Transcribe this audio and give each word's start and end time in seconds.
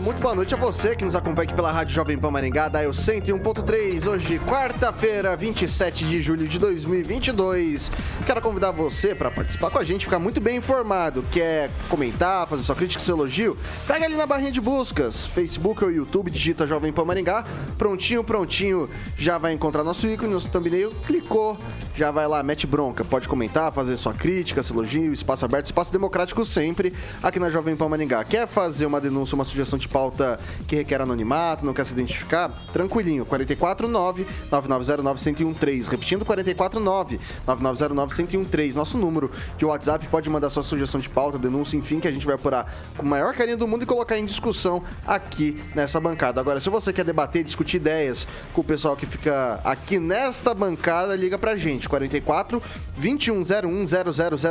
muito 0.00 0.20
boa 0.20 0.34
noite 0.34 0.52
a 0.52 0.56
você 0.56 0.96
que 0.96 1.04
nos 1.04 1.14
acompanha 1.14 1.44
aqui 1.44 1.54
pela 1.54 1.70
Rádio 1.70 1.94
Jovem 1.94 2.18
Pan 2.18 2.30
Maringá, 2.30 2.68
da 2.68 2.82
Eu 2.82 2.90
101.3, 2.90 4.06
hoje, 4.06 4.38
quarta-feira, 4.40 5.36
27 5.36 6.04
de 6.04 6.20
julho 6.20 6.48
de 6.48 6.58
2022. 6.58 7.92
Quero 8.26 8.42
convidar 8.42 8.72
você 8.72 9.14
para 9.14 9.30
participar 9.30 9.70
com 9.70 9.78
a 9.78 9.84
gente, 9.84 10.04
ficar 10.04 10.18
muito 10.18 10.40
bem 10.40 10.56
informado. 10.56 11.22
Quer 11.30 11.70
comentar, 11.88 12.46
fazer 12.48 12.62
sua 12.62 12.74
crítica, 12.74 13.00
seu 13.00 13.14
elogio? 13.14 13.56
Pega 13.86 14.04
ali 14.04 14.16
na 14.16 14.26
barrinha 14.26 14.50
de 14.50 14.60
buscas, 14.60 15.26
Facebook 15.26 15.84
ou 15.84 15.90
YouTube, 15.90 16.30
digita 16.30 16.66
Jovem 16.66 16.92
Pan 16.92 17.04
Maringá, 17.04 17.44
prontinho, 17.78 18.24
prontinho, 18.24 18.88
já 19.16 19.38
vai 19.38 19.52
encontrar 19.52 19.84
nosso 19.84 20.08
ícone, 20.08 20.32
nosso 20.32 20.48
thumbnail, 20.50 20.92
clicou, 21.06 21.56
já 21.96 22.10
vai 22.10 22.26
lá, 22.26 22.42
mete 22.42 22.66
bronca, 22.66 23.04
pode 23.04 23.28
comentar, 23.28 23.72
fazer 23.72 23.96
sua 23.96 24.12
crítica, 24.12 24.62
seu 24.62 24.74
elogio, 24.76 25.12
espaço 25.12 25.44
aberto, 25.44 25.66
espaço 25.66 25.92
democrático 25.92 26.44
sempre, 26.44 26.92
aqui 27.22 27.38
na 27.38 27.48
Jovem 27.48 27.76
Pan 27.76 27.88
Maringá. 27.88 28.24
Quer 28.24 28.46
fazer 28.48 28.86
uma 28.86 29.00
denúncia, 29.00 29.34
uma 29.34 29.44
sugestão 29.44 29.78
de 29.78 29.83
pauta 29.86 30.38
que 30.66 30.76
requer 30.76 31.00
anonimato, 31.00 31.64
não 31.64 31.74
quer 31.74 31.84
se 31.84 31.92
identificar? 31.92 32.50
Tranquilinho, 32.72 33.24
449 33.24 34.26
9909 34.50 35.44
1013. 35.44 35.90
Repetindo, 35.90 36.24
449 36.24 37.20
9909 37.46 38.22
1013. 38.22 38.76
Nosso 38.76 38.98
número 38.98 39.30
de 39.56 39.64
WhatsApp 39.64 40.06
pode 40.08 40.28
mandar 40.30 40.50
sua 40.50 40.62
sugestão 40.62 41.00
de 41.00 41.08
pauta, 41.08 41.38
denúncia, 41.38 41.76
enfim, 41.76 42.00
que 42.00 42.08
a 42.08 42.12
gente 42.12 42.26
vai 42.26 42.34
apurar 42.34 42.72
com 42.96 43.04
o 43.04 43.08
maior 43.08 43.34
carinho 43.34 43.56
do 43.56 43.66
mundo 43.66 43.82
e 43.82 43.86
colocar 43.86 44.18
em 44.18 44.24
discussão 44.24 44.82
aqui 45.06 45.60
nessa 45.74 46.00
bancada. 46.00 46.40
Agora, 46.40 46.60
se 46.60 46.70
você 46.70 46.92
quer 46.92 47.04
debater, 47.04 47.44
discutir 47.44 47.76
ideias 47.76 48.26
com 48.52 48.60
o 48.60 48.64
pessoal 48.64 48.96
que 48.96 49.06
fica 49.06 49.60
aqui 49.64 49.98
nesta 49.98 50.54
bancada, 50.54 51.14
liga 51.14 51.38
pra 51.38 51.56
gente. 51.56 51.88
44 51.88 52.62
2101 52.96 53.84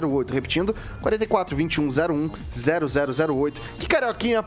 0008. 0.10 0.34
Repetindo, 0.34 0.76
44 1.02 1.56
2101 1.56 2.30
0008. 3.28 3.62
Que 3.80 3.88
carioquinha 3.88 4.44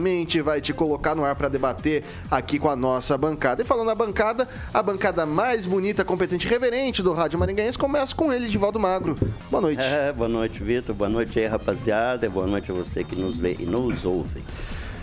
prontamente 0.00 0.40
vai 0.40 0.60
te 0.60 0.72
colocar 0.72 1.14
no 1.14 1.24
ar 1.24 1.36
para 1.36 1.48
debater 1.48 2.02
aqui 2.30 2.58
com 2.58 2.68
a 2.68 2.74
nossa 2.74 3.16
bancada. 3.18 3.62
E 3.62 3.64
falando 3.64 3.86
na 3.86 3.94
bancada, 3.94 4.48
a 4.72 4.82
bancada 4.82 5.26
mais 5.26 5.66
bonita, 5.66 6.04
competente 6.04 6.46
e 6.46 6.50
reverente 6.50 7.02
do 7.02 7.12
Rádio 7.12 7.38
Maringaense 7.38 7.76
começa 7.76 8.14
com 8.14 8.32
ele, 8.32 8.48
Divaldo 8.48 8.80
Magro. 8.80 9.16
Boa 9.50 9.60
noite. 9.60 9.82
É, 9.82 10.10
boa 10.12 10.28
noite, 10.28 10.62
Vitor. 10.62 10.94
Boa 10.94 11.10
noite 11.10 11.38
aí, 11.38 11.46
rapaziada. 11.46 12.28
Boa 12.30 12.46
noite 12.46 12.72
a 12.72 12.74
você 12.74 13.04
que 13.04 13.14
nos 13.14 13.36
vê 13.36 13.54
e 13.60 13.66
nos 13.66 14.04
ouve. 14.04 14.42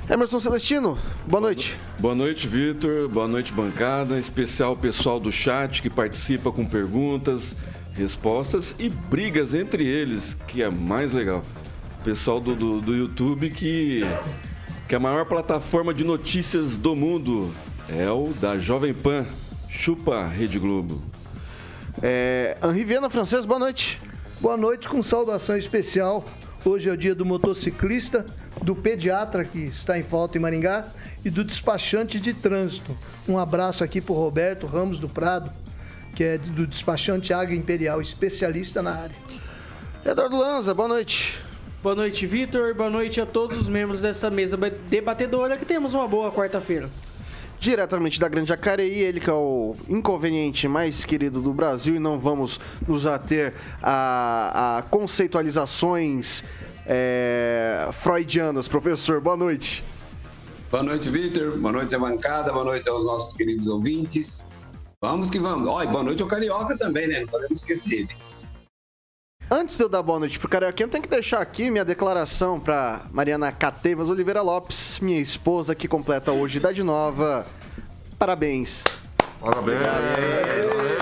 Emerson 0.10 0.40
Celestino, 0.40 0.98
boa 1.28 1.42
noite. 1.42 1.78
Boa 2.00 2.16
noite, 2.16 2.48
Vitor. 2.48 3.08
Boa 3.10 3.28
noite, 3.28 3.54
bancada. 3.54 4.16
Em 4.16 4.20
especial 4.20 4.74
o 4.74 4.78
pessoal 4.78 5.20
do 5.20 5.32
chat 5.32 5.82
que 5.82 5.90
participa 5.90 6.52
com 6.52 6.66
perguntas, 6.66 7.56
respostas 7.94 8.74
e 8.80 8.90
brigas 8.90 9.54
entre 9.54 9.86
eles, 9.86 10.36
que 10.48 10.64
é 10.64 10.70
mais 10.70 11.12
legal. 11.12 11.44
Pessoal 12.06 12.40
do, 12.40 12.56
do, 12.56 12.80
do 12.80 12.96
YouTube 12.96 13.50
que, 13.50 14.02
que 14.88 14.96
a 14.96 15.00
maior 15.00 15.26
plataforma 15.26 15.94
de 15.94 16.06
notícias 16.06 16.78
do 16.78 16.96
mundo 16.96 17.54
é 17.90 18.10
o 18.10 18.34
da 18.40 18.58
Jovem 18.58 18.94
Pan. 18.94 19.26
Chupa 19.70 20.26
Rede 20.26 20.58
Globo. 20.58 21.02
É, 22.02 22.58
Henri 22.64 22.86
Viana 22.86 23.10
Francês, 23.10 23.44
boa 23.44 23.60
noite. 23.60 24.00
Boa 24.40 24.56
noite, 24.56 24.88
com 24.88 25.04
saudação 25.04 25.58
especial. 25.58 26.26
Hoje 26.64 26.90
é 26.90 26.94
o 26.94 26.98
dia 26.98 27.14
do 27.14 27.26
motociclista, 27.26 28.26
do 28.64 28.74
pediatra 28.74 29.44
que 29.44 29.66
está 29.66 30.00
em 30.00 30.04
falta 30.04 30.38
em 30.38 30.42
Maringá 30.42 30.88
e 31.24 31.30
do 31.30 31.44
despachante 31.44 32.18
de 32.18 32.34
trânsito. 32.34 32.98
Um 33.28 33.38
abraço 33.38 33.84
aqui 33.84 34.00
para 34.00 34.14
o 34.14 34.16
Roberto 34.16 34.66
Ramos 34.66 35.00
do 35.00 35.10
Prado, 35.10 35.52
que 36.16 36.24
é 36.24 36.38
do 36.38 36.66
despachante 36.66 37.34
Águia 37.34 37.58
Imperial, 37.58 38.02
especialista 38.02 38.82
na 38.82 38.92
área. 38.92 39.16
Eduardo 40.06 40.38
Lanza, 40.38 40.74
boa 40.74 40.88
noite. 40.88 41.47
Boa 41.82 41.94
noite, 41.94 42.26
Vitor. 42.26 42.74
Boa 42.74 42.90
noite 42.90 43.22
a 43.22 43.26
todos 43.26 43.56
os 43.56 43.70
membros 43.70 44.02
dessa 44.02 44.32
mesa 44.32 44.58
debatedora 44.90 45.58
que 45.58 45.66
temos 45.66 45.94
uma 45.94 46.08
boa 46.08 46.32
quarta-feira. 46.32 46.90
Diretamente 47.60 48.20
da 48.20 48.28
Grande 48.28 48.50
Jacareí, 48.50 49.00
ele 49.00 49.20
que 49.20 49.30
é 49.30 49.34
o 49.34 49.76
inconveniente 49.88 50.68
mais 50.68 51.06
querido 51.06 51.40
do 51.40 51.54
Brasil 51.54 51.96
e 51.96 52.00
não 52.00 52.20
vamos 52.20 52.60
nos 52.88 53.06
ater 53.06 53.54
a, 53.82 54.78
a 54.80 54.82
conceitualizações 54.84 56.44
é, 56.86 57.88
freudianas. 57.94 58.68
Professor, 58.68 59.22
boa 59.22 59.38
noite. 59.38 59.84
Boa 60.72 60.84
noite, 60.84 61.10
Vitor. 61.10 61.58
Boa 61.60 61.74
noite 61.74 61.94
à 61.94 62.00
bancada. 62.00 62.52
Boa 62.52 62.66
noite 62.66 62.90
aos 62.90 63.06
nossos 63.06 63.34
queridos 63.38 63.68
ouvintes. 63.68 64.48
Vamos 65.00 65.30
que 65.30 65.38
vamos. 65.38 65.70
Olha, 65.70 65.88
boa 65.88 66.04
noite 66.04 66.24
ao 66.24 66.28
Carioca 66.28 66.76
também, 66.76 67.08
né? 67.08 67.22
Não 67.22 67.28
podemos 67.28 67.60
esquecer 67.60 67.94
ele. 67.94 68.27
Antes 69.50 69.78
de 69.78 69.84
eu 69.84 69.88
dar 69.88 70.04
boa 70.04 70.20
noite 70.20 70.38
pro 70.38 70.50
Carioquinha, 70.50 70.88
eu 70.88 70.92
tenho 70.92 71.02
que 71.02 71.10
deixar 71.10 71.40
aqui 71.40 71.72
minha 71.72 71.86
declaração 71.86 72.60
para 72.60 73.04
Mariana 73.14 73.50
Catevas 73.50 74.10
Oliveira 74.10 74.42
Lopes, 74.42 75.00
minha 75.00 75.22
esposa, 75.22 75.74
que 75.74 75.88
completa 75.88 76.34
hoje 76.34 76.58
idade 76.58 76.84
nova. 76.84 77.48
Parabéns. 78.20 78.84
Parabéns. 79.40 80.97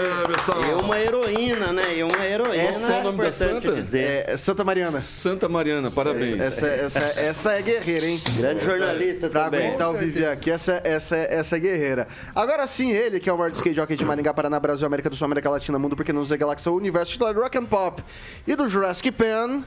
E 0.66 0.83
uma 0.83 1.00
heroína, 1.00 1.73
né? 1.73 1.97
E 1.97 2.03
uma 2.03 2.23
heroína. 2.25 2.56
Essa 2.63 2.94
é 2.94 3.00
o 3.00 3.03
nome 3.03 3.23
da 3.23 3.31
santa? 3.31 3.73
dizer. 3.73 4.25
É, 4.28 4.38
Santa 4.38 4.63
Mariana. 4.63 5.01
Santa 5.01 5.50
Mariana, 5.50 5.89
parabéns. 5.89 6.39
Essa, 6.39 6.67
essa, 6.67 7.00
essa 7.00 7.53
é 7.53 7.61
guerreira, 7.61 8.06
hein? 8.06 8.22
Grande 8.38 8.63
jornalista 8.63 9.29
Pra 9.29 9.45
também. 9.45 9.67
aguentar 9.67 9.89
o 9.89 9.94
viver 9.94 10.28
aqui, 10.28 10.51
essa, 10.51 10.81
essa, 10.83 11.16
essa 11.16 11.56
é 11.56 11.59
guerreira. 11.59 12.07
Agora 12.33 12.66
sim, 12.67 12.91
ele, 12.91 13.19
que 13.19 13.29
é 13.29 13.33
o 13.33 13.38
maior 13.38 13.51
skate 13.51 13.75
jockey 13.75 13.95
de 13.95 14.06
Maringá, 14.06 14.33
Paraná, 14.33 14.59
Brasil, 14.59 14.85
América 14.85 15.09
do 15.09 15.16
Sul, 15.16 15.25
América 15.25 15.50
Latina, 15.50 15.79
Mundo, 15.79 15.95
porque 15.95 16.13
não 16.13 16.22
usa 16.22 16.38
Galáxia, 16.38 16.72
o 16.72 16.75
Universo, 16.75 17.12
titular 17.13 17.33
do 17.33 17.41
Rock 17.41 17.57
and 17.57 17.66
Pop 17.66 18.03
e 18.47 18.56
do 18.56 18.69
Jurassic 18.69 19.12
Pan. 19.12 19.63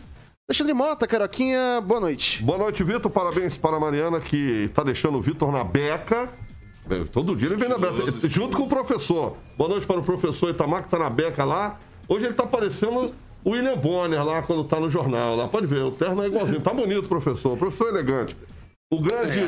Alexandre 0.49 0.73
Mota, 0.73 1.07
Caroquinha, 1.07 1.81
boa 1.85 2.01
noite. 2.01 2.43
Boa 2.43 2.57
noite, 2.59 2.83
Vitor. 2.83 3.11
Parabéns 3.11 3.59
para 3.59 3.77
a 3.77 3.81
Mariana, 3.81 4.19
que 4.21 4.71
tá 4.73 4.83
deixando 4.83 5.19
o 5.19 5.21
Vitor 5.21 5.53
na 5.53 5.63
beca. 5.63 6.29
É, 6.91 7.05
Todo 7.05 7.37
dia 7.37 7.49
ele 7.49 7.57
vem 7.57 7.69
na 7.69 7.79
beca, 7.79 8.29
junto 8.29 8.57
com 8.57 8.65
o 8.65 8.69
professor. 8.69 9.37
Boa 9.57 9.71
noite 9.71 9.87
para 9.87 9.99
o 9.99 10.03
professor 10.03 10.51
Itamar, 10.51 10.85
que 10.85 10.91
tá 10.91 10.99
na 10.99 11.11
beca 11.11 11.45
lá. 11.45 11.79
Hoje 12.09 12.27
ele 12.27 12.35
tá 12.35 12.47
parecendo 12.47 13.13
o 13.45 13.51
William 13.51 13.77
Bonner 13.77 14.25
lá, 14.25 14.43
quando 14.43 14.65
tá 14.65 14.81
no 14.81 14.89
jornal. 14.89 15.37
Lá 15.37 15.49
pode 15.49 15.67
ver, 15.67 15.83
o 15.83 15.91
terno 15.91 16.23
é 16.23 16.27
igualzinho. 16.27 16.61
Tá 16.61 16.73
bonito, 16.73 17.09
professor. 17.09 17.57
Professor 17.57 17.89
elegante. 17.89 18.37
O 18.91 19.01
grande 19.01 19.41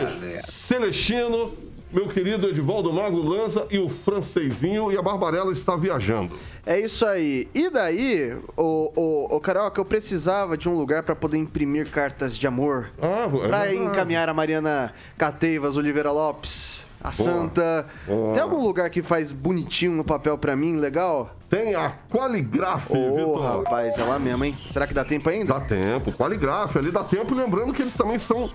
Celestino, 0.46 1.52
meu 1.90 2.08
querido 2.08 2.46
Edivaldo 2.46 2.92
Mago 2.92 3.22
Lanza 3.22 3.66
e 3.70 3.78
o 3.78 3.88
francesinho 3.88 4.92
e 4.92 4.98
a 4.98 5.02
Barbarella 5.02 5.52
está 5.52 5.76
viajando. 5.76 6.38
É 6.66 6.78
isso 6.78 7.06
aí. 7.06 7.48
E 7.54 7.70
daí, 7.70 8.36
o, 8.54 8.92
o, 8.94 9.36
o 9.36 9.40
Carioca, 9.40 9.80
eu 9.80 9.84
precisava 9.84 10.58
de 10.58 10.68
um 10.68 10.76
lugar 10.76 11.02
pra 11.02 11.16
poder 11.16 11.38
imprimir 11.38 11.90
cartas 11.90 12.36
de 12.36 12.46
amor. 12.46 12.90
Ah, 13.00 13.28
é 13.42 13.48
Pra 13.48 13.74
encaminhar 13.74 14.28
a 14.28 14.34
Mariana 14.34 14.92
Cateivas 15.16 15.78
Oliveira 15.78 16.12
Lopes, 16.12 16.84
a 17.02 17.12
Santa. 17.12 17.86
Boa. 18.06 18.34
Tem 18.34 18.42
algum 18.42 18.62
lugar 18.62 18.88
que 18.90 19.02
faz 19.02 19.32
bonitinho 19.32 19.92
no 19.92 20.04
papel 20.04 20.36
pra 20.38 20.54
mim, 20.56 20.76
legal? 20.76 21.34
Tem 21.48 21.74
a 21.74 21.90
Qualigraf, 22.10 22.90
Ô, 22.92 23.16
Vitor. 23.16 23.40
rapaz, 23.42 23.98
é 23.98 24.04
lá 24.04 24.18
mesmo, 24.18 24.44
hein? 24.44 24.56
Será 24.70 24.86
que 24.86 24.94
dá 24.94 25.04
tempo 25.04 25.28
ainda? 25.28 25.54
Dá 25.54 25.60
tempo, 25.60 26.12
Qualigraf, 26.12 26.76
ali 26.78 26.90
dá 26.90 27.02
tempo. 27.02 27.34
Lembrando 27.34 27.72
que 27.72 27.82
eles 27.82 27.94
também 27.94 28.18
são 28.18 28.50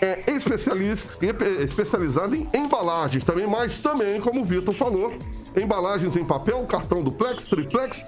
é, 0.00 0.22
especialis- 0.30 1.08
e- 1.20 1.64
especializados 1.64 2.36
em 2.38 2.48
embalagens 2.54 3.24
também, 3.24 3.46
mas 3.46 3.78
também, 3.80 4.20
como 4.20 4.42
o 4.42 4.44
Vitor 4.44 4.72
falou, 4.74 5.12
embalagens 5.56 6.14
em 6.14 6.24
papel, 6.24 6.64
cartão 6.66 7.02
duplex, 7.02 7.44
triplex, 7.44 8.00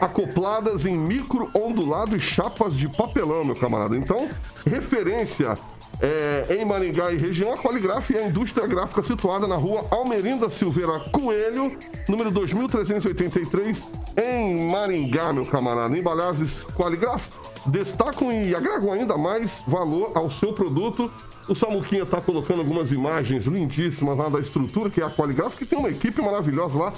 acopladas 0.00 0.84
em 0.84 0.96
micro 0.96 1.48
ondulado 1.54 2.16
e 2.16 2.20
chapas 2.20 2.74
de 2.76 2.88
papelão, 2.88 3.44
meu 3.44 3.54
camarada. 3.54 3.96
Então, 3.96 4.28
referência 4.68 5.54
é, 6.00 6.58
em 6.58 6.64
Maringá 6.64 7.10
e 7.10 7.16
região, 7.16 7.52
a 7.52 7.56
Qualigraf 7.56 8.14
é 8.14 8.24
a 8.24 8.26
indústria 8.26 8.66
gráfica 8.66 9.02
situada 9.02 9.46
na 9.46 9.56
rua 9.56 9.86
Almerinda 9.90 10.50
Silveira 10.50 11.00
Coelho, 11.10 11.76
número 12.06 12.30
2383, 12.30 13.82
em 14.16 14.70
Maringá, 14.70 15.32
meu 15.32 15.46
camarada. 15.46 15.96
Embalagens 15.96 16.64
Qualigraf 16.74 17.28
destacam 17.66 18.30
e 18.30 18.54
agregam 18.54 18.92
ainda 18.92 19.16
mais 19.16 19.62
valor 19.66 20.12
ao 20.14 20.30
seu 20.30 20.52
produto. 20.52 21.10
O 21.48 21.54
Samuquinha 21.54 22.02
está 22.02 22.20
colocando 22.20 22.58
algumas 22.58 22.92
imagens 22.92 23.46
lindíssimas 23.46 24.18
lá 24.18 24.28
da 24.28 24.40
estrutura, 24.40 24.90
que 24.90 25.00
é 25.00 25.04
a 25.04 25.10
Qualigraf, 25.10 25.56
que 25.56 25.64
tem 25.64 25.78
uma 25.78 25.88
equipe 25.88 26.20
maravilhosa 26.20 26.78
lá, 26.78 26.92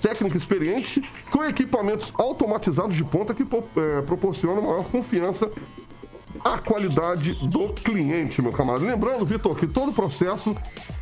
técnica 0.00 0.36
experiente, 0.36 1.02
com 1.30 1.42
equipamentos 1.42 2.12
automatizados 2.16 2.94
de 2.94 3.02
ponta 3.02 3.34
que 3.34 3.42
eh, 3.42 4.02
proporcionam 4.02 4.62
maior 4.62 4.84
confiança 4.84 5.50
à 6.44 6.58
qualidade 6.58 7.34
do 7.48 7.72
cliente, 7.72 8.42
meu 8.42 8.52
camarada. 8.52 8.84
Lembrando, 8.84 9.24
Vitor, 9.24 9.56
que 9.56 9.66
todo 9.66 9.90
o 9.90 9.94
processo 9.94 10.54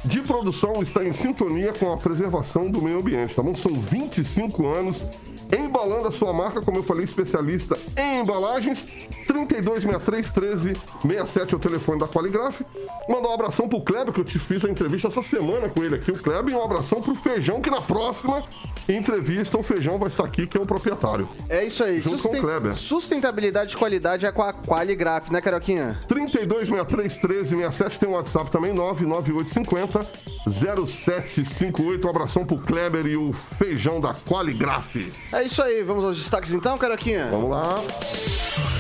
de 0.05 0.21
produção 0.21 0.81
está 0.81 1.05
em 1.05 1.13
sintonia 1.13 1.73
com 1.73 1.93
a 1.93 1.97
preservação 1.97 2.71
do 2.71 2.81
meio 2.81 3.01
ambiente, 3.01 3.35
tá 3.35 3.43
bom? 3.43 3.55
São 3.55 3.75
25 3.75 4.67
anos 4.69 5.05
embalando 5.53 6.09
a 6.09 6.13
sua 6.13 6.33
marca, 6.33 6.61
como 6.61 6.79
eu 6.79 6.83
falei, 6.83 7.05
especialista 7.05 7.79
em 7.97 8.21
embalagens. 8.21 8.85
3263 9.27 10.65
1367 11.05 11.55
é 11.55 11.57
o 11.57 11.61
telefone 11.61 11.99
da 12.01 12.09
Qualigraf. 12.09 12.63
Mandar 13.09 13.29
um 13.29 13.35
abração 13.35 13.69
pro 13.69 13.81
Kleber, 13.81 14.13
que 14.13 14.21
eu 14.21 14.25
te 14.25 14.39
fiz 14.39 14.65
a 14.65 14.69
entrevista 14.69 15.09
essa 15.09 15.23
semana 15.23 15.69
com 15.69 15.83
ele 15.83 15.95
aqui, 15.95 16.11
o 16.11 16.19
Kleber, 16.19 16.53
e 16.53 16.57
um 16.57 16.63
abração 16.63 17.01
pro 17.01 17.15
Feijão, 17.15 17.61
que 17.61 17.71
na 17.71 17.81
próxima 17.81 18.43
entrevista 18.89 19.57
o 19.59 19.63
Feijão 19.63 19.99
vai 19.99 20.09
estar 20.09 20.25
aqui, 20.25 20.47
que 20.47 20.57
é 20.57 20.61
o 20.61 20.67
proprietário. 20.67 21.29
É 21.49 21.65
isso 21.65 21.83
aí. 21.85 22.01
Junto 22.01 22.23
com 22.23 22.37
o 22.37 22.41
Kleber. 22.41 22.75
Sustentabilidade 22.75 23.75
e 23.75 23.77
qualidade 23.77 24.27
é 24.27 24.33
com 24.33 24.43
a 24.43 24.53
Qualigraf, 24.53 25.31
né, 25.31 25.41
Carioquinha? 25.41 25.99
3263 26.09 27.53
1367 27.53 27.99
tem 27.99 28.09
um 28.09 28.13
WhatsApp 28.13 28.51
também, 28.51 28.73
99850 28.73 30.07
0758. 30.51 32.07
Um 32.07 32.11
abração 32.11 32.45
pro 32.45 32.59
Kleber 32.59 33.07
e 33.07 33.17
o 33.17 33.33
Feijão 33.33 34.01
da 34.01 34.15
Qualigraf. 34.15 35.13
É 35.31 35.42
isso 35.45 35.63
aí. 35.63 35.83
Vamos 35.83 36.05
aos 36.05 36.19
destaques 36.19 36.53
então, 36.53 36.77
Carioquinha? 36.79 37.29
Vamos 37.31 37.51
lá. 37.51 37.83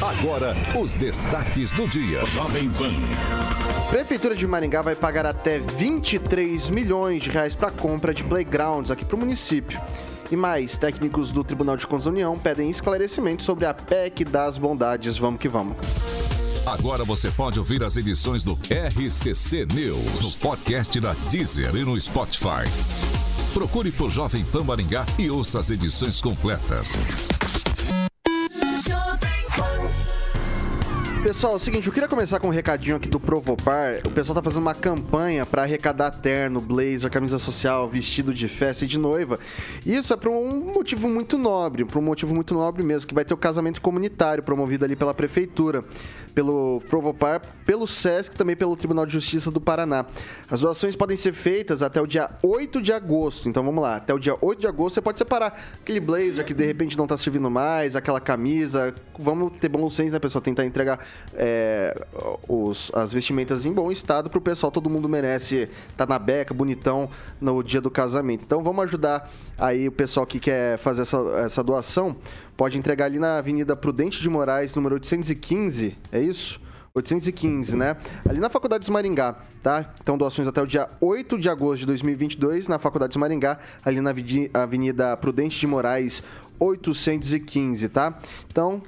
Agora, 0.00 0.54
os 0.78 0.94
destaques 0.94 1.70
do 1.72 1.88
dia. 1.88 2.24
Jovem 2.26 2.70
Pan. 2.70 2.92
Prefeitura 3.90 4.34
de 4.34 4.46
Maringá 4.46 4.82
vai 4.82 4.96
pagar 4.96 5.26
até 5.26 5.58
23 5.58 6.70
milhões 6.70 7.22
de 7.22 7.30
reais 7.30 7.54
para 7.54 7.70
compra 7.70 8.12
de 8.12 8.24
playgrounds 8.24 8.90
aqui 8.90 9.04
para 9.04 9.16
o 9.16 9.18
município. 9.18 9.80
E 10.30 10.36
mais, 10.36 10.78
técnicos 10.78 11.30
do 11.30 11.44
Tribunal 11.44 11.76
de 11.76 11.86
Contas 11.86 12.06
da 12.06 12.10
União 12.10 12.38
pedem 12.38 12.70
esclarecimento 12.70 13.42
sobre 13.42 13.66
a 13.66 13.74
PEC 13.74 14.24
das 14.24 14.56
bondades. 14.56 15.16
Vamos 15.18 15.40
que 15.40 15.48
vamos. 15.48 15.76
Agora 16.66 17.04
você 17.04 17.30
pode 17.30 17.58
ouvir 17.58 17.82
as 17.82 17.96
edições 17.96 18.44
do 18.44 18.52
RCC 18.54 19.66
News 19.74 20.20
no 20.20 20.30
podcast 20.38 20.98
da 21.00 21.12
Deezer 21.28 21.74
e 21.74 21.84
no 21.84 22.00
Spotify. 22.00 23.21
Procure 23.52 23.92
por 23.92 24.10
Jovem 24.10 24.42
Pan 24.46 24.64
Maringá 24.64 25.04
e 25.18 25.30
ouça 25.30 25.60
as 25.60 25.70
edições 25.70 26.22
completas. 26.22 26.96
Pessoal, 31.22 31.52
é 31.52 31.56
o 31.56 31.58
seguinte, 31.58 31.86
eu 31.86 31.92
queria 31.92 32.08
começar 32.08 32.40
com 32.40 32.48
um 32.48 32.50
recadinho 32.50 32.96
aqui 32.96 33.08
do 33.08 33.20
Provopar. 33.20 34.00
O 34.04 34.10
pessoal 34.10 34.34
tá 34.34 34.42
fazendo 34.42 34.62
uma 34.62 34.74
campanha 34.74 35.46
para 35.46 35.62
arrecadar 35.62 36.10
terno, 36.10 36.60
blazer, 36.60 37.08
camisa 37.10 37.38
social, 37.38 37.88
vestido 37.88 38.34
de 38.34 38.48
festa 38.48 38.84
e 38.84 38.88
de 38.88 38.98
noiva. 38.98 39.38
Isso 39.86 40.12
é 40.12 40.16
por 40.16 40.30
um 40.30 40.72
motivo 40.72 41.08
muito 41.08 41.38
nobre, 41.38 41.84
por 41.84 41.98
um 41.98 42.02
motivo 42.02 42.34
muito 42.34 42.54
nobre 42.54 42.82
mesmo, 42.82 43.06
que 43.06 43.14
vai 43.14 43.24
ter 43.24 43.34
o 43.34 43.36
casamento 43.36 43.80
comunitário 43.80 44.42
promovido 44.42 44.84
ali 44.84 44.96
pela 44.96 45.14
prefeitura, 45.14 45.84
pelo 46.34 46.80
Provopar, 46.88 47.42
pelo 47.64 47.86
SESC 47.86 48.34
e 48.34 48.38
também 48.38 48.56
pelo 48.56 48.76
Tribunal 48.76 49.06
de 49.06 49.12
Justiça 49.12 49.50
do 49.50 49.60
Paraná. 49.60 50.06
As 50.50 50.60
doações 50.60 50.96
podem 50.96 51.16
ser 51.16 51.32
feitas 51.32 51.82
até 51.82 52.00
o 52.00 52.06
dia 52.06 52.30
8 52.42 52.82
de 52.82 52.92
agosto. 52.92 53.48
Então 53.48 53.62
vamos 53.62 53.82
lá, 53.82 53.96
até 53.96 54.12
o 54.12 54.18
dia 54.18 54.36
8 54.40 54.60
de 54.60 54.66
agosto 54.66 54.94
você 54.94 55.02
pode 55.02 55.18
separar 55.18 55.58
aquele 55.80 56.00
blazer 56.00 56.44
que 56.44 56.54
de 56.54 56.64
repente 56.64 56.96
não 56.96 57.06
tá 57.06 57.16
servindo 57.16 57.50
mais, 57.50 57.96
aquela 57.96 58.20
camisa. 58.20 58.94
Vamos 59.18 59.52
ter 59.58 59.68
bom 59.68 59.88
senso, 59.88 60.12
né, 60.12 60.18
pessoal? 60.18 60.42
Tentar 60.42 60.64
entregar 60.64 61.00
é, 61.34 61.94
os, 62.48 62.90
as 62.94 63.12
vestimentas 63.12 63.64
em 63.64 63.72
bom 63.72 63.90
estado 63.90 64.28
pro 64.30 64.40
pessoal. 64.40 64.70
Todo 64.70 64.90
mundo 64.90 65.08
merece 65.08 65.68
estar 65.90 66.06
tá 66.06 66.06
na 66.06 66.18
beca, 66.18 66.54
bonitão, 66.54 67.08
no 67.40 67.62
dia 67.62 67.80
do 67.80 67.90
casamento. 67.90 68.44
Então 68.44 68.62
vamos 68.62 68.84
ajudar 68.84 69.30
aí 69.58 69.88
o 69.88 69.92
pessoal 69.92 70.26
que 70.26 70.40
quer 70.40 70.78
fazer 70.78 71.02
essa, 71.02 71.18
essa 71.44 71.62
doação. 71.62 72.16
Pode 72.56 72.78
entregar 72.78 73.06
ali 73.06 73.18
na 73.18 73.38
Avenida 73.38 73.74
Prudente 73.74 74.20
de 74.20 74.28
Moraes, 74.28 74.74
número 74.74 74.94
815, 74.96 75.96
é 76.10 76.20
isso? 76.20 76.60
815, 76.94 77.74
né? 77.76 77.96
Ali 78.28 78.38
na 78.38 78.50
Faculdade 78.50 78.84
de 78.84 78.90
Maringá, 78.90 79.36
tá? 79.62 79.94
Então, 80.02 80.18
doações 80.18 80.46
até 80.46 80.60
o 80.60 80.66
dia 80.66 80.88
8 81.00 81.38
de 81.38 81.48
agosto 81.48 81.80
de 81.80 81.86
2022, 81.86 82.68
na 82.68 82.78
Faculdade 82.78 83.12
de 83.12 83.18
Maringá, 83.18 83.58
ali 83.82 84.00
na 84.00 84.12
Avenida 84.52 85.16
Prudente 85.16 85.58
de 85.58 85.66
Moraes, 85.66 86.22
815, 86.58 87.88
tá? 87.88 88.18
Então, 88.50 88.82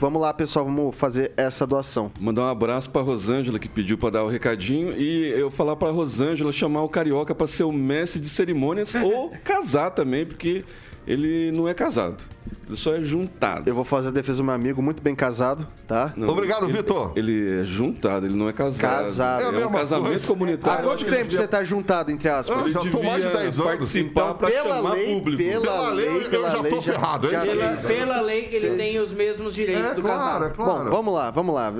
Vamos 0.00 0.20
lá, 0.20 0.32
pessoal, 0.32 0.64
vamos 0.64 0.96
fazer 0.96 1.32
essa 1.36 1.66
doação. 1.66 2.10
Mandar 2.18 2.42
um 2.42 2.48
abraço 2.48 2.90
para 2.90 3.02
Rosângela 3.02 3.58
que 3.58 3.68
pediu 3.68 3.98
para 3.98 4.10
dar 4.10 4.24
o 4.24 4.28
recadinho 4.28 4.92
e 4.98 5.28
eu 5.28 5.50
falar 5.50 5.76
para 5.76 5.90
Rosângela 5.90 6.50
chamar 6.52 6.82
o 6.82 6.88
carioca 6.88 7.34
para 7.34 7.46
ser 7.46 7.64
o 7.64 7.70
mestre 7.70 8.18
de 8.18 8.30
cerimônias 8.30 8.94
ou 8.96 9.30
casar 9.44 9.90
também, 9.90 10.24
porque 10.24 10.64
ele 11.06 11.52
não 11.52 11.68
é 11.68 11.74
casado. 11.74 12.24
Ele 12.66 12.76
só 12.76 12.94
é 12.94 13.02
juntado. 13.02 13.68
Eu 13.68 13.74
vou 13.74 13.84
fazer 13.84 14.08
a 14.08 14.10
defesa 14.10 14.38
do 14.38 14.44
meu 14.44 14.54
amigo, 14.54 14.80
muito 14.82 15.02
bem 15.02 15.14
casado, 15.14 15.66
tá? 15.86 16.12
Não, 16.16 16.28
Obrigado, 16.28 16.64
ele- 16.64 16.72
Vitor. 16.72 17.12
Ele 17.14 17.60
é 17.60 17.64
juntado, 17.64 18.26
ele 18.26 18.34
não 18.34 18.48
é 18.48 18.52
casado. 18.52 18.80
Casado. 18.80 19.42
É 19.42 19.44
a 19.44 19.60
É, 19.60 19.66
um 19.66 19.70
casamento 19.72 20.08
coisa. 20.10 20.24
Há 20.24 20.28
comunitário. 20.28 20.84
Eu 20.84 20.88
quanto 20.90 21.04
tempo 21.04 21.14
devia- 21.24 21.38
você 21.38 21.46
tá 21.48 21.62
juntado, 21.62 22.10
entre 22.10 22.28
aspas? 22.28 22.66
Eu 22.66 22.72
já 22.72 22.80
tô 22.80 23.02
mais 23.02 23.16
de 23.16 23.22
devia 23.28 23.30
10 23.38 23.58
anos. 23.60 23.70
participar 23.70 24.22
Então, 24.22 24.34
para 24.36 24.50
pela 24.50 24.76
chamar 24.76 24.92
lei, 24.94 25.14
público. 25.14 25.42
pela, 25.42 25.60
Pela 25.62 25.90
lei, 25.90 26.08
lei, 26.08 26.24
eu 26.24 26.30
pela 26.30 26.50
já 26.50 26.60
lei, 26.62 26.72
tô 26.72 26.82
ferrado, 26.82 27.26
é 27.26 27.30
já 27.30 27.38
isso 27.38 27.50
aí. 27.50 27.58
Pela, 27.58 27.76
fez. 27.76 27.86
pela 27.98 28.20
lei, 28.20 28.48
ele 28.50 28.76
tem 28.76 28.98
os 29.00 29.12
mesmos 29.12 29.54
direitos 29.54 29.84
É, 29.90 29.94
do 29.94 30.02
claro, 30.02 30.18
casal. 30.18 30.44
é 30.44 30.50
claro. 30.50 30.84
Bom, 30.84 30.90
vamos 30.90 31.14
lá, 31.14 31.30
vamos 31.30 31.54
lá. 31.54 31.72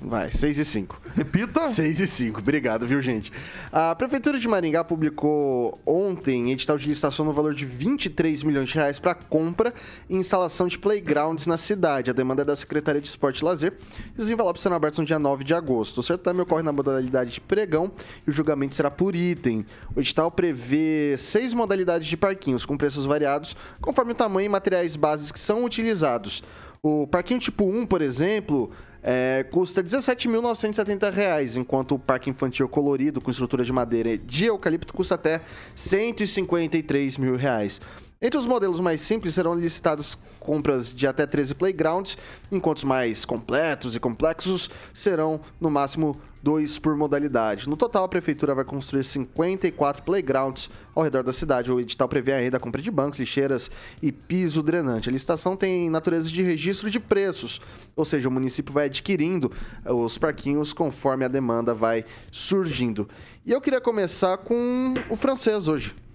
Vai, 0.00 0.30
6 0.30 0.58
e 0.58 0.64
5. 0.64 1.00
Repita. 1.14 1.68
6 1.68 2.00
e 2.00 2.06
5, 2.06 2.40
obrigado, 2.40 2.86
viu, 2.86 3.00
gente? 3.00 3.32
A 3.72 3.94
Prefeitura 3.94 4.38
de 4.38 4.46
Maringá 4.46 4.84
publicou 4.84 5.78
ontem 5.86 6.52
edital 6.52 6.76
de 6.78 6.86
licitação 6.88 7.24
no 7.24 7.32
valor 7.32 7.54
de 7.54 7.64
23 7.86 8.42
milhões 8.42 8.68
de 8.68 8.74
reais 8.74 8.98
para 8.98 9.14
compra 9.14 9.72
e 10.10 10.16
instalação 10.16 10.66
de 10.66 10.76
playgrounds 10.76 11.46
na 11.46 11.56
cidade. 11.56 12.10
A 12.10 12.12
demanda 12.12 12.42
é 12.42 12.44
da 12.44 12.56
Secretaria 12.56 13.00
de 13.00 13.06
Esporte 13.06 13.38
e 13.38 13.44
Lazer. 13.44 13.74
E 14.18 14.20
os 14.20 14.28
envelopes 14.28 14.62
serão 14.62 14.74
abertos 14.74 14.98
no 14.98 15.04
dia 15.04 15.20
9 15.20 15.44
de 15.44 15.54
agosto. 15.54 15.98
O 15.98 16.02
certame 16.02 16.40
ocorre 16.40 16.64
na 16.64 16.72
modalidade 16.72 17.30
de 17.30 17.40
pregão 17.40 17.92
e 18.26 18.30
o 18.30 18.32
julgamento 18.32 18.74
será 18.74 18.90
por 18.90 19.14
item. 19.14 19.64
O 19.94 20.00
edital 20.00 20.32
prevê 20.32 21.14
seis 21.16 21.54
modalidades 21.54 22.08
de 22.08 22.16
parquinhos 22.16 22.66
com 22.66 22.76
preços 22.76 23.06
variados 23.06 23.56
conforme 23.80 24.10
o 24.12 24.14
tamanho 24.16 24.46
e 24.46 24.48
materiais 24.48 24.96
bases 24.96 25.30
que 25.30 25.38
são 25.38 25.64
utilizados. 25.64 26.42
O 26.88 27.04
parquinho 27.04 27.40
tipo 27.40 27.64
1, 27.64 27.84
por 27.84 28.00
exemplo, 28.00 28.70
é, 29.02 29.44
custa 29.50 29.80
R$ 29.80 29.88
17.970, 29.88 31.56
enquanto 31.56 31.96
o 31.96 31.98
parque 31.98 32.30
infantil 32.30 32.68
colorido 32.68 33.20
com 33.20 33.28
estrutura 33.28 33.64
de 33.64 33.72
madeira 33.72 34.16
de 34.16 34.44
eucalipto 34.44 34.94
custa 34.94 35.16
até 35.16 35.40
153 35.74 37.18
mil 37.18 37.34
reais. 37.34 37.80
Entre 38.20 38.38
os 38.38 38.46
modelos 38.46 38.80
mais 38.80 39.02
simples 39.02 39.34
serão 39.34 39.54
licitadas 39.54 40.16
compras 40.40 40.90
de 40.90 41.06
até 41.06 41.26
13 41.26 41.54
playgrounds, 41.54 42.16
enquanto 42.50 42.78
os 42.78 42.84
mais 42.84 43.26
completos 43.26 43.94
e 43.94 44.00
complexos 44.00 44.70
serão 44.94 45.38
no 45.60 45.68
máximo 45.70 46.18
dois 46.42 46.78
por 46.78 46.96
modalidade. 46.96 47.68
No 47.68 47.76
total, 47.76 48.04
a 48.04 48.08
prefeitura 48.08 48.54
vai 48.54 48.64
construir 48.64 49.04
54 49.04 50.02
playgrounds 50.02 50.70
ao 50.94 51.02
redor 51.02 51.22
da 51.24 51.32
cidade. 51.32 51.70
O 51.70 51.78
edital 51.78 52.08
prevê 52.08 52.32
ainda 52.32 52.56
a 52.56 52.60
compra 52.60 52.80
de 52.80 52.90
bancos, 52.90 53.18
lixeiras 53.18 53.70
e 54.00 54.10
piso 54.10 54.62
drenante. 54.62 55.10
A 55.10 55.12
licitação 55.12 55.54
tem 55.54 55.90
natureza 55.90 56.30
de 56.30 56.42
registro 56.42 56.88
de 56.88 56.98
preços, 56.98 57.60
ou 57.94 58.04
seja, 58.06 58.30
o 58.30 58.32
município 58.32 58.72
vai 58.72 58.86
adquirindo 58.86 59.52
os 59.84 60.16
parquinhos 60.16 60.72
conforme 60.72 61.24
a 61.26 61.28
demanda 61.28 61.74
vai 61.74 62.02
surgindo. 62.32 63.06
E 63.44 63.52
eu 63.52 63.60
queria 63.60 63.80
começar 63.80 64.38
com 64.38 64.94
o 65.10 65.16
francês 65.16 65.68
hoje. 65.68 66.05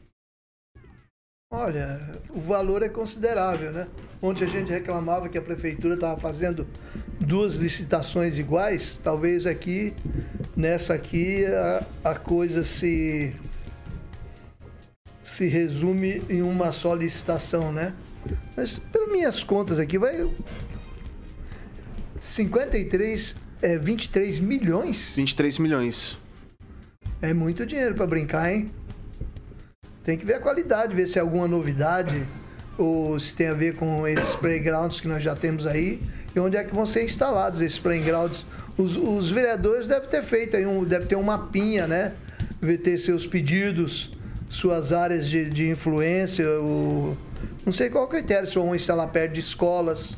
Olha, 1.53 1.99
o 2.29 2.39
valor 2.39 2.81
é 2.81 2.87
considerável, 2.87 3.73
né? 3.73 3.85
Ontem 4.21 4.45
a 4.45 4.47
gente 4.47 4.71
reclamava 4.71 5.27
que 5.27 5.37
a 5.37 5.41
prefeitura 5.41 5.95
estava 5.95 6.17
fazendo 6.17 6.65
duas 7.19 7.55
licitações 7.55 8.37
iguais. 8.37 8.97
Talvez 9.03 9.45
aqui, 9.45 9.93
nessa 10.55 10.93
aqui, 10.93 11.43
a, 11.45 11.85
a 12.05 12.15
coisa 12.15 12.63
se 12.63 13.35
se 15.21 15.45
resume 15.45 16.23
em 16.29 16.41
uma 16.41 16.71
só 16.71 16.95
licitação, 16.95 17.73
né? 17.73 17.93
Mas 18.55 18.77
pelas 18.77 19.11
minhas 19.11 19.43
contas 19.43 19.77
aqui, 19.77 19.97
vai 19.97 20.25
53, 22.17 23.35
é 23.61 23.77
23 23.77 24.39
milhões. 24.39 25.15
23 25.17 25.57
milhões. 25.57 26.17
É 27.21 27.33
muito 27.33 27.65
dinheiro 27.65 27.93
para 27.93 28.07
brincar, 28.07 28.53
hein? 28.53 28.69
Tem 30.03 30.17
que 30.17 30.25
ver 30.25 30.35
a 30.35 30.39
qualidade, 30.39 30.95
ver 30.95 31.07
se 31.07 31.17
é 31.19 31.21
alguma 31.21 31.47
novidade 31.47 32.25
ou 32.77 33.19
se 33.19 33.35
tem 33.35 33.47
a 33.47 33.53
ver 33.53 33.75
com 33.75 34.07
esses 34.07 34.35
playgrounds 34.35 34.99
que 34.99 35.07
nós 35.07 35.23
já 35.23 35.35
temos 35.35 35.67
aí 35.67 36.01
e 36.35 36.39
onde 36.39 36.57
é 36.57 36.63
que 36.63 36.73
vão 36.73 36.85
ser 36.85 37.03
instalados 37.03 37.61
esses 37.61 37.77
playgrounds. 37.77 38.45
Os, 38.77 38.97
os 38.97 39.29
vereadores 39.29 39.87
devem 39.87 40.09
ter 40.09 40.23
feito 40.23 40.57
aí, 40.57 40.65
um, 40.65 40.83
deve 40.83 41.05
ter 41.05 41.15
um 41.15 41.23
mapinha, 41.23 41.85
né? 41.85 42.13
Ter 42.83 42.97
seus 42.97 43.27
pedidos, 43.27 44.11
suas 44.49 44.93
áreas 44.93 45.27
de, 45.27 45.49
de 45.49 45.69
influência, 45.69 46.47
o, 46.61 47.17
não 47.65 47.71
sei 47.71 47.89
qual 47.89 48.07
critério, 48.07 48.47
se 48.47 48.55
vão 48.55 48.75
instalar 48.75 49.07
perto 49.09 49.33
de 49.33 49.39
escolas, 49.39 50.17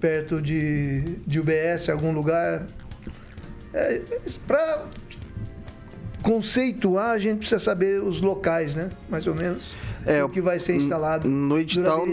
perto 0.00 0.40
de, 0.40 1.02
de 1.26 1.40
UBS, 1.40 1.88
algum 1.88 2.12
lugar. 2.12 2.66
É, 3.72 4.00
conceituar, 6.22 7.10
a 7.10 7.18
gente 7.18 7.38
precisa 7.38 7.58
saber 7.58 8.02
os 8.02 8.20
locais, 8.20 8.74
né? 8.74 8.90
Mais 9.08 9.26
ou 9.26 9.34
menos. 9.34 9.74
É, 10.06 10.24
o 10.24 10.28
que 10.30 10.40
vai 10.40 10.58
ser 10.58 10.76
instalado. 10.76 11.28
No 11.28 11.58
edital, 11.58 12.06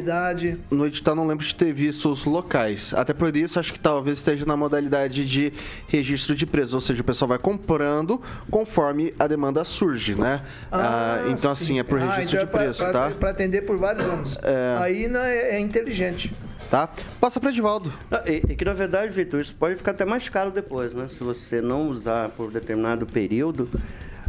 no 0.69 0.85
edital 0.85 1.15
não 1.15 1.25
lembro 1.25 1.45
de 1.45 1.55
ter 1.55 1.71
visto 1.71 2.09
os 2.09 2.25
locais. 2.25 2.93
Até 2.93 3.13
por 3.13 3.35
isso, 3.35 3.57
acho 3.59 3.71
que 3.71 3.79
talvez 3.79 4.17
esteja 4.17 4.45
na 4.45 4.57
modalidade 4.57 5.25
de 5.25 5.53
registro 5.87 6.35
de 6.35 6.45
preços. 6.45 6.73
Ou 6.73 6.81
seja, 6.81 7.01
o 7.01 7.03
pessoal 7.05 7.29
vai 7.29 7.37
comprando 7.39 8.21
conforme 8.51 9.13
a 9.17 9.25
demanda 9.25 9.63
surge, 9.63 10.15
né? 10.15 10.41
Ah, 10.69 11.19
então, 11.29 11.55
sim. 11.55 11.63
assim, 11.63 11.79
é 11.79 11.83
por 11.83 11.97
Ah, 12.01 12.15
registro 12.15 12.23
então 12.35 12.39
é 12.41 12.45
de 12.45 12.51
pra- 12.51 12.59
preço, 12.61 12.83
pra, 12.83 12.91
tá? 12.91 13.11
Para 13.11 13.29
atender 13.29 13.61
por 13.61 13.77
vários 13.77 14.05
anos. 14.05 14.37
Aí 14.81 15.07
né, 15.07 15.35
é, 15.37 15.55
é 15.55 15.59
inteligente. 15.59 16.35
Tá? 16.69 16.89
Passa 17.21 17.39
para 17.39 17.49
Edivaldo. 17.49 17.91
Ah, 18.11 18.23
E, 18.25 18.43
e 18.49 18.55
que 18.55 18.65
na 18.65 18.73
verdade, 18.73 19.11
Vitor, 19.13 19.39
isso 19.39 19.55
pode 19.55 19.75
ficar 19.75 19.91
até 19.91 20.03
mais 20.03 20.27
caro 20.27 20.51
depois, 20.51 20.93
né? 20.93 21.07
Se 21.07 21.23
você 21.23 21.61
não 21.61 21.89
usar 21.89 22.29
por 22.29 22.51
determinado 22.51 23.05
período. 23.05 23.69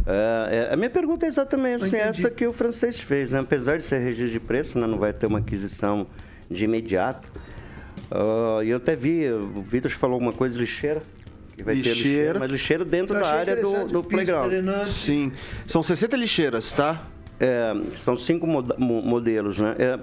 É, 0.07 0.67
é, 0.69 0.73
a 0.73 0.77
minha 0.77 0.89
pergunta 0.89 1.25
é 1.25 1.29
exatamente 1.29 1.83
assim, 1.83 1.97
essa 1.97 2.29
que 2.29 2.47
o 2.47 2.53
francês 2.53 2.99
fez, 2.99 3.31
né? 3.31 3.39
Apesar 3.39 3.77
de 3.77 3.83
ser 3.83 3.99
registro 3.99 4.29
de 4.31 4.39
preço, 4.39 4.79
né? 4.79 4.87
não 4.87 4.97
vai 4.97 5.11
ter 5.11 5.25
uma 5.27 5.39
aquisição 5.39 6.07
de 6.49 6.63
imediato. 6.65 7.27
Ah, 8.09 8.61
E 8.63 8.69
eu 8.69 8.77
até 8.77 8.95
vi, 8.95 9.29
o 9.29 9.61
Vitor 9.61 9.91
falou 9.91 10.17
uma 10.17 10.33
coisa 10.33 10.55
de 10.55 10.61
lixeira. 10.61 11.01
Que 11.57 11.63
vai 11.63 11.75
ter 11.75 11.79
Lixeira. 11.89 11.97
lixeira, 12.09 12.39
mas 12.39 12.51
lixeira 12.51 12.85
dentro 12.85 13.19
da 13.19 13.27
área 13.27 13.55
do, 13.57 13.85
do 13.89 14.01
playground. 14.03 14.49
Sim. 14.85 15.33
São 15.67 15.83
60 15.83 16.15
lixeiras, 16.15 16.71
tá? 16.71 17.03
É, 17.37 17.73
são 17.97 18.15
cinco 18.15 18.47
modelos, 18.47 19.59
né? 19.59 19.75
É, 19.77 19.99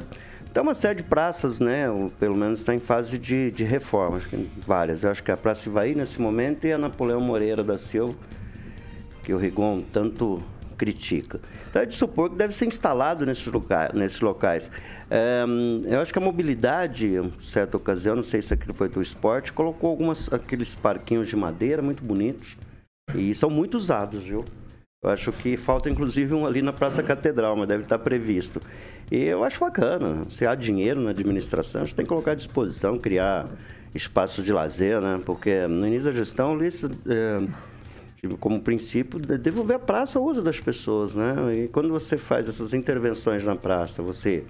tem 0.57 0.63
uma 0.63 0.75
série 0.75 0.95
de 0.95 1.03
praças, 1.03 1.61
né? 1.61 1.85
Pelo 2.19 2.35
menos 2.35 2.61
está 2.61 2.75
em 2.75 2.81
fase 2.81 3.19
de, 3.19 3.51
de 3.51 3.63
reforma, 3.63 4.23
várias. 4.57 5.03
Eu 5.03 5.11
acho 5.11 5.23
que 5.23 5.31
a 5.31 5.37
Praça 5.37 5.69
Ivaí 5.69 5.95
nesse 5.95 6.19
momento 6.19 6.67
e 6.67 6.73
a 6.73 6.79
Napoleão 6.79 7.21
Moreira 7.21 7.63
da 7.63 7.77
Silva, 7.77 8.15
que 9.23 9.35
o 9.35 9.37
Rigon 9.37 9.83
tanto 9.93 10.43
critica. 10.79 11.43
Então 11.69 11.83
é 11.83 11.85
de 11.85 11.95
supor 11.95 12.31
que 12.31 12.37
deve 12.37 12.57
ser 12.57 12.65
instalado 12.65 13.27
nesses, 13.27 13.47
loca 13.47 13.91
nesses 13.93 14.19
locais. 14.23 14.71
É, 15.11 15.45
eu 15.85 16.01
acho 16.01 16.11
que 16.11 16.19
a 16.19 16.23
mobilidade, 16.23 17.07
em 17.07 17.31
certa 17.43 17.77
ocasião, 17.77 18.17
não 18.17 18.25
sei 18.25 18.41
se 18.41 18.55
aquilo 18.55 18.73
foi 18.73 18.89
do 18.89 19.03
esporte, 19.03 19.53
colocou 19.53 19.91
algumas 19.91 20.33
aqueles 20.33 20.75
parquinhos 20.75 21.29
de 21.29 21.37
madeira 21.37 21.83
muito 21.83 22.03
bonitos. 22.03 22.57
E 23.15 23.35
são 23.35 23.51
muito 23.51 23.77
usados, 23.77 24.25
viu? 24.25 24.43
Eu 25.05 25.11
acho 25.11 25.31
que 25.33 25.57
falta 25.59 25.91
inclusive 25.91 26.33
um 26.33 26.47
ali 26.47 26.63
na 26.63 26.73
Praça 26.73 27.03
Catedral, 27.03 27.55
mas 27.57 27.69
deve 27.69 27.83
estar 27.83 27.99
previsto. 27.99 28.59
E 29.11 29.17
eu 29.17 29.45
acho 29.45 29.61
bacana. 29.61 30.25
Se 30.31 30.47
há 30.47 30.55
dinheiro 30.55 31.01
na 31.01 31.11
administração, 31.11 31.83
a 31.83 31.85
gente 31.85 31.95
tem 31.95 32.05
que 32.05 32.09
colocar 32.09 32.33
à 32.33 32.35
disposição, 32.35 32.99
criar 32.99 33.47
espaços 33.95 34.45
de 34.45 34.53
lazer, 34.53 35.01
né? 35.01 35.21
Porque 35.25 35.67
no 35.67 35.87
início 35.87 36.11
da 36.11 36.13
gestão, 36.13 36.59
é, 36.61 37.47
tive 38.21 38.37
como 38.37 38.61
princípio 38.61 39.21
de 39.21 39.39
devolver 39.39 39.77
a 39.77 39.79
praça 39.79 40.19
ao 40.19 40.25
uso 40.25 40.43
das 40.43 40.59
pessoas, 40.59 41.15
né? 41.15 41.35
E 41.55 41.69
quando 41.69 41.89
você 41.89 42.17
faz 42.17 42.49
essas 42.49 42.75
intervenções 42.75 43.45
na 43.45 43.55
praça, 43.55 44.03
você 44.03 44.45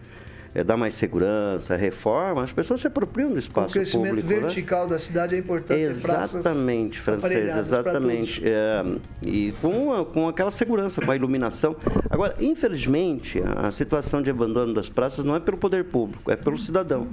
é, 0.56 0.64
dá 0.64 0.74
mais 0.74 0.94
segurança, 0.94 1.76
reforma, 1.76 2.42
as 2.42 2.50
pessoas 2.50 2.80
se 2.80 2.86
apropriam 2.86 3.28
do 3.28 3.34
O 3.34 3.38
espaço 3.38 3.74
crescimento 3.74 4.08
público, 4.08 4.30
né? 4.32 4.40
vertical 4.40 4.88
da 4.88 4.98
cidade 4.98 5.34
é 5.34 5.38
importante. 5.38 6.00
praças 6.00 6.34
Exatamente, 6.46 6.98
francês, 6.98 7.56
exatamente. 7.56 8.42
É, 8.42 8.82
e 9.20 9.52
com, 9.60 9.92
a- 9.92 10.04
com 10.06 10.28
aquela 10.28 10.50
segurança, 10.50 11.02
com 11.04 11.10
a 11.10 11.16
iluminação. 11.16 11.76
Agora, 12.08 12.34
infelizmente, 12.40 13.38
a 13.44 13.70
situação 13.70 14.22
de 14.22 14.30
abandono 14.30 14.72
das 14.72 14.88
praças 14.88 15.24
não 15.26 15.36
é 15.36 15.40
pelo 15.40 15.58
poder 15.58 15.84
público, 15.84 16.30
é 16.30 16.36
pelo 16.36 16.56
cidadão. 16.56 17.06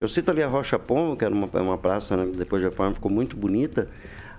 Eu 0.00 0.06
cito 0.08 0.30
ali 0.30 0.44
a 0.44 0.46
Rocha 0.46 0.78
Pombo, 0.78 1.16
que 1.16 1.24
era 1.24 1.34
uma, 1.34 1.48
uma 1.60 1.76
praça, 1.78 2.16
né, 2.16 2.30
depois 2.36 2.62
da 2.62 2.68
reforma 2.68 2.94
ficou 2.94 3.10
muito 3.10 3.36
bonita. 3.36 3.88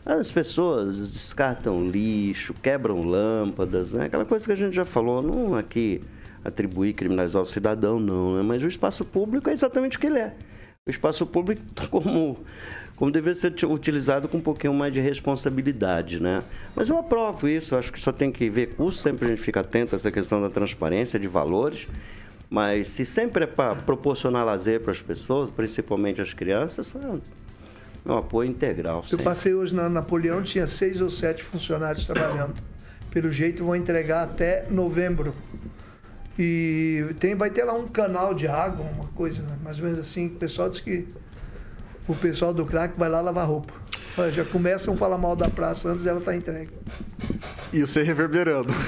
As 0.06 0.32
pessoas 0.32 1.12
descartam 1.12 1.90
lixo, 1.90 2.54
quebram 2.64 3.04
lâmpadas, 3.04 3.92
né? 3.94 4.06
aquela 4.06 4.24
coisa 4.24 4.46
que 4.46 4.52
a 4.54 4.56
gente 4.56 4.74
já 4.74 4.86
falou, 4.86 5.22
não 5.22 5.56
aqui 5.56 6.00
atribuir, 6.44 6.94
criminalizar 6.94 7.42
o 7.42 7.46
cidadão, 7.46 8.00
não, 8.00 8.36
né? 8.38 8.42
mas 8.42 8.64
o 8.64 8.68
espaço 8.68 9.04
público 9.04 9.50
é 9.50 9.54
exatamente 9.54 9.98
o 9.98 10.00
que 10.00 10.08
ele 10.08 10.20
é. 10.20 10.34
O 10.86 10.90
espaço 10.90 11.26
público 11.26 11.62
como, 11.92 12.40
como 12.96 13.12
deveria 13.12 13.36
ser 13.36 13.48
uti- 13.48 13.66
utilizado 13.66 14.28
com 14.28 14.38
um 14.38 14.42
pouquinho 14.42 14.74
mais 14.74 14.94
de 14.94 15.00
responsabilidade, 15.02 16.22
né? 16.22 16.42
Mas 16.76 16.90
eu 16.90 16.98
aprovo 16.98 17.48
isso, 17.48 17.76
acho 17.76 17.92
que 17.92 18.00
só 18.00 18.12
tem 18.12 18.32
que 18.32 18.50
ver 18.50 18.76
custo, 18.76 19.02
sempre 19.02 19.26
a 19.26 19.30
gente 19.30 19.42
fica 19.42 19.60
atento 19.60 19.94
a 19.94 19.98
essa 19.98 20.12
questão 20.12 20.42
da 20.42 20.50
transparência, 20.50 21.20
de 21.20 21.28
valores, 21.28 21.88
mas 22.50 22.90
se 22.90 23.06
sempre 23.06 23.44
é 23.44 23.48
para 23.48 23.76
proporcionar 23.76 24.46
lazer 24.46 24.80
para 24.82 24.92
as 24.92 25.02
pessoas, 25.02 25.50
principalmente 25.50 26.22
as 26.22 26.34
crianças, 26.34 26.96
é 26.96 28.12
um 28.12 28.18
apoio 28.18 28.50
integral. 28.50 29.00
Eu 29.00 29.04
sempre. 29.04 29.26
passei 29.26 29.54
hoje 29.54 29.76
na 29.76 29.88
Napoleão, 29.88 30.42
tinha 30.42 30.66
seis 30.66 31.00
ou 31.02 31.10
sete 31.12 31.44
funcionários 31.44 32.08
trabalhando. 32.08 32.56
Pelo 33.12 33.30
jeito 33.32 33.64
vão 33.64 33.76
entregar 33.76 34.24
até 34.24 34.66
novembro. 34.70 35.36
E 36.42 37.14
tem, 37.20 37.36
vai 37.36 37.50
ter 37.50 37.66
lá 37.66 37.74
um 37.74 37.86
canal 37.86 38.34
de 38.34 38.48
água, 38.48 38.86
uma 38.96 39.08
coisa 39.10 39.44
mais 39.62 39.78
ou 39.78 39.84
menos 39.84 40.00
assim. 40.00 40.28
O 40.28 40.36
pessoal 40.36 40.70
diz 40.70 40.80
que 40.80 41.06
o 42.08 42.16
pessoal 42.16 42.54
do 42.54 42.66
crack 42.66 42.98
vai 42.98 43.10
lá 43.10 43.20
lavar 43.20 43.46
roupa. 43.46 43.74
Já 44.32 44.46
começam 44.46 44.94
a 44.94 44.98
falar 44.98 45.18
mal 45.18 45.36
da 45.36 45.50
praça 45.50 45.90
antes 45.90 46.06
dela 46.06 46.20
estar 46.20 46.34
entregue. 46.34 46.72
E 47.74 47.82
você 47.82 48.04
reverberando. 48.04 48.74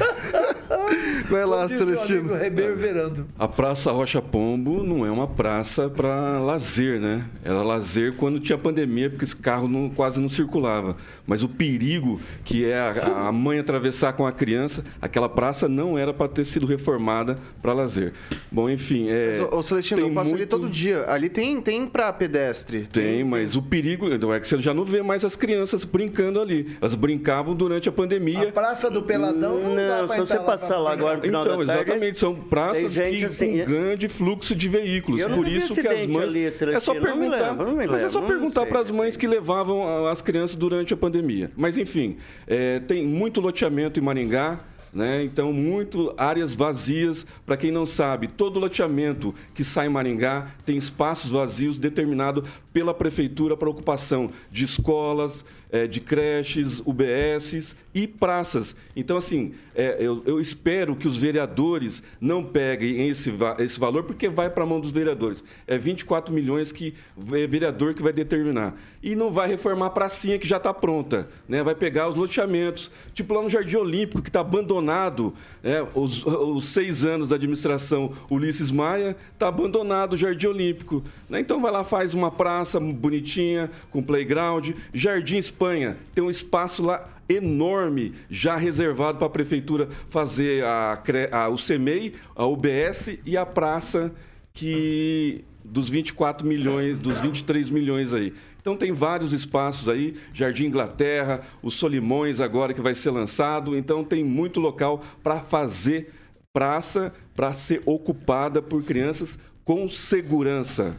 Vai 1.31 1.45
lá, 1.45 1.67
Celestino. 1.69 2.33
reverberando. 2.33 3.25
A 3.39 3.47
Praça 3.47 3.91
Rocha 3.91 4.21
Pombo 4.21 4.83
não 4.83 5.05
é 5.05 5.11
uma 5.11 5.27
praça 5.27 5.89
para 5.89 6.39
lazer, 6.39 6.99
né? 6.99 7.25
Era 7.43 7.61
lazer 7.63 8.13
quando 8.15 8.39
tinha 8.39 8.57
pandemia, 8.57 9.09
porque 9.09 9.25
esse 9.25 9.35
carro 9.35 9.67
não- 9.67 9.89
quase 9.89 10.19
não 10.19 10.27
circulava. 10.29 10.95
Mas 11.25 11.43
o 11.43 11.47
perigo 11.49 12.19
que 12.43 12.65
é 12.69 12.77
a, 12.77 13.27
a 13.27 13.31
mãe 13.31 13.59
atravessar 13.59 14.13
com 14.13 14.25
a 14.27 14.31
criança, 14.31 14.83
aquela 15.01 15.29
praça 15.29 15.67
não 15.69 15.97
era 15.97 16.13
para 16.13 16.27
ter 16.27 16.43
sido 16.45 16.65
reformada 16.65 17.37
para 17.61 17.71
lazer. 17.73 18.13
Bom, 18.51 18.69
enfim, 18.69 19.07
é. 19.09 19.37
Mas, 19.39 19.53
ô, 19.53 19.57
ô, 19.57 19.63
Celestino, 19.63 20.01
tem 20.01 20.09
eu 20.09 20.15
passo 20.15 20.29
ali 20.31 20.37
muito- 20.39 20.49
todo 20.49 20.69
dia. 20.69 21.05
Ali 21.07 21.29
tem, 21.29 21.61
tem 21.61 21.85
pra 21.87 22.11
pedestre. 22.11 22.87
Tem, 22.87 23.23
mas 23.23 23.55
o 23.55 23.61
perigo 23.61 24.09
então, 24.13 24.33
é 24.33 24.39
que 24.39 24.47
você 24.47 24.59
já 24.61 24.73
não 24.73 24.83
vê 24.83 25.01
mais 25.01 25.23
as 25.23 25.35
crianças 25.35 25.85
brincando 25.85 26.39
ali. 26.41 26.75
Elas 26.81 26.95
brincavam 26.95 27.55
durante 27.55 27.87
a 27.87 27.91
pandemia. 27.91 28.49
A 28.49 28.51
Praça 28.51 28.89
do 28.89 29.01
Peladão 29.01 29.59
não, 29.59 29.75
dá 29.75 30.01
Não, 30.01 30.07
pra 30.07 30.15
se 30.17 30.21
você 30.25 30.33
entrar 30.33 30.45
lá 30.45 30.51
passar 30.51 30.77
lá 30.79 30.91
agora 30.93 31.20
no 31.29 31.43
final 31.43 31.43
Então, 31.43 31.61
exatamente, 31.61 32.19
são 32.19 32.35
praças 32.35 32.95
que 32.95 33.25
assim, 33.25 33.59
com 33.59 33.65
grande 33.65 34.09
fluxo 34.09 34.55
de 34.55 34.67
veículos. 34.67 35.23
Por 35.25 35.47
isso 35.47 35.73
que 35.73 35.87
as 35.87 36.05
mães. 36.05 36.29
ali, 36.29 36.45
é 36.45 36.79
só 36.79 36.93
perguntar. 36.93 37.51
lembro, 37.51 37.75
me 37.75 37.87
mas 37.87 38.03
é 38.03 38.09
só 38.09 38.19
lembro, 38.19 38.35
perguntar 38.35 38.65
para 38.65 38.79
as 38.79 38.91
mães 38.91 39.17
que 39.17 39.27
levavam 39.27 40.07
as 40.07 40.21
crianças 40.21 40.55
durante 40.55 40.93
a 40.93 40.97
pandemia. 40.97 41.51
Mas 41.55 41.77
enfim, 41.77 42.17
é, 42.47 42.79
tem 42.79 43.05
muito 43.05 43.41
loteamento 43.41 43.99
em 43.99 44.03
Maringá. 44.03 44.59
Né? 44.93 45.23
Então, 45.23 45.53
muito 45.53 46.13
áreas 46.17 46.53
vazias. 46.53 47.25
Para 47.45 47.55
quem 47.55 47.71
não 47.71 47.85
sabe, 47.85 48.27
todo 48.27 48.59
loteamento 48.59 49.33
que 49.53 49.63
sai 49.63 49.87
em 49.87 49.89
Maringá 49.89 50.51
tem 50.65 50.75
espaços 50.75 51.31
vazios 51.31 51.79
determinados 51.79 52.43
pela 52.73 52.93
prefeitura 52.93 53.55
para 53.55 53.69
ocupação 53.69 54.31
de 54.51 54.65
escolas, 54.65 55.45
eh, 55.71 55.87
de 55.87 55.99
creches, 55.99 56.81
UBSs 56.85 57.75
e 57.93 58.07
praças. 58.07 58.75
Então, 58.95 59.17
assim, 59.17 59.53
eh, 59.75 59.97
eu, 59.99 60.21
eu 60.25 60.39
espero 60.39 60.95
que 60.95 61.07
os 61.07 61.17
vereadores 61.17 62.01
não 62.19 62.43
peguem 62.43 63.07
esse, 63.07 63.33
esse 63.59 63.79
valor, 63.79 64.03
porque 64.03 64.29
vai 64.29 64.49
para 64.49 64.63
a 64.63 64.67
mão 64.67 64.79
dos 64.79 64.91
vereadores. 64.91 65.43
É 65.67 65.77
24 65.77 66.33
milhões 66.33 66.71
que 66.71 66.93
é 67.33 67.47
vereador 67.47 67.93
que 67.93 68.03
vai 68.03 68.13
determinar. 68.13 68.75
E 69.03 69.15
não 69.15 69.31
vai 69.31 69.47
reformar 69.47 69.87
a 69.87 69.89
pracinha 69.89 70.37
que 70.37 70.47
já 70.47 70.57
está 70.57 70.73
pronta. 70.73 71.27
Né? 71.47 71.63
Vai 71.63 71.75
pegar 71.75 72.09
os 72.09 72.15
loteamentos, 72.15 72.91
tipo 73.13 73.33
lá 73.33 73.41
no 73.41 73.49
Jardim 73.49 73.77
Olímpico, 73.77 74.21
que 74.21 74.29
está 74.29 74.41
abandonado. 74.41 75.33
né? 75.63 75.85
Os, 75.95 76.25
os 76.25 76.67
seis 76.67 77.03
anos 77.03 77.27
da 77.27 77.35
administração 77.35 78.13
Ulisses 78.29 78.71
Maia, 78.71 79.17
está 79.33 79.47
abandonado 79.47 80.13
o 80.13 80.17
Jardim 80.17 80.47
Olímpico. 80.47 81.03
né? 81.29 81.39
Então 81.39 81.61
vai 81.61 81.71
lá, 81.71 81.83
faz 81.83 82.13
uma 82.13 82.31
praça 82.31 82.79
bonitinha, 82.79 83.69
com 83.89 84.01
playground. 84.01 84.69
Jardim 84.93 85.37
Espanha, 85.61 85.95
tem 86.15 86.23
um 86.23 86.29
espaço 86.29 86.81
lá 86.81 87.07
enorme 87.29 88.15
já 88.31 88.57
reservado 88.57 89.19
para 89.19 89.27
a 89.27 89.29
prefeitura 89.29 89.87
fazer 90.09 90.63
a, 90.65 90.99
a- 91.31 91.49
o 91.49 91.57
CEMEI, 91.57 92.13
a 92.35 92.47
UBS 92.47 93.19
e 93.23 93.37
a 93.37 93.45
praça 93.45 94.11
que 94.51 95.45
dos 95.63 95.87
24 95.87 96.47
milhões, 96.47 96.97
dos 96.97 97.19
23 97.19 97.69
milhões 97.69 98.11
aí. 98.11 98.33
Então 98.59 98.75
tem 98.75 98.91
vários 98.91 99.33
espaços 99.33 99.87
aí, 99.87 100.15
Jardim 100.33 100.65
Inglaterra, 100.65 101.41
o 101.61 101.69
Solimões 101.69 102.39
agora 102.39 102.73
que 102.73 102.81
vai 102.81 102.95
ser 102.95 103.11
lançado, 103.11 103.77
então 103.77 104.03
tem 104.03 104.23
muito 104.23 104.59
local 104.59 105.03
para 105.21 105.41
fazer 105.41 106.11
praça 106.51 107.13
para 107.35 107.53
ser 107.53 107.83
ocupada 107.85 108.63
por 108.63 108.81
crianças 108.83 109.37
com 109.63 109.87
segurança. 109.87 110.97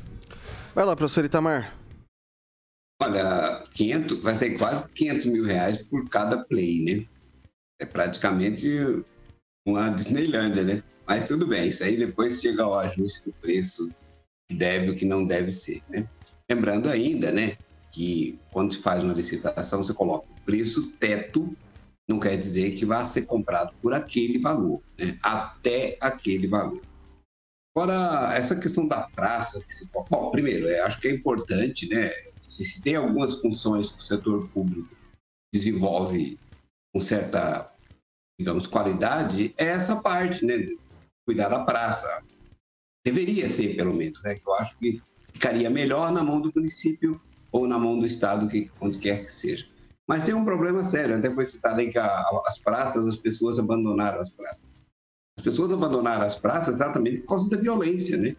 Vai 0.73 0.85
lá, 0.85 0.95
professor 0.95 1.25
Itamar. 1.25 1.75
Olha, 3.03 3.65
500, 3.75 4.23
vai 4.23 4.37
ser 4.37 4.57
quase 4.57 4.89
500 4.91 5.27
mil 5.27 5.45
reais 5.45 5.79
por 5.91 6.09
cada 6.09 6.45
play, 6.45 6.85
né? 6.85 7.05
É 7.81 7.85
praticamente 7.85 9.05
uma 9.67 9.89
Disneylândia, 9.89 10.63
né? 10.63 10.85
Mas 11.05 11.25
tudo 11.25 11.45
bem, 11.45 11.69
isso 11.69 11.83
aí 11.83 11.97
depois 11.97 12.41
chega 12.41 12.63
ao 12.63 12.79
ajuste 12.79 13.25
do 13.25 13.33
preço 13.33 13.93
que 14.49 14.57
deve 14.57 14.91
o 14.91 14.95
que 14.95 15.05
não 15.05 15.27
deve 15.27 15.51
ser, 15.51 15.83
né? 15.89 16.09
Lembrando 16.49 16.89
ainda, 16.89 17.33
né, 17.33 17.57
que 17.91 18.39
quando 18.53 18.73
se 18.73 18.81
faz 18.81 19.03
uma 19.03 19.15
licitação, 19.15 19.83
você 19.83 19.93
coloca 19.93 20.27
o 20.31 20.41
preço 20.45 20.93
teto, 20.93 21.57
não 22.09 22.21
quer 22.21 22.37
dizer 22.37 22.77
que 22.77 22.87
vai 22.87 23.05
ser 23.05 23.23
comprado 23.23 23.75
por 23.83 23.93
aquele 23.93 24.39
valor, 24.39 24.81
né? 24.97 25.19
Até 25.25 25.99
aquele 26.01 26.47
valor. 26.47 26.81
Agora, 27.75 28.33
essa 28.37 28.55
questão 28.55 28.87
da 28.87 29.09
praça, 29.09 29.61
que 29.61 29.75
se... 29.75 29.89
bom, 29.93 30.31
primeiro, 30.31 30.69
eu 30.69 30.85
acho 30.85 31.01
que 31.01 31.09
é 31.09 31.13
importante, 31.13 31.89
né? 31.89 32.09
Se, 32.53 32.67
se 32.67 32.83
tem 32.83 32.97
algumas 32.97 33.41
funções 33.41 33.91
que 33.91 33.97
o 33.97 34.03
setor 34.03 34.47
público 34.51 34.95
desenvolve 35.55 36.39
com 36.93 37.01
certa, 37.01 37.73
digamos, 38.39 38.67
qualidade, 38.67 39.55
é 39.57 39.69
essa 39.69 40.03
parte, 40.03 40.45
né? 40.45 40.69
Cuidar 41.27 41.49
da 41.49 41.65
praça. 41.65 42.23
Deveria 43.07 43.49
ser, 43.49 43.75
pelo 43.75 43.95
menos, 43.95 44.23
né? 44.23 44.37
Eu 44.47 44.55
acho 44.57 44.77
que 44.77 45.03
ficaria 45.33 45.71
melhor 45.71 46.13
na 46.13 46.23
mão 46.23 46.43
do 46.43 46.53
município 46.55 47.19
ou 47.51 47.67
na 47.67 47.79
mão 47.79 47.99
do 47.99 48.05
Estado, 48.05 48.47
que, 48.47 48.71
onde 48.79 48.99
quer 48.99 49.25
que 49.25 49.33
seja. 49.33 49.67
Mas 50.07 50.27
tem 50.27 50.35
um 50.35 50.45
problema 50.45 50.85
sério, 50.85 51.17
até 51.17 51.35
foi 51.35 51.47
citado 51.47 51.81
aí 51.81 51.91
que 51.91 51.99
a, 51.99 52.23
as 52.47 52.59
praças, 52.59 53.09
as 53.09 53.17
pessoas 53.17 53.59
abandonaram 53.59 54.21
as 54.21 54.29
praças. 54.29 54.67
As 55.39 55.45
pessoas 55.45 55.73
abandonaram 55.73 56.27
as 56.27 56.37
praças 56.37 56.75
exatamente 56.75 57.21
por 57.21 57.29
causa 57.29 57.49
da 57.49 57.57
violência, 57.57 58.19
né? 58.19 58.37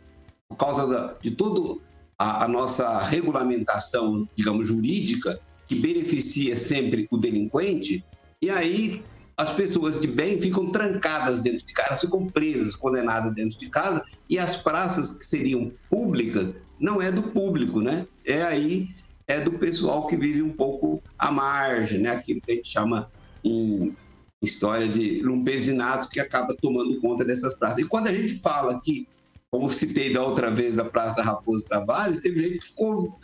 Por 0.48 0.56
causa 0.56 0.86
da, 0.86 1.14
de 1.14 1.32
toda 1.32 1.82
a, 2.24 2.46
a 2.46 2.48
nossa 2.48 3.04
regulamentação, 3.04 4.28
digamos, 4.34 4.70
jurídica, 4.70 5.40
que 5.68 5.76
beneficia 5.76 6.56
sempre 6.56 7.06
o 7.12 7.18
delinquente, 7.18 8.04
e 8.42 8.50
aí 8.50 9.04
as 9.36 9.52
pessoas 9.52 10.00
de 10.00 10.08
bem 10.08 10.40
ficam 10.40 10.72
trancadas 10.72 11.42
dentro 11.42 11.66
de 11.66 11.74
casa, 11.74 12.02
ficam 12.02 12.28
presas, 12.28 12.76
condenadas 12.76 13.34
dentro 13.36 13.60
de 13.60 13.70
casa, 13.70 14.06
e 14.30 14.40
as 14.40 14.56
praças 14.56 15.18
que 15.18 15.26
seriam 15.26 15.72
públicas 15.90 16.56
não 16.80 17.02
é 17.02 17.12
do 17.12 17.24
público, 17.24 17.82
né? 17.82 18.08
É 18.26 18.42
aí 18.44 18.88
é 19.28 19.40
do 19.40 19.54
pessoal 19.54 20.06
que 20.06 20.16
vive 20.16 20.42
um 20.42 20.52
pouco 20.52 21.02
à 21.18 21.32
margem, 21.32 22.00
né? 22.00 22.12
Aquilo 22.12 22.42
que 22.42 22.52
a 22.52 22.56
gente 22.56 22.70
chama 22.70 23.10
em 23.44 23.96
história 24.42 24.88
de 24.88 25.20
lumpesinato 25.20 26.10
que 26.10 26.20
acaba 26.20 26.56
tomando 26.62 27.00
conta 27.00 27.26
dessas 27.26 27.54
praças. 27.56 27.80
E 27.80 27.86
quando 27.86 28.08
a 28.08 28.14
gente 28.14 28.40
fala 28.40 28.80
que, 28.82 29.08
como 29.54 29.72
citei 29.72 30.12
da 30.12 30.24
outra 30.24 30.50
vez 30.50 30.74
da 30.74 30.84
Praça 30.84 31.22
Raposo 31.22 31.68
Tavares, 31.68 32.20
teve 32.20 32.42
gente 32.42 32.58
que 32.58 32.68
ficou 32.70 33.20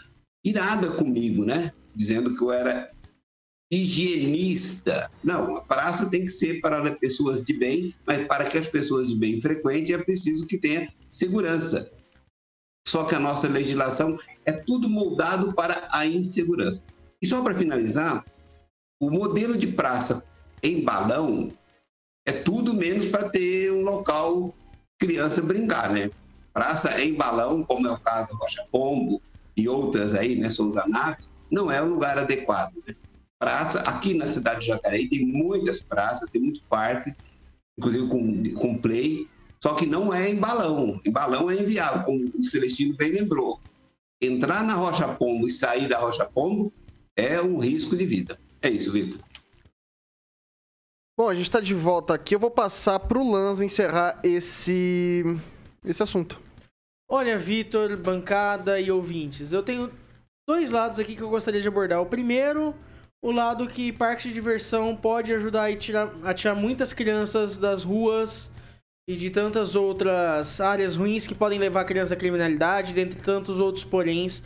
irada 0.45 0.87
comigo, 0.91 1.43
né? 1.43 1.73
Dizendo 1.95 2.35
que 2.35 2.43
eu 2.43 2.51
era 2.51 2.91
higienista. 3.71 5.09
Não, 5.23 5.57
a 5.57 5.61
praça 5.61 6.07
tem 6.07 6.23
que 6.23 6.29
ser 6.29 6.61
para 6.61 6.95
pessoas 6.97 7.43
de 7.43 7.53
bem, 7.53 7.95
mas 8.05 8.27
para 8.27 8.45
que 8.45 8.59
as 8.59 8.67
pessoas 8.67 9.07
de 9.07 9.15
bem 9.15 9.41
frequentem 9.41 9.95
é 9.95 9.97
preciso 9.97 10.45
que 10.45 10.59
tenha 10.59 10.93
segurança. 11.09 11.91
Só 12.87 13.05
que 13.05 13.15
a 13.15 13.19
nossa 13.19 13.47
legislação 13.47 14.19
é 14.45 14.51
tudo 14.51 14.87
moldado 14.87 15.51
para 15.53 15.87
a 15.91 16.05
insegurança. 16.05 16.83
E 17.19 17.25
só 17.25 17.41
para 17.41 17.57
finalizar, 17.57 18.23
o 19.01 19.09
modelo 19.09 19.57
de 19.57 19.65
praça 19.65 20.23
em 20.61 20.83
balão 20.83 21.51
é 22.23 22.31
tudo 22.31 22.71
menos 22.71 23.07
para 23.07 23.29
ter 23.29 23.71
um 23.71 23.81
local 23.81 24.53
criança 24.99 25.41
brincar, 25.41 25.91
né? 25.91 26.11
Praça 26.53 27.01
em 27.01 27.13
balão, 27.13 27.63
como 27.63 27.87
é 27.87 27.91
o 27.91 27.99
caso 27.99 28.35
Rocha 28.35 28.65
Pombo 28.71 29.21
e 29.55 29.67
outras 29.67 30.13
aí, 30.13 30.35
né, 30.35 30.49
Souza 30.49 30.85
Naves, 30.87 31.31
não 31.49 31.71
é 31.71 31.81
um 31.81 31.89
lugar 31.89 32.17
adequado, 32.17 32.73
né? 32.85 32.93
Praça, 33.39 33.79
aqui 33.81 34.13
na 34.13 34.27
cidade 34.27 34.61
de 34.61 34.67
Jacareí 34.67 35.07
tem 35.07 35.25
muitas 35.25 35.79
praças, 35.79 36.29
tem 36.29 36.41
muitos 36.41 36.61
parques, 36.69 37.15
inclusive 37.77 38.07
com, 38.09 38.53
com 38.55 38.77
play, 38.77 39.27
só 39.63 39.73
que 39.73 39.85
não 39.85 40.13
é 40.13 40.29
em 40.29 40.35
balão. 40.35 40.99
Em 41.05 41.11
balão 41.11 41.49
é 41.49 41.55
inviável, 41.55 42.03
como 42.03 42.31
o 42.37 42.43
Celestino 42.43 42.95
bem 42.97 43.11
lembrou. 43.11 43.59
Entrar 44.21 44.63
na 44.63 44.73
Rocha 44.73 45.07
Pombo 45.07 45.47
e 45.47 45.51
sair 45.51 45.87
da 45.87 45.97
Rocha 45.97 46.25
Pombo 46.25 46.73
é 47.15 47.41
um 47.41 47.57
risco 47.59 47.95
de 47.95 48.05
vida. 48.05 48.37
É 48.61 48.69
isso, 48.69 48.91
Vitor. 48.91 49.21
Bom, 51.19 51.27
a 51.27 51.35
gente 51.35 51.47
está 51.47 51.59
de 51.59 51.73
volta 51.73 52.13
aqui. 52.13 52.33
Eu 52.33 52.39
vou 52.39 52.49
passar 52.49 52.97
para 52.97 53.19
o 53.19 53.29
Lanza 53.29 53.65
encerrar 53.65 54.21
esse, 54.23 55.21
esse 55.83 56.01
assunto. 56.01 56.39
Olha, 57.09 57.37
Vitor, 57.37 57.97
bancada 57.97 58.79
e 58.79 58.89
ouvintes, 58.89 59.51
eu 59.51 59.61
tenho 59.61 59.91
dois 60.47 60.71
lados 60.71 60.97
aqui 60.97 61.17
que 61.17 61.21
eu 61.21 61.29
gostaria 61.29 61.59
de 61.59 61.67
abordar. 61.67 62.01
O 62.01 62.05
primeiro, 62.05 62.73
o 63.21 63.33
lado 63.33 63.67
que 63.67 63.91
parque 63.91 64.29
de 64.29 64.33
diversão 64.33 64.95
pode 64.95 65.33
ajudar 65.33 65.65
a 65.65 65.75
tirar, 65.75 66.09
a 66.23 66.33
tirar 66.33 66.55
muitas 66.55 66.93
crianças 66.93 67.57
das 67.57 67.83
ruas 67.83 68.49
e 69.05 69.17
de 69.17 69.29
tantas 69.29 69.75
outras 69.75 70.61
áreas 70.61 70.95
ruins 70.95 71.27
que 71.27 71.35
podem 71.35 71.59
levar 71.59 71.81
a 71.81 71.85
criança 71.85 72.13
à 72.13 72.17
criminalidade, 72.17 72.93
dentre 72.93 73.19
tantos 73.21 73.59
outros 73.59 73.83
poréns, 73.83 74.41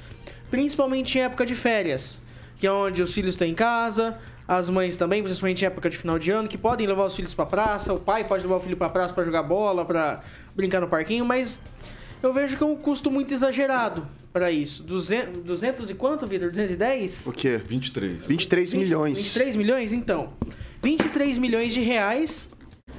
principalmente 0.50 1.20
em 1.20 1.22
época 1.22 1.46
de 1.46 1.54
férias, 1.54 2.20
que 2.58 2.66
é 2.66 2.72
onde 2.72 3.04
os 3.04 3.14
filhos 3.14 3.36
estão 3.36 3.48
em 3.48 3.54
casa, 3.54 4.20
as 4.48 4.70
mães 4.70 4.98
também, 4.98 5.24
principalmente 5.24 5.64
em 5.64 5.68
época 5.68 5.90
de 5.90 5.98
final 5.98 6.20
de 6.20 6.32
ano, 6.32 6.48
que 6.48 6.58
podem 6.58 6.86
levar 6.86 7.06
os 7.06 7.16
filhos 7.16 7.34
para 7.34 7.46
praça, 7.46 7.94
o 7.94 8.00
pai 8.00 8.28
pode 8.28 8.44
levar 8.44 8.56
o 8.56 8.60
filho 8.60 8.78
para 8.78 8.90
praça 8.90 9.14
para 9.14 9.24
jogar 9.24 9.44
bola, 9.44 9.86
para 9.86 10.22
brincar 10.56 10.82
no 10.82 10.88
parquinho, 10.88 11.26
mas 11.26 11.62
eu 12.22 12.34
vejo 12.34 12.58
que 12.58 12.64
é 12.64 12.66
um 12.66 12.76
custo 12.76 13.10
muito 13.10 13.34
exagerado 13.34 14.08
para 14.32 14.52
isso. 14.52 14.84
200, 14.84 15.44
200 15.44 15.90
e 15.90 15.94
quanto, 15.94 16.26
Vitor? 16.26 16.50
210? 16.50 17.28
O 17.28 17.32
quê? 17.32 17.58
23. 17.58 18.26
23 18.26 18.72
20, 18.72 18.84
milhões. 18.84 19.18
23 19.18 19.56
milhões, 19.56 19.94
então. 19.94 20.34
23 20.82 21.38
milhões 21.38 21.74
de 21.74 21.82
reais 21.82 22.50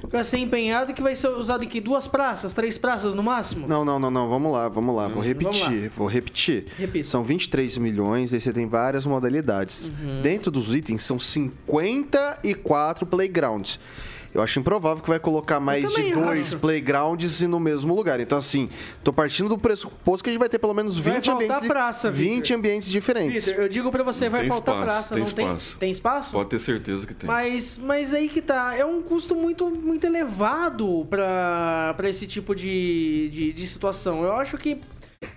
para 0.09 0.23
ser 0.23 0.37
empenhado 0.37 0.93
que 0.93 1.01
vai 1.01 1.15
ser 1.15 1.29
usado 1.29 1.63
em 1.63 1.67
que 1.67 1.81
duas 1.81 2.07
praças, 2.07 2.53
três 2.53 2.77
praças 2.77 3.13
no 3.13 3.23
máximo? 3.23 3.67
Não, 3.67 3.83
não, 3.83 3.99
não, 3.99 4.11
não. 4.11 4.29
Vamos 4.29 4.51
lá, 4.51 4.67
vamos 4.69 4.95
lá. 4.95 5.07
Vou 5.07 5.21
repetir, 5.21 5.83
lá. 5.83 5.89
vou 5.95 6.07
repetir. 6.07 6.67
Repita. 6.77 7.07
São 7.07 7.23
23 7.23 7.77
milhões, 7.77 8.33
aí 8.33 8.39
você 8.39 8.53
tem 8.53 8.67
várias 8.67 9.05
modalidades. 9.05 9.87
Uhum. 9.87 10.21
Dentro 10.21 10.51
dos 10.51 10.73
itens 10.73 11.03
são 11.03 11.17
54 11.19 13.05
playgrounds. 13.05 13.79
Eu 14.35 14.41
acho 14.41 14.59
improvável 14.59 15.01
que 15.01 15.07
vai 15.07 15.17
colocar 15.17 15.61
mais 15.61 15.89
de 15.93 16.11
dois 16.11 16.41
acho. 16.49 16.59
playgrounds 16.59 17.41
no 17.43 17.57
mesmo 17.57 17.95
lugar. 17.95 18.19
Então, 18.19 18.37
assim, 18.37 18.67
tô 19.01 19.13
partindo 19.13 19.47
do 19.47 19.57
pressuposto 19.57 20.21
que 20.21 20.29
a 20.29 20.33
gente 20.33 20.39
vai 20.41 20.49
ter 20.49 20.59
pelo 20.59 20.73
menos 20.73 20.99
Vai 20.99 21.15
20 21.15 21.25
faltar 21.27 21.43
ambientes, 21.45 21.67
praça, 21.69 22.11
Vitor. 22.11 22.35
20 22.35 22.53
ambientes 22.53 22.91
diferentes. 22.91 23.45
Vitor, 23.45 23.63
eu 23.63 23.69
digo 23.69 23.89
para 23.89 24.03
você, 24.03 24.27
vai 24.27 24.41
Tem 24.41 24.49
faltar 24.49 24.75
espaço, 24.75 24.91
praça, 24.91 25.15
tem 25.15 25.23
não 25.23 25.31
tem? 25.31 25.45
espaço. 25.45 25.77
Tem 25.77 25.89
espaço? 25.89 26.31
Pode 26.33 26.49
ter 26.49 26.59
certeza 26.59 27.07
que 27.07 27.13
tem. 27.13 27.29
Mas, 27.29 27.77
mas 27.81 28.13
aí 28.13 28.27
que 28.27 28.41
tá, 28.41 28.75
é 28.75 28.83
um 28.83 29.01
custo 29.01 29.33
muito, 29.33 29.69
muito 29.69 30.05
elevado 30.05 31.07
pra, 31.09 31.93
pra 31.95 32.09
esse 32.09 32.27
tipo 32.27 32.53
de, 32.53 33.29
de, 33.31 33.53
de 33.53 33.67
situação. 33.67 34.21
Eu 34.21 34.33
acho 34.33 34.57
que 34.57 34.81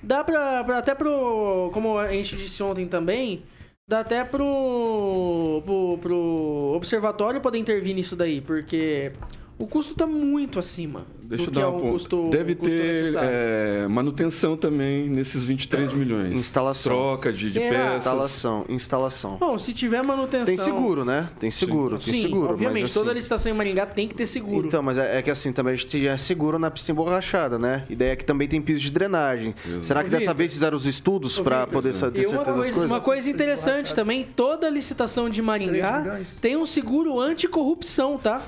dá 0.03 0.25
pra, 0.25 0.65
pra 0.65 0.79
até 0.79 0.93
pro. 0.93 1.71
Como 1.73 1.97
a 1.99 2.09
gente 2.09 2.37
disse 2.37 2.61
ontem 2.65 2.89
também, 2.89 3.45
dá 3.89 4.01
até 4.01 4.23
pro, 4.23 5.63
pro, 5.65 5.99
pro 6.03 6.73
observatório 6.77 7.41
poder 7.41 7.59
intervir 7.59 7.95
nisso 7.95 8.15
daí, 8.15 8.43
porque 8.43 9.13
o 9.59 9.67
custo 9.67 9.95
tá 9.95 10.07
muito 10.07 10.59
acima 10.59 11.05
Deixa 11.29 11.45
do 11.45 11.49
eu 11.51 11.53
que 11.53 11.61
dar 11.61 11.67
é 11.67 11.67
um 11.67 11.73
ponto. 11.73 11.93
custo 11.93 12.31
Deve 12.31 12.55
custo 12.55 12.71
ter 12.71 13.15
é, 13.17 13.87
manutenção 13.87 14.57
também 14.57 15.11
nesses 15.11 15.45
23 15.45 15.93
milhões. 15.93 16.35
Instalação. 16.35 16.91
Troca 16.91 17.31
de, 17.31 17.53
de 17.53 17.59
peças. 17.59 17.99
Instalação, 17.99 18.65
instalação. 18.69 19.37
Bom, 19.37 19.59
se 19.59 19.75
tiver 19.75 20.03
manutenção... 20.03 20.47
Tem 20.47 20.57
seguro, 20.57 21.05
né? 21.05 21.29
Tem 21.39 21.51
seguro, 21.51 21.99
tem 21.99 22.15
Sim, 22.15 22.23
seguro. 22.23 22.53
obviamente, 22.53 22.83
mas, 22.83 22.95
toda 22.95 23.11
assim, 23.11 23.17
licitação 23.19 23.53
em 23.53 23.55
Maringá 23.55 23.85
tem 23.85 24.09
que 24.09 24.15
ter 24.15 24.25
seguro. 24.25 24.67
Então, 24.67 24.83
mas 24.83 24.97
é, 24.97 25.19
é 25.19 25.23
que 25.23 25.31
assim, 25.31 25.53
também 25.53 25.75
a 25.75 25.77
gente 25.77 26.03
já 26.03 26.13
é 26.13 26.17
seguro 26.17 26.59
na 26.59 26.71
pista 26.71 26.93
emborrachada, 26.93 27.59
né? 27.59 27.85
Ideia 27.91 28.13
é 28.13 28.17
que 28.17 28.25
também 28.25 28.49
tem 28.49 28.63
piso 28.63 28.81
de 28.81 28.91
drenagem. 28.91 29.55
Será 29.83 30.03
que 30.03 30.09
Ô, 30.09 30.19
dessa 30.19 30.33
vez 30.33 30.53
fizeram 30.53 30.77
os 30.79 30.87
estudos 30.87 31.37
Vitor, 31.37 31.67
poder 31.67 31.91
ter 31.91 31.97
uma 31.97 32.01
certeza 32.01 32.33
das 32.33 32.45
coisa, 32.45 32.73
coisas? 32.73 32.85
uma 32.91 33.01
coisa 33.01 33.29
interessante 33.29 33.95
também, 33.95 34.25
toda 34.25 34.71
licitação 34.71 35.29
de 35.29 35.43
Maringá 35.43 35.93
3 35.93 36.05
milhões. 36.05 36.37
tem 36.41 36.57
um 36.57 36.65
seguro 36.65 37.21
anticorrupção, 37.21 38.17
tá? 38.17 38.43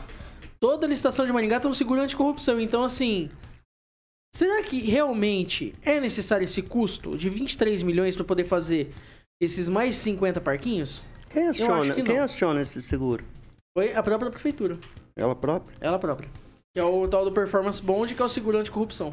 Toda 0.61 0.87
licitação 0.87 1.25
de 1.25 1.33
Maringá 1.33 1.59
tem 1.59 1.71
um 1.71 1.75
seguro 1.75 2.03
anticorrupção. 2.03 2.61
Então, 2.61 2.85
assim, 2.85 3.31
será 4.35 4.63
que 4.63 4.79
realmente 4.81 5.75
é 5.81 5.99
necessário 5.99 6.45
esse 6.45 6.61
custo 6.63 7.17
de 7.17 7.31
23 7.31 7.83
milhões 7.83 8.15
para 8.15 8.25
poder 8.27 8.45
fazer 8.45 8.93
esses 9.41 9.69
mais 9.71 9.97
50 9.97 10.39
parquinhos? 10.41 11.03
Quem 11.31 11.49
aciona, 11.49 11.95
que 11.95 12.03
quem 12.03 12.19
aciona 12.19 12.61
esse 12.61 12.83
seguro? 12.83 13.25
Foi 13.75 13.95
a 13.95 14.03
própria 14.03 14.31
prefeitura, 14.31 14.79
Ela 15.17 15.35
própria? 15.35 15.75
ela 15.81 15.99
própria. 15.99 16.29
Que 16.73 16.79
é 16.79 16.85
o 16.85 17.09
tal 17.09 17.25
do 17.25 17.33
Performance 17.33 17.83
Bond, 17.83 18.15
que 18.15 18.23
é 18.23 18.25
o 18.25 18.29
seguro 18.29 18.57
anticorrupção. 18.57 19.13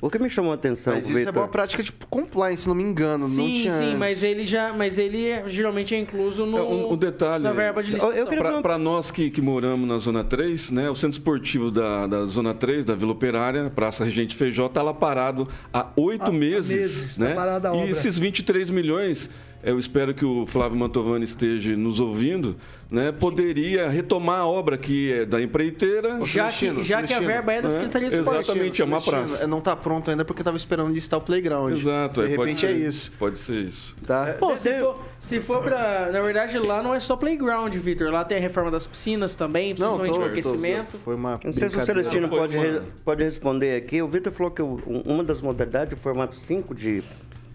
O 0.00 0.08
que 0.08 0.16
me 0.16 0.30
chamou 0.30 0.52
a 0.52 0.54
atenção, 0.54 0.94
Mas 0.94 1.06
isso 1.08 1.16
é 1.18 1.20
Vitor, 1.22 1.32
boa 1.32 1.48
prática 1.48 1.82
de 1.82 1.90
compliance, 2.08 2.62
se 2.62 2.68
não 2.68 2.74
me 2.76 2.84
engano. 2.84 3.26
não 3.26 3.34
Sim, 3.34 3.52
tinha 3.62 3.72
sim, 3.72 3.84
antes. 3.86 3.98
mas 3.98 4.22
ele 4.22 4.44
já, 4.44 4.72
mas 4.72 4.96
ele 4.96 5.26
é- 5.26 5.42
geralmente 5.48 5.92
é 5.92 5.98
incluso 5.98 6.46
no 6.46 6.56
É, 6.56 6.62
um, 6.62 6.92
um 6.92 6.96
detalhe. 6.96 7.42
na 7.42 7.50
verba 7.50 7.82
de 7.82 7.94
licitação. 7.94 8.26
queria- 8.28 8.62
Para 8.62 8.78
nós 8.78 9.10
que, 9.10 9.28
que 9.28 9.42
moramos 9.42 9.88
na 9.88 9.98
Zona 9.98 10.22
3, 10.22 10.70
né, 10.70 10.88
o 10.88 10.94
centro 10.94 11.18
esportivo 11.18 11.68
da, 11.68 12.06
da 12.06 12.26
Zona 12.26 12.54
3, 12.54 12.84
da 12.84 12.94
Vila 12.94 13.10
Operária, 13.10 13.68
Praça 13.74 14.04
Regente 14.04 14.36
Feijó, 14.36 14.66
está 14.66 14.80
lá 14.80 14.94
parado 14.94 15.48
há 15.72 15.88
oito 15.96 16.32
meses. 16.32 16.68
meses, 16.76 17.16
tá 17.16 17.24
né? 17.24 17.34
parada 17.34 17.72
a 17.72 17.76
e 17.76 17.90
esses 17.90 18.16
23 18.16 18.70
milhões 18.70 19.28
eu 19.64 19.78
espero 19.78 20.14
que 20.14 20.24
o 20.24 20.46
Flávio 20.46 20.78
Mantovani 20.78 21.24
esteja 21.24 21.76
nos 21.76 22.00
ouvindo, 22.00 22.56
né, 22.90 23.10
poderia 23.10 23.88
retomar 23.88 24.40
a 24.40 24.46
obra 24.46 24.76
que 24.78 25.12
é 25.12 25.24
da 25.24 25.40
empreiteira. 25.42 26.10
Já, 26.24 26.48
que, 26.48 26.58
Celestino, 26.58 26.82
já 26.82 27.02
que 27.02 27.12
a 27.12 27.20
verba 27.20 27.52
é 27.52 27.62
da 27.62 27.68
É, 27.68 27.70
Secretaria 27.72 28.08
de 28.08 28.14
Esporte. 28.16 28.38
exatamente. 28.40 28.82
é 28.82 28.84
uma 28.84 29.00
praça. 29.00 29.46
Não 29.46 29.60
tá 29.60 29.74
pronto 29.74 30.10
ainda 30.10 30.24
porque 30.24 30.42
tava 30.42 30.56
esperando 30.56 30.92
listar 30.92 31.18
o 31.18 31.22
playground. 31.22 31.72
Exato, 31.78 32.22
De 32.24 32.32
é, 32.32 32.36
pode 32.36 32.50
repente 32.52 32.66
é 32.66 32.68
ser. 32.70 32.86
isso, 32.88 33.12
Pode 33.18 33.38
ser 33.38 33.64
isso. 33.64 33.94
tá? 34.06 34.36
Bom, 34.38 34.56
se 34.56 34.78
for, 34.78 35.00
se 35.18 35.40
for 35.40 35.62
pra. 35.62 36.10
Na 36.12 36.20
verdade, 36.20 36.58
lá 36.58 36.82
não 36.82 36.94
é 36.94 37.00
só 37.00 37.16
playground, 37.16 37.74
Vitor. 37.74 38.10
Lá 38.12 38.24
tem 38.24 38.38
a 38.38 38.40
reforma 38.40 38.70
das 38.70 38.86
piscinas 38.86 39.34
também, 39.34 39.70
Não, 39.78 39.98
principalmente 39.98 40.12
tô, 40.12 40.18
o 40.18 40.22
tô- 40.24 40.30
aquecimento. 40.30 40.98
foi 40.98 41.14
uma 41.14 41.40
Não 41.44 41.52
sei 41.52 41.70
se 41.70 41.76
o. 41.76 41.84
Celestino 41.84 42.28
pode, 42.28 42.56
re- 42.56 42.80
pode 43.04 43.24
responder 43.24 43.76
aqui. 43.76 44.00
O 44.02 44.08
Vitor 44.08 44.32
falou 44.32 44.52
que 44.52 44.62
o- 44.62 44.78
uma 45.04 45.24
das 45.24 45.40
modalidades, 45.42 45.94
o 45.98 46.00
formato 46.00 46.36
5 46.36 46.74
de 46.74 47.02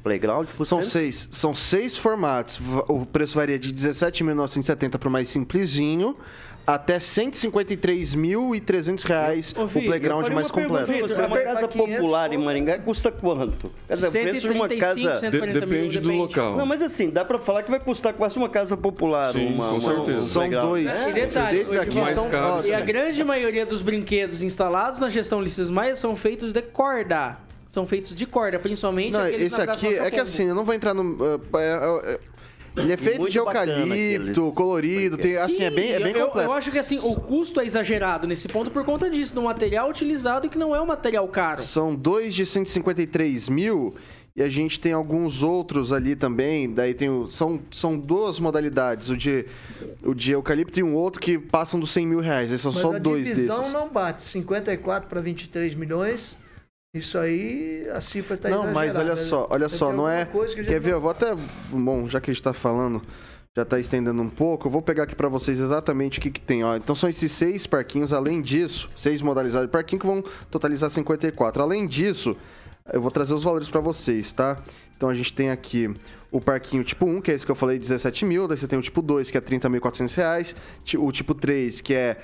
playground, 0.03 0.47
por 0.57 0.65
São 0.65 0.81
cento- 0.81 0.91
seis, 0.91 1.27
são 1.31 1.53
seis 1.55 1.95
formatos. 1.97 2.59
O 2.87 3.05
preço 3.05 3.35
varia 3.35 3.57
de 3.59 3.71
17.970 3.73 4.97
para 4.97 5.09
o 5.09 5.11
mais 5.11 5.29
simplesinho 5.29 6.15
até 6.67 6.99
153.300 6.99 9.03
reais 9.03 9.55
Ô, 9.57 9.63
o 9.63 9.67
Vitor, 9.67 9.85
playground 9.85 10.27
mais 10.29 10.47
uma 10.49 10.53
pergunta 10.55 10.79
completo. 10.81 11.07
Você, 11.07 11.21
uma 11.21 11.39
casa 11.39 11.67
500 11.67 11.95
popular 11.95 12.31
em. 12.33 12.37
Maringá 12.37 12.77
custa 12.79 13.11
quanto? 13.11 13.71
Quer 13.87 13.93
dizer, 13.95 14.07
o 14.07 14.11
preço 14.11 14.47
de 14.47 14.53
uma 14.53 14.69
135, 14.69 15.07
casa... 15.09 15.19
140 15.19 15.59
De- 15.59 15.65
mil, 15.65 15.75
depende 15.89 15.99
do 15.99 16.11
local. 16.13 16.55
Não, 16.57 16.65
mas 16.67 16.81
assim, 16.83 17.09
dá 17.09 17.25
pra 17.25 17.39
falar 17.39 17.63
que 17.63 17.71
vai 17.71 17.79
custar 17.79 18.13
quase 18.13 18.37
uma 18.37 18.49
casa 18.49 18.77
popular. 18.77 19.33
Sim, 19.33 19.53
uma, 19.53 19.67
com 19.67 19.75
uma- 19.77 19.95
certeza. 19.95 20.17
um 20.17 20.21
São 20.21 20.49
dois. 20.49 21.07
E 21.07 21.13
detalhe, 21.13 21.57
Desse 21.57 21.71
hoje 21.71 21.79
daqui 21.79 21.97
mais 21.99 22.13
são 22.15 22.29
caro. 22.29 22.47
nossa, 22.57 22.67
E 22.67 22.73
a 22.73 22.81
grande 22.81 23.23
maioria 23.23 23.65
dos 23.65 23.81
brinquedos 23.81 24.43
instalados 24.43 24.99
na 24.99 25.09
gestão 25.09 25.39
Ulisses 25.39 25.69
Maia 25.71 25.95
são 25.95 26.15
feitos 26.15 26.53
de 26.53 26.61
corda. 26.61 27.37
São 27.69 27.85
feitos 27.85 28.15
de 28.15 28.25
corda, 28.25 28.57
principalmente 28.57 29.11
Não, 29.11 29.19
aqueles 29.21 29.43
esse 29.43 29.57
na 29.59 29.65
Praça 29.65 29.85
aqui 29.85 29.95
é 29.95 30.09
que 30.09 30.19
assim, 30.19 30.47
eu 30.47 30.55
não 30.55 30.65
vou 30.65 30.73
entrar 30.73 30.91
no. 30.95 31.03
uh, 31.03 31.39
é- 31.55 32.13
é- 32.15 32.19
ele 32.75 32.93
é 32.93 32.97
feito 32.97 33.29
de 33.29 33.37
eucalipto, 33.37 34.51
colorido, 34.55 35.17
tem, 35.17 35.37
assim, 35.37 35.63
é 35.63 35.69
bem, 35.69 35.91
é 35.91 35.99
bem 35.99 36.15
eu, 36.15 36.27
completo. 36.27 36.49
Eu 36.49 36.53
acho 36.53 36.71
que 36.71 36.79
assim, 36.79 36.97
o 36.97 37.15
custo 37.19 37.59
é 37.59 37.65
exagerado 37.65 38.25
nesse 38.25 38.47
ponto 38.47 38.71
por 38.71 38.83
conta 38.83 39.07
disso, 39.09 39.35
do 39.35 39.41
material 39.43 39.87
utilizado 39.89 40.49
que 40.49 40.57
não 40.57 40.75
é 40.75 40.81
um 40.81 40.85
material 40.85 41.27
caro. 41.27 41.61
São 41.61 41.93
dois 41.93 42.33
de 42.33 42.43
153 42.43 43.49
mil 43.49 43.93
e 44.35 44.41
a 44.41 44.49
gente 44.49 44.79
tem 44.79 44.93
alguns 44.93 45.43
outros 45.43 45.91
ali 45.93 46.15
também. 46.15 46.73
Daí 46.73 46.95
tem 46.95 47.09
o, 47.09 47.27
são, 47.27 47.59
são 47.69 47.97
duas 47.99 48.39
modalidades, 48.39 49.09
o 49.09 49.17
de, 49.17 49.45
o 50.03 50.15
de 50.15 50.31
eucalipto 50.31 50.79
e 50.79 50.83
um 50.83 50.95
outro 50.95 51.21
que 51.21 51.37
passam 51.37 51.79
dos 51.79 51.91
100 51.91 52.07
mil 52.07 52.19
reais. 52.19 52.51
Esses 52.51 52.61
são 52.61 52.71
Mas 52.71 52.81
só 52.81 52.95
a 52.95 52.97
dois 52.99 53.25
divisão 53.27 53.57
desses. 53.57 53.73
não 53.73 53.89
bate. 53.89 54.23
54 54.23 55.07
para 55.07 55.21
23 55.21 55.75
milhões. 55.75 56.35
Isso 56.91 57.19
aí, 57.19 57.87
a 57.93 58.01
cifra 58.01 58.33
está 58.35 58.49
Não, 58.49 58.73
mas 58.73 58.97
olha 58.97 59.15
só, 59.15 59.47
olha 59.51 59.69
só, 59.69 59.93
não 59.93 60.09
é. 60.09 60.25
Quer 60.25 60.79
ver? 60.79 60.93
Eu 60.93 60.99
vou 60.99 61.11
até. 61.11 61.35
Bom, 61.69 62.09
já 62.09 62.19
que 62.19 62.31
a 62.31 62.33
gente 62.33 62.41
tá 62.41 62.51
falando, 62.51 63.03
já 63.55 63.63
tá 63.63 63.79
estendendo 63.79 64.19
um 64.19 64.29
pouco, 64.29 64.65
eu 64.65 64.71
vou 64.71 64.81
pegar 64.81 65.03
aqui 65.03 65.13
pra 65.13 65.29
vocês 65.29 65.59
exatamente 65.59 66.17
o 66.17 66.21
que, 66.21 66.31
que 66.31 66.41
tem. 66.41 66.63
Ó. 66.63 66.75
Então 66.75 66.95
são 66.95 67.07
esses 67.07 67.31
seis 67.31 67.67
parquinhos, 67.67 68.11
além 68.11 68.41
disso, 68.41 68.89
seis 68.95 69.21
modalidades 69.21 69.67
de 69.67 69.71
parquinho 69.71 69.99
que 69.99 70.07
vão 70.07 70.23
totalizar 70.49 70.89
54. 70.89 71.61
Além 71.61 71.85
disso, 71.85 72.35
eu 72.91 72.99
vou 72.99 73.11
trazer 73.11 73.35
os 73.35 73.43
valores 73.43 73.69
pra 73.69 73.81
vocês, 73.81 74.31
tá? 74.31 74.57
Então 74.97 75.09
a 75.09 75.13
gente 75.13 75.31
tem 75.31 75.51
aqui 75.51 75.95
o 76.31 76.41
parquinho 76.41 76.83
tipo 76.83 77.05
1, 77.05 77.21
que 77.21 77.31
é 77.31 77.35
esse 77.35 77.45
que 77.45 77.51
eu 77.51 77.55
falei, 77.55 77.77
17 77.77 78.25
mil. 78.25 78.47
Daí 78.47 78.57
você 78.57 78.67
tem 78.67 78.79
o 78.79 78.81
tipo 78.81 79.01
2, 79.03 79.29
que 79.29 79.37
é 79.37 79.41
30.400 79.41 80.15
reais. 80.15 80.55
O 80.97 81.11
tipo 81.11 81.35
3, 81.35 81.81
que 81.81 81.93
é 81.93 82.17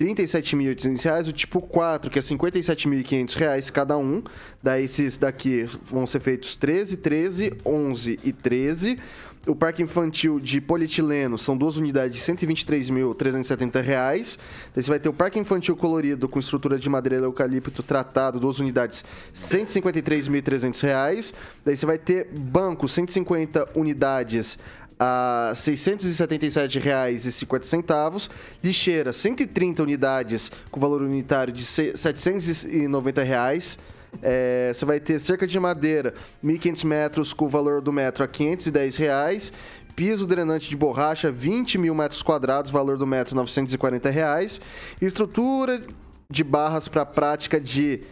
37.800 0.00 1.02
reais, 1.02 1.28
o 1.28 1.32
tipo 1.32 1.60
4, 1.60 2.10
que 2.10 2.18
é 2.18 2.22
57.500 2.22 3.34
reais 3.36 3.70
cada 3.70 3.96
um. 3.96 4.22
Daí 4.62 4.84
esses 4.84 5.16
daqui 5.16 5.66
vão 5.84 6.06
ser 6.06 6.20
feitos 6.20 6.56
13, 6.56 6.96
13, 6.96 7.52
11 7.64 8.20
e 8.22 8.32
13. 8.32 8.98
O 9.44 9.56
parque 9.56 9.82
infantil 9.82 10.38
de 10.38 10.60
polietileno 10.60 11.36
são 11.36 11.56
duas 11.56 11.76
unidades 11.76 12.24
de 12.24 12.32
123.370 12.32 13.82
reais. 13.82 14.38
Daí 14.72 14.84
você 14.84 14.88
vai 14.88 15.00
ter 15.00 15.08
o 15.08 15.12
parque 15.12 15.36
infantil 15.36 15.74
colorido 15.74 16.28
com 16.28 16.38
estrutura 16.38 16.78
de 16.78 16.88
madeira 16.88 17.24
eucalipto 17.24 17.82
tratado, 17.82 18.38
duas 18.38 18.60
unidades, 18.60 19.04
153.300 19.34 20.80
reais. 20.82 21.34
Daí 21.64 21.76
você 21.76 21.84
vai 21.84 21.98
ter 21.98 22.28
banco, 22.32 22.88
150 22.88 23.70
unidades 23.74 24.60
a 25.04 25.48
R$ 25.48 25.54
677,50. 25.54 28.30
Lixeira, 28.62 29.12
130 29.12 29.82
unidades 29.82 30.52
com 30.70 30.78
valor 30.78 31.02
unitário 31.02 31.52
de 31.52 31.64
790 31.64 33.24
reais. 33.24 33.80
É, 34.22 34.70
você 34.72 34.84
vai 34.84 35.00
ter 35.00 35.18
cerca 35.18 35.44
de 35.44 35.58
madeira, 35.58 36.14
1.500 36.44 36.84
metros 36.84 37.32
com 37.32 37.46
o 37.46 37.48
valor 37.48 37.80
do 37.80 37.92
metro 37.92 38.22
a 38.22 38.28
510 38.28 38.96
reais. 38.96 39.52
Piso 39.96 40.24
drenante 40.24 40.70
de 40.70 40.76
borracha, 40.76 41.32
20 41.32 41.78
mil 41.78 41.96
metros 41.96 42.22
quadrados, 42.22 42.70
valor 42.70 42.96
do 42.96 43.06
metro 43.06 43.34
940 43.34 44.08
reais. 44.08 44.60
Estrutura 45.00 45.82
de 46.30 46.44
barras 46.44 46.86
para 46.86 47.04
prática 47.04 47.60
de 47.60 48.04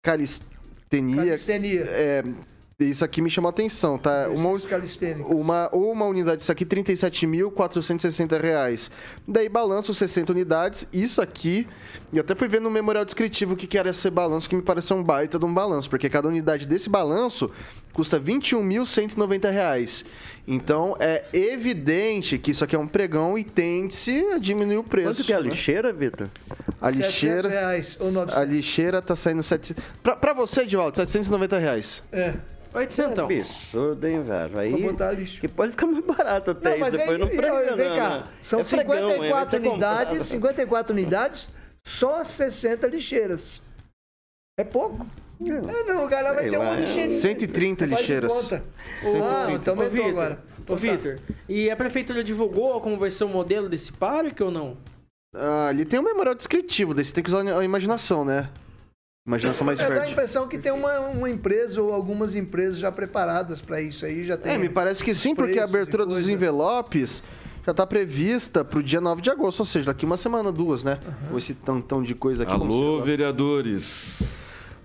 calistenia. 0.00 1.16
Calistenia. 1.16 1.82
É, 1.88 2.22
isso 2.84 3.04
aqui 3.04 3.20
me 3.20 3.30
chamou 3.30 3.48
a 3.48 3.50
atenção, 3.50 3.98
tá? 3.98 4.28
Uma, 4.28 4.50
uma, 5.26 5.68
uma 5.70 6.06
unidade 6.06 6.38
disso 6.38 6.52
aqui, 6.52 6.64
37.460 6.64 8.40
reais. 8.40 8.90
Daí 9.26 9.48
balanço, 9.48 9.92
60 9.92 10.32
unidades. 10.32 10.88
Isso 10.92 11.20
aqui, 11.20 11.66
e 12.12 12.18
até 12.18 12.34
fui 12.34 12.48
ver 12.48 12.60
no 12.60 12.70
memorial 12.70 13.04
descritivo 13.04 13.54
o 13.54 13.56
que, 13.56 13.66
que 13.66 13.76
era 13.76 13.90
esse 13.90 14.08
balanço, 14.10 14.48
que 14.48 14.56
me 14.56 14.62
pareceu 14.62 14.96
um 14.96 15.02
baita 15.02 15.38
de 15.38 15.44
um 15.44 15.52
balanço, 15.52 15.90
porque 15.90 16.08
cada 16.08 16.28
unidade 16.28 16.66
desse 16.66 16.88
balanço 16.88 17.50
custa 17.92 18.18
21.190 18.20 19.50
reais. 19.50 20.04
Então 20.46 20.96
é 20.98 21.24
evidente 21.32 22.38
que 22.38 22.50
isso 22.50 22.64
aqui 22.64 22.74
é 22.74 22.78
um 22.78 22.88
pregão 22.88 23.36
e 23.38 23.44
tende-se 23.44 24.18
a 24.32 24.38
diminuir 24.38 24.78
o 24.78 24.84
preço. 24.84 25.08
Quanto 25.20 25.24
que 25.24 25.32
é 25.32 25.36
a 25.36 25.40
né? 25.40 25.48
lixeira, 25.48 25.92
Vitor? 25.92 26.28
A 26.80 26.86
700 26.92 26.96
lixeira. 27.12 27.48
reais 27.48 27.96
ou 28.00 28.08
A 28.08 28.12
900. 28.12 28.48
lixeira 28.50 29.02
tá 29.02 29.14
saindo 29.14 29.42
700. 29.42 29.84
Pra, 30.02 30.16
pra 30.16 30.32
você, 30.32 30.62
Edivaldo, 30.62 30.96
790 30.96 31.58
reais. 31.58 32.02
É, 32.10 32.34
800. 32.74 33.18
Absurdo, 33.18 34.06
hein, 34.06 34.22
velho? 34.22 34.58
Aí. 34.58 34.82
botar 34.82 35.12
lixo. 35.12 35.40
Que 35.40 35.48
pode 35.48 35.72
ficar 35.72 35.86
mais 35.86 36.04
barato 36.04 36.50
até 36.52 36.68
Não, 36.70 36.76
isso. 36.76 36.80
mas 36.80 36.92
Depois 36.94 37.10
aí, 37.10 37.18
não 37.18 37.28
prega, 37.28 37.76
vem 37.76 37.88
não, 37.90 37.96
cá, 37.96 38.08
né? 38.18 38.24
são 38.40 38.60
É 38.60 38.64
pregão, 38.64 39.10
hein? 39.24 39.30
Vai 39.30 39.44
54 39.46 39.50
ser 39.50 39.56
comprado. 39.60 39.72
unidades, 39.72 40.26
54 40.26 40.92
unidades, 40.94 41.48
só 41.84 42.24
60 42.24 42.86
lixeiras. 42.86 43.60
É 44.58 44.64
pouco? 44.64 45.06
É, 45.42 45.84
não, 45.84 46.04
o 46.04 46.08
cara 46.08 46.32
vai 46.32 46.48
ter 46.48 46.58
lá, 46.58 46.64
uma 46.64 46.76
é. 46.76 46.80
lixeirinha. 46.80 47.18
130 47.18 47.78
Faz 47.78 47.90
de 47.90 47.96
lixeiras. 47.96 48.32
conta. 48.32 48.62
130. 49.00 49.24
Ah, 49.24 49.52
então 49.52 49.74
Ô, 49.74 49.76
aumentou 49.78 49.96
Vitor, 49.96 50.10
agora. 50.10 50.44
Ô, 50.68 50.76
Vitor, 50.76 51.18
e 51.48 51.70
a 51.70 51.76
prefeitura 51.76 52.22
divulgou 52.22 52.80
como 52.80 52.98
vai 52.98 53.10
ser 53.10 53.24
o 53.24 53.28
modelo 53.28 53.68
desse 53.68 53.92
parque 53.92 54.42
ou 54.42 54.50
não? 54.50 54.76
Ah, 55.34 55.68
ali 55.68 55.84
tem 55.84 55.98
um 55.98 56.02
memorial 56.02 56.34
descritivo, 56.34 56.92
daí 56.92 57.04
você 57.04 57.12
tem 57.12 57.24
que 57.24 57.30
usar 57.30 57.42
a 57.46 57.64
imaginação, 57.64 58.24
né? 58.24 58.50
Imaginação 59.26 59.64
mais 59.64 59.80
É, 59.80 59.88
dá 59.88 60.02
a 60.02 60.10
impressão 60.10 60.48
que 60.48 60.58
tem 60.58 60.72
uma, 60.72 60.98
uma 61.00 61.30
empresa 61.30 61.80
ou 61.80 61.92
algumas 61.92 62.34
empresas 62.34 62.78
já 62.78 62.90
preparadas 62.90 63.60
para 63.60 63.80
isso 63.80 64.04
aí, 64.04 64.24
já 64.24 64.36
tem. 64.36 64.52
É, 64.52 64.58
me 64.58 64.68
parece 64.68 65.04
que 65.04 65.14
sim, 65.14 65.34
porque 65.34 65.58
a 65.58 65.64
abertura 65.64 66.04
dos 66.04 66.28
envelopes 66.28 67.22
já 67.64 67.72
tá 67.72 67.86
prevista 67.86 68.64
pro 68.64 68.82
dia 68.82 69.00
9 69.00 69.20
de 69.22 69.30
agosto, 69.30 69.60
ou 69.60 69.66
seja, 69.66 69.86
daqui 69.86 70.04
uma 70.04 70.16
semana, 70.16 70.50
duas, 70.50 70.82
né? 70.82 70.98
Com 71.30 71.38
esse 71.38 71.54
tantão 71.54 72.02
de 72.02 72.14
coisa 72.14 72.42
aqui. 72.42 72.52
Alô, 72.52 72.98
ver. 72.98 73.04
vereadores. 73.04 74.18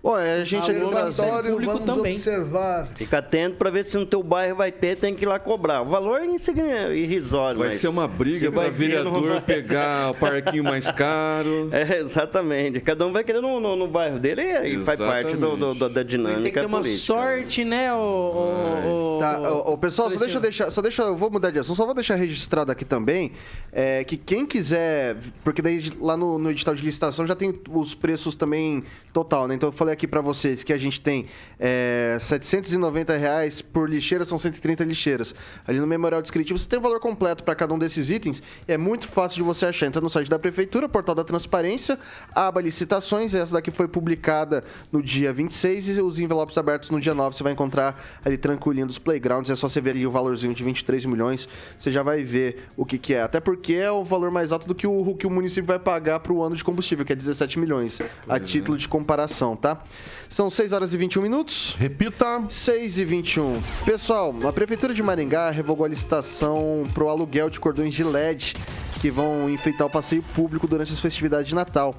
Bom, 0.05 0.19
é, 0.19 0.35
a 0.35 0.45
gente 0.45 0.69
aqui 0.69 0.79
Alô, 0.79 0.89
traz... 0.91 1.17
Vitório, 1.17 1.49
público 1.53 1.73
vamos 1.73 1.85
também. 1.87 2.13
observar. 2.13 2.87
Fica 2.95 3.17
atento 3.17 3.55
pra 3.57 3.71
ver 3.71 3.85
se 3.85 3.97
no 3.97 4.05
teu 4.05 4.21
bairro 4.21 4.55
vai 4.55 4.71
ter, 4.71 4.97
tem 4.97 5.15
que 5.15 5.25
ir 5.25 5.27
lá 5.27 5.39
cobrar. 5.39 5.81
O 5.81 5.85
valor 5.85 6.21
é 6.21 6.27
insigni- 6.27 6.93
irrisório, 6.93 7.57
Vai 7.57 7.69
mas- 7.69 7.81
ser 7.81 7.87
uma 7.87 8.07
briga 8.07 8.51
para 8.51 8.69
vereador 8.69 9.27
vai. 9.27 9.41
pegar 9.41 10.11
o 10.11 10.13
parquinho 10.13 10.63
mais 10.63 10.91
caro. 10.91 11.69
É, 11.73 11.97
exatamente. 12.01 12.81
Cada 12.81 13.03
um 13.07 13.11
vai 13.11 13.23
querer 13.23 13.41
no, 13.41 13.59
no, 13.59 13.75
no 13.75 13.87
bairro 13.87 14.19
dele 14.19 14.43
e 14.43 14.51
aí 14.55 14.79
faz 14.81 14.99
parte 14.99 15.35
do, 15.35 15.57
do- 15.57 15.73
do- 15.73 15.89
da 15.89 15.95
Tem 16.01 16.05
dinâmica 16.05 16.49
que 16.51 16.59
ter 16.59 16.65
uma 16.67 16.81
política. 16.81 17.01
sorte, 17.03 17.65
né, 17.65 17.91
o... 17.91 17.97
o, 17.97 19.15
o- 19.15 19.19
Tá, 19.19 19.39
ô, 19.41 19.73
ô, 19.73 19.77
pessoal, 19.77 20.09
só 20.11 20.19
deixa 20.19 20.39
deixar, 20.39 20.69
só 20.69 20.81
deixa, 20.83 21.01
eu 21.01 21.15
vou 21.15 21.31
mudar 21.31 21.49
de 21.49 21.57
assunto, 21.57 21.77
só 21.77 21.85
vou 21.85 21.95
deixar 21.95 22.13
registrado 22.15 22.71
aqui 22.71 22.83
também, 22.85 23.31
é, 23.71 24.03
que 24.03 24.17
quem 24.17 24.45
quiser, 24.45 25.15
porque 25.43 25.61
daí 25.61 25.89
lá 25.99 26.15
no, 26.17 26.37
no 26.37 26.51
edital 26.51 26.75
de 26.75 26.83
licitação 26.83 27.25
já 27.25 27.33
tem 27.33 27.57
os 27.71 27.95
preços 27.95 28.35
também 28.35 28.83
total, 29.13 29.47
né? 29.47 29.55
Então 29.55 29.69
eu 29.69 29.73
falei 29.73 29.94
aqui 29.95 30.07
pra 30.07 30.21
vocês 30.21 30.63
que 30.63 30.71
a 30.71 30.77
gente 30.77 31.01
tem 31.01 31.25
é, 31.59 32.17
790 32.21 33.17
reais 33.17 33.61
por 33.61 33.89
lixeira, 33.89 34.23
são 34.23 34.37
130 34.37 34.83
lixeiras. 34.83 35.33
Ali 35.67 35.79
no 35.79 35.87
memorial 35.87 36.21
descritivo 36.21 36.59
você 36.59 36.67
tem 36.67 36.77
o 36.77 36.81
valor 36.81 36.99
completo 36.99 37.43
para 37.43 37.55
cada 37.55 37.73
um 37.73 37.79
desses 37.79 38.09
itens, 38.09 38.43
é 38.67 38.77
muito 38.77 39.07
fácil 39.07 39.37
de 39.37 39.43
você 39.43 39.65
achar. 39.65 39.87
Entra 39.87 40.01
no 40.01 40.09
site 40.09 40.29
da 40.29 40.37
prefeitura, 40.37 40.87
portal 40.87 41.15
da 41.15 41.23
transparência, 41.23 41.97
aba 42.33 42.61
licitações, 42.61 43.33
essa 43.33 43.53
daqui 43.53 43.71
foi 43.71 43.87
publicada 43.87 44.63
no 44.91 45.01
dia 45.01 45.33
26 45.33 45.97
e 45.97 46.01
os 46.01 46.19
envelopes 46.19 46.57
abertos 46.57 46.89
no 46.89 46.99
dia 46.99 47.13
9 47.13 47.35
você 47.35 47.43
vai 47.43 47.53
encontrar 47.53 48.03
ali 48.23 48.37
tranquilinho 48.37 48.87
dos 48.87 48.97
playgrounds, 48.97 49.49
é 49.49 49.55
só 49.55 49.67
você 49.67 49.81
ver 49.81 49.91
ali 49.91 50.05
o 50.05 50.11
valorzinho 50.11 50.53
de 50.53 50.63
23 50.63 51.05
milhões, 51.05 51.47
você 51.77 51.91
já 51.91 52.03
vai 52.03 52.23
ver 52.23 52.69
o 52.75 52.85
que 52.85 52.97
que 52.97 53.13
é. 53.13 53.21
Até 53.21 53.39
porque 53.39 53.73
é 53.73 53.91
o 53.91 54.03
valor 54.03 54.29
mais 54.31 54.51
alto 54.51 54.67
do 54.67 54.75
que 54.75 54.85
o, 54.85 55.15
que 55.15 55.25
o 55.25 55.29
município 55.29 55.65
vai 55.65 55.79
pagar 55.79 56.19
para 56.19 56.33
o 56.33 56.43
ano 56.43 56.55
de 56.55 56.63
combustível, 56.63 57.05
que 57.05 57.13
é 57.13 57.15
17 57.15 57.57
milhões, 57.59 58.01
a 58.27 58.39
título 58.39 58.77
de 58.77 58.87
comparação, 58.87 59.55
tá? 59.55 59.81
São 60.27 60.49
6 60.49 60.73
horas 60.73 60.93
e 60.93 60.97
21 60.97 61.21
minutos. 61.21 61.75
Repita. 61.77 62.43
6 62.49 62.97
e 62.97 63.05
21. 63.05 63.61
Pessoal, 63.85 64.35
a 64.47 64.51
Prefeitura 64.51 64.93
de 64.93 65.01
Maringá 65.01 65.49
revogou 65.49 65.85
a 65.85 65.89
licitação 65.89 66.83
para 66.93 67.03
o 67.03 67.09
aluguel 67.09 67.49
de 67.49 67.59
cordões 67.59 67.93
de 67.93 68.03
LED 68.03 68.53
que 68.99 69.11
vão 69.11 69.49
enfeitar 69.49 69.85
o 69.85 69.89
passeio 69.89 70.23
público 70.33 70.67
durante 70.67 70.91
as 70.91 70.99
festividades 70.99 71.47
de 71.47 71.55
Natal. 71.55 71.93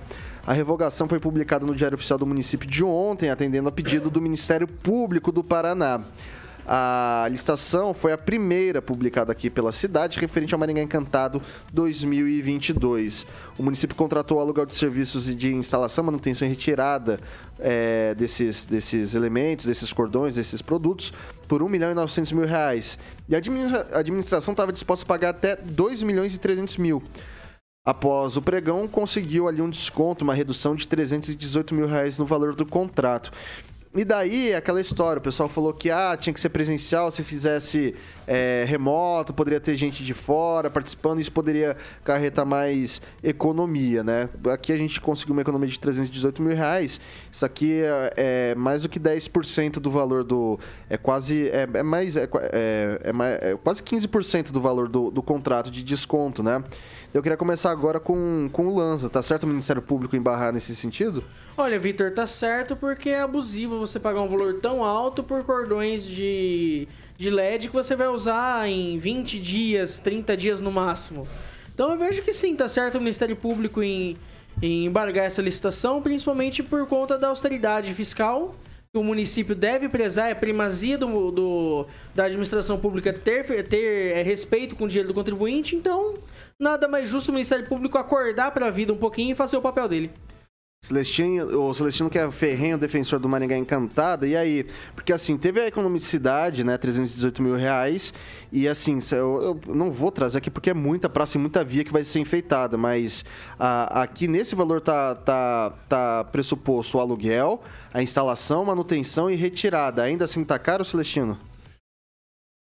A 0.46 0.52
revogação 0.52 1.08
foi 1.08 1.18
publicada 1.18 1.66
no 1.66 1.74
Diário 1.74 1.96
Oficial 1.96 2.18
do 2.18 2.26
município 2.26 2.68
de 2.68 2.84
ontem, 2.84 3.30
atendendo 3.30 3.68
a 3.68 3.72
pedido 3.72 4.10
do 4.10 4.20
Ministério 4.20 4.66
Público 4.66 5.32
do 5.32 5.42
Paraná. 5.42 6.00
A 6.68 7.28
licitação 7.30 7.94
foi 7.94 8.12
a 8.12 8.18
primeira 8.18 8.82
publicada 8.82 9.30
aqui 9.30 9.48
pela 9.48 9.70
cidade, 9.70 10.18
referente 10.18 10.52
ao 10.52 10.58
Maringá 10.58 10.82
Encantado 10.82 11.40
2022. 11.72 13.24
O 13.56 13.62
município 13.62 13.94
contratou 13.94 14.38
o 14.38 14.40
aluguel 14.40 14.66
de 14.66 14.74
serviços 14.74 15.32
de 15.32 15.54
instalação, 15.54 16.02
manutenção 16.02 16.44
e 16.44 16.50
retirada 16.50 17.20
é, 17.60 18.16
desses, 18.16 18.66
desses 18.66 19.14
elementos, 19.14 19.66
desses 19.66 19.92
cordões, 19.92 20.34
desses 20.34 20.60
produtos, 20.60 21.12
por 21.46 21.62
1 21.62 21.68
milhão 21.68 21.92
e 21.92 21.94
900 21.94 22.32
mil 22.32 22.46
reais. 22.46 22.98
E 23.28 23.36
a 23.36 23.38
administração 23.38 24.52
estava 24.52 24.72
disposta 24.72 25.04
a 25.04 25.08
pagar 25.08 25.30
até 25.30 25.54
2 25.54 26.02
milhões 26.02 26.34
e 26.34 26.38
300 26.38 26.78
mil. 26.78 27.00
Após 27.84 28.36
o 28.36 28.42
pregão, 28.42 28.88
conseguiu 28.88 29.46
ali 29.46 29.62
um 29.62 29.70
desconto, 29.70 30.24
uma 30.24 30.34
redução 30.34 30.74
de 30.74 30.88
318 30.88 31.72
mil 31.72 31.86
reais 31.86 32.18
no 32.18 32.24
valor 32.24 32.56
do 32.56 32.66
contrato. 32.66 33.30
E 33.96 34.04
daí, 34.04 34.52
aquela 34.52 34.78
história, 34.78 35.18
o 35.18 35.22
pessoal 35.22 35.48
falou 35.48 35.72
que 35.72 35.90
ah, 35.90 36.14
tinha 36.20 36.34
que 36.34 36.38
ser 36.38 36.50
presencial, 36.50 37.10
se 37.10 37.22
fizesse 37.22 37.94
é, 38.26 38.66
remoto, 38.68 39.32
poderia 39.32 39.58
ter 39.58 39.74
gente 39.74 40.04
de 40.04 40.12
fora 40.12 40.68
participando, 40.68 41.18
isso 41.18 41.32
poderia 41.32 41.74
carretar 42.04 42.44
mais 42.44 43.00
economia, 43.22 44.04
né? 44.04 44.28
Aqui 44.52 44.70
a 44.70 44.76
gente 44.76 45.00
conseguiu 45.00 45.32
uma 45.32 45.40
economia 45.40 45.68
de 45.68 45.78
318 45.78 46.42
mil 46.42 46.54
reais, 46.54 47.00
isso 47.32 47.46
aqui 47.46 47.80
é, 47.80 48.12
é 48.16 48.54
mais 48.54 48.82
do 48.82 48.88
que 48.90 49.00
10% 49.00 49.80
do 49.80 49.90
valor 49.90 50.24
do... 50.24 50.58
é 50.90 50.98
quase... 50.98 51.48
é, 51.48 51.66
é 51.72 51.82
mais... 51.82 52.16
É, 52.16 52.28
é, 52.52 53.00
é, 53.02 53.50
é 53.52 53.56
quase 53.56 53.82
15% 53.82 54.50
do 54.50 54.60
valor 54.60 54.88
do, 54.90 55.10
do 55.10 55.22
contrato 55.22 55.70
de 55.70 55.82
desconto, 55.82 56.42
né? 56.42 56.62
Eu 57.16 57.22
queria 57.22 57.36
começar 57.38 57.70
agora 57.70 57.98
com, 57.98 58.46
com 58.52 58.66
o 58.66 58.76
Lanza. 58.76 59.08
Tá 59.08 59.22
certo 59.22 59.44
o 59.44 59.46
Ministério 59.46 59.80
Público 59.80 60.14
embarrar 60.14 60.52
nesse 60.52 60.76
sentido? 60.76 61.24
Olha, 61.56 61.78
Vitor, 61.78 62.12
tá 62.12 62.26
certo 62.26 62.76
porque 62.76 63.08
é 63.08 63.22
abusivo 63.22 63.78
você 63.78 63.98
pagar 63.98 64.20
um 64.20 64.28
valor 64.28 64.60
tão 64.60 64.84
alto 64.84 65.22
por 65.22 65.42
cordões 65.42 66.04
de, 66.04 66.86
de 67.16 67.30
LED 67.30 67.68
que 67.68 67.74
você 67.74 67.96
vai 67.96 68.08
usar 68.08 68.68
em 68.68 68.98
20 68.98 69.40
dias, 69.40 69.98
30 69.98 70.36
dias 70.36 70.60
no 70.60 70.70
máximo. 70.70 71.26
Então 71.72 71.90
eu 71.90 71.96
vejo 71.96 72.20
que 72.20 72.34
sim, 72.34 72.54
tá 72.54 72.68
certo 72.68 72.96
o 72.96 72.98
Ministério 72.98 73.34
Público 73.34 73.82
em, 73.82 74.14
em 74.60 74.84
embargar 74.84 75.24
essa 75.24 75.40
licitação, 75.40 76.02
principalmente 76.02 76.62
por 76.62 76.86
conta 76.86 77.16
da 77.16 77.28
austeridade 77.28 77.94
fiscal 77.94 78.54
que 78.96 79.00
o 79.00 79.04
município 79.04 79.54
deve 79.54 79.90
prezar, 79.90 80.30
é 80.30 80.34
primazia 80.34 80.96
do, 80.96 81.30
do 81.30 81.86
da 82.14 82.24
administração 82.24 82.78
pública 82.78 83.12
ter, 83.12 83.62
ter 83.64 84.16
é, 84.16 84.22
respeito 84.22 84.74
com 84.74 84.84
o 84.84 84.88
dinheiro 84.88 85.08
do 85.08 85.12
contribuinte, 85.12 85.76
então 85.76 86.14
nada 86.58 86.88
mais 86.88 87.10
justo 87.10 87.28
o 87.28 87.32
Ministério 87.32 87.66
Público 87.66 87.98
acordar 87.98 88.52
para 88.52 88.68
a 88.68 88.70
vida 88.70 88.94
um 88.94 88.96
pouquinho 88.96 89.32
e 89.32 89.34
fazer 89.34 89.58
o 89.58 89.60
papel 89.60 89.86
dele. 89.86 90.10
Celestino, 90.86 91.68
o 91.68 91.74
Celestino 91.74 92.08
que 92.08 92.16
é 92.18 92.30
ferrenho 92.30 92.78
defensor 92.78 93.18
do 93.18 93.28
Maringá 93.28 93.56
Encantada, 93.56 94.26
e 94.26 94.36
aí? 94.36 94.64
Porque 94.94 95.12
assim, 95.12 95.36
teve 95.36 95.60
a 95.60 95.66
economicidade, 95.66 96.62
né, 96.62 96.78
318 96.78 97.42
mil 97.42 97.56
reais, 97.56 98.14
e 98.52 98.68
assim, 98.68 99.00
eu, 99.10 99.60
eu 99.66 99.74
não 99.74 99.90
vou 99.90 100.12
trazer 100.12 100.38
aqui 100.38 100.48
porque 100.48 100.70
é 100.70 100.74
muita 100.74 101.08
praça 101.08 101.36
e 101.36 101.40
muita 101.40 101.64
via 101.64 101.82
que 101.82 101.92
vai 101.92 102.04
ser 102.04 102.20
enfeitada, 102.20 102.76
mas 102.76 103.24
a, 103.58 104.02
aqui 104.02 104.28
nesse 104.28 104.54
valor 104.54 104.80
tá, 104.80 105.16
tá, 105.16 105.72
tá 105.88 106.24
pressuposto 106.24 106.98
o 106.98 107.00
aluguel, 107.00 107.60
a 107.92 108.00
instalação, 108.00 108.64
manutenção 108.64 109.28
e 109.28 109.34
retirada. 109.34 110.02
Ainda 110.02 110.24
assim 110.24 110.44
tá 110.44 110.56
caro, 110.58 110.84
Celestino? 110.84 111.36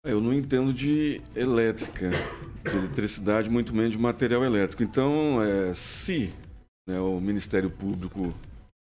Eu 0.04 0.20
não 0.20 0.32
entendo 0.32 0.72
de 0.72 1.20
elétrica, 1.34 2.10
de 2.62 2.76
eletricidade, 2.76 3.50
muito 3.50 3.74
menos 3.74 3.92
de 3.92 3.98
material 3.98 4.44
elétrico. 4.44 4.82
Então, 4.82 5.42
é, 5.42 5.72
se 5.74 6.30
né, 6.86 6.98
o 7.00 7.20
Ministério 7.20 7.70
Público 7.70 8.34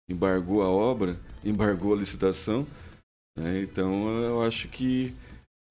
embargou 0.09 0.61
a 0.61 0.69
obra, 0.69 1.19
embargou 1.43 1.93
a 1.93 1.97
licitação, 1.97 2.65
né, 3.37 3.61
então 3.61 4.07
eu 4.23 4.43
acho 4.43 4.67
que 4.67 5.13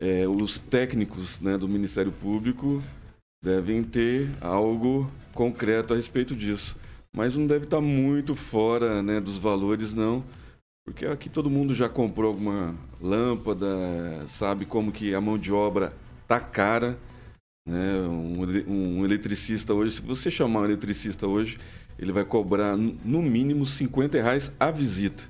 é, 0.00 0.26
os 0.26 0.58
técnicos 0.58 1.40
né, 1.40 1.56
do 1.56 1.68
Ministério 1.68 2.12
Público 2.12 2.82
devem 3.42 3.82
ter 3.82 4.30
algo 4.40 5.10
concreto 5.32 5.92
a 5.92 5.96
respeito 5.96 6.34
disso. 6.34 6.74
Mas 7.14 7.36
não 7.36 7.46
deve 7.46 7.64
estar 7.64 7.80
muito 7.80 8.34
fora 8.34 9.02
né, 9.02 9.20
dos 9.20 9.38
valores, 9.38 9.94
não 9.94 10.24
porque 10.84 11.06
aqui 11.06 11.30
todo 11.30 11.48
mundo 11.48 11.74
já 11.74 11.88
comprou 11.88 12.28
alguma 12.28 12.74
lâmpada, 13.00 13.66
sabe 14.28 14.66
como 14.66 14.92
que 14.92 15.14
a 15.14 15.20
mão 15.20 15.38
de 15.38 15.50
obra 15.50 15.94
tá 16.28 16.38
cara. 16.38 16.98
Né? 17.66 18.00
Um, 18.02 19.00
um 19.00 19.04
eletricista 19.04 19.72
hoje, 19.72 19.96
se 19.96 20.02
você 20.02 20.30
chamar 20.30 20.60
um 20.60 20.64
eletricista 20.66 21.26
hoje, 21.26 21.58
ele 21.98 22.12
vai 22.12 22.24
cobrar 22.24 22.76
no 22.76 23.22
mínimo 23.22 23.64
50 23.64 24.20
reais 24.20 24.52
a 24.58 24.70
visita. 24.70 25.24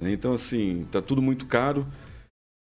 Né? 0.00 0.12
Então, 0.12 0.32
assim, 0.32 0.86
tá 0.90 1.00
tudo 1.00 1.22
muito 1.22 1.46
caro 1.46 1.86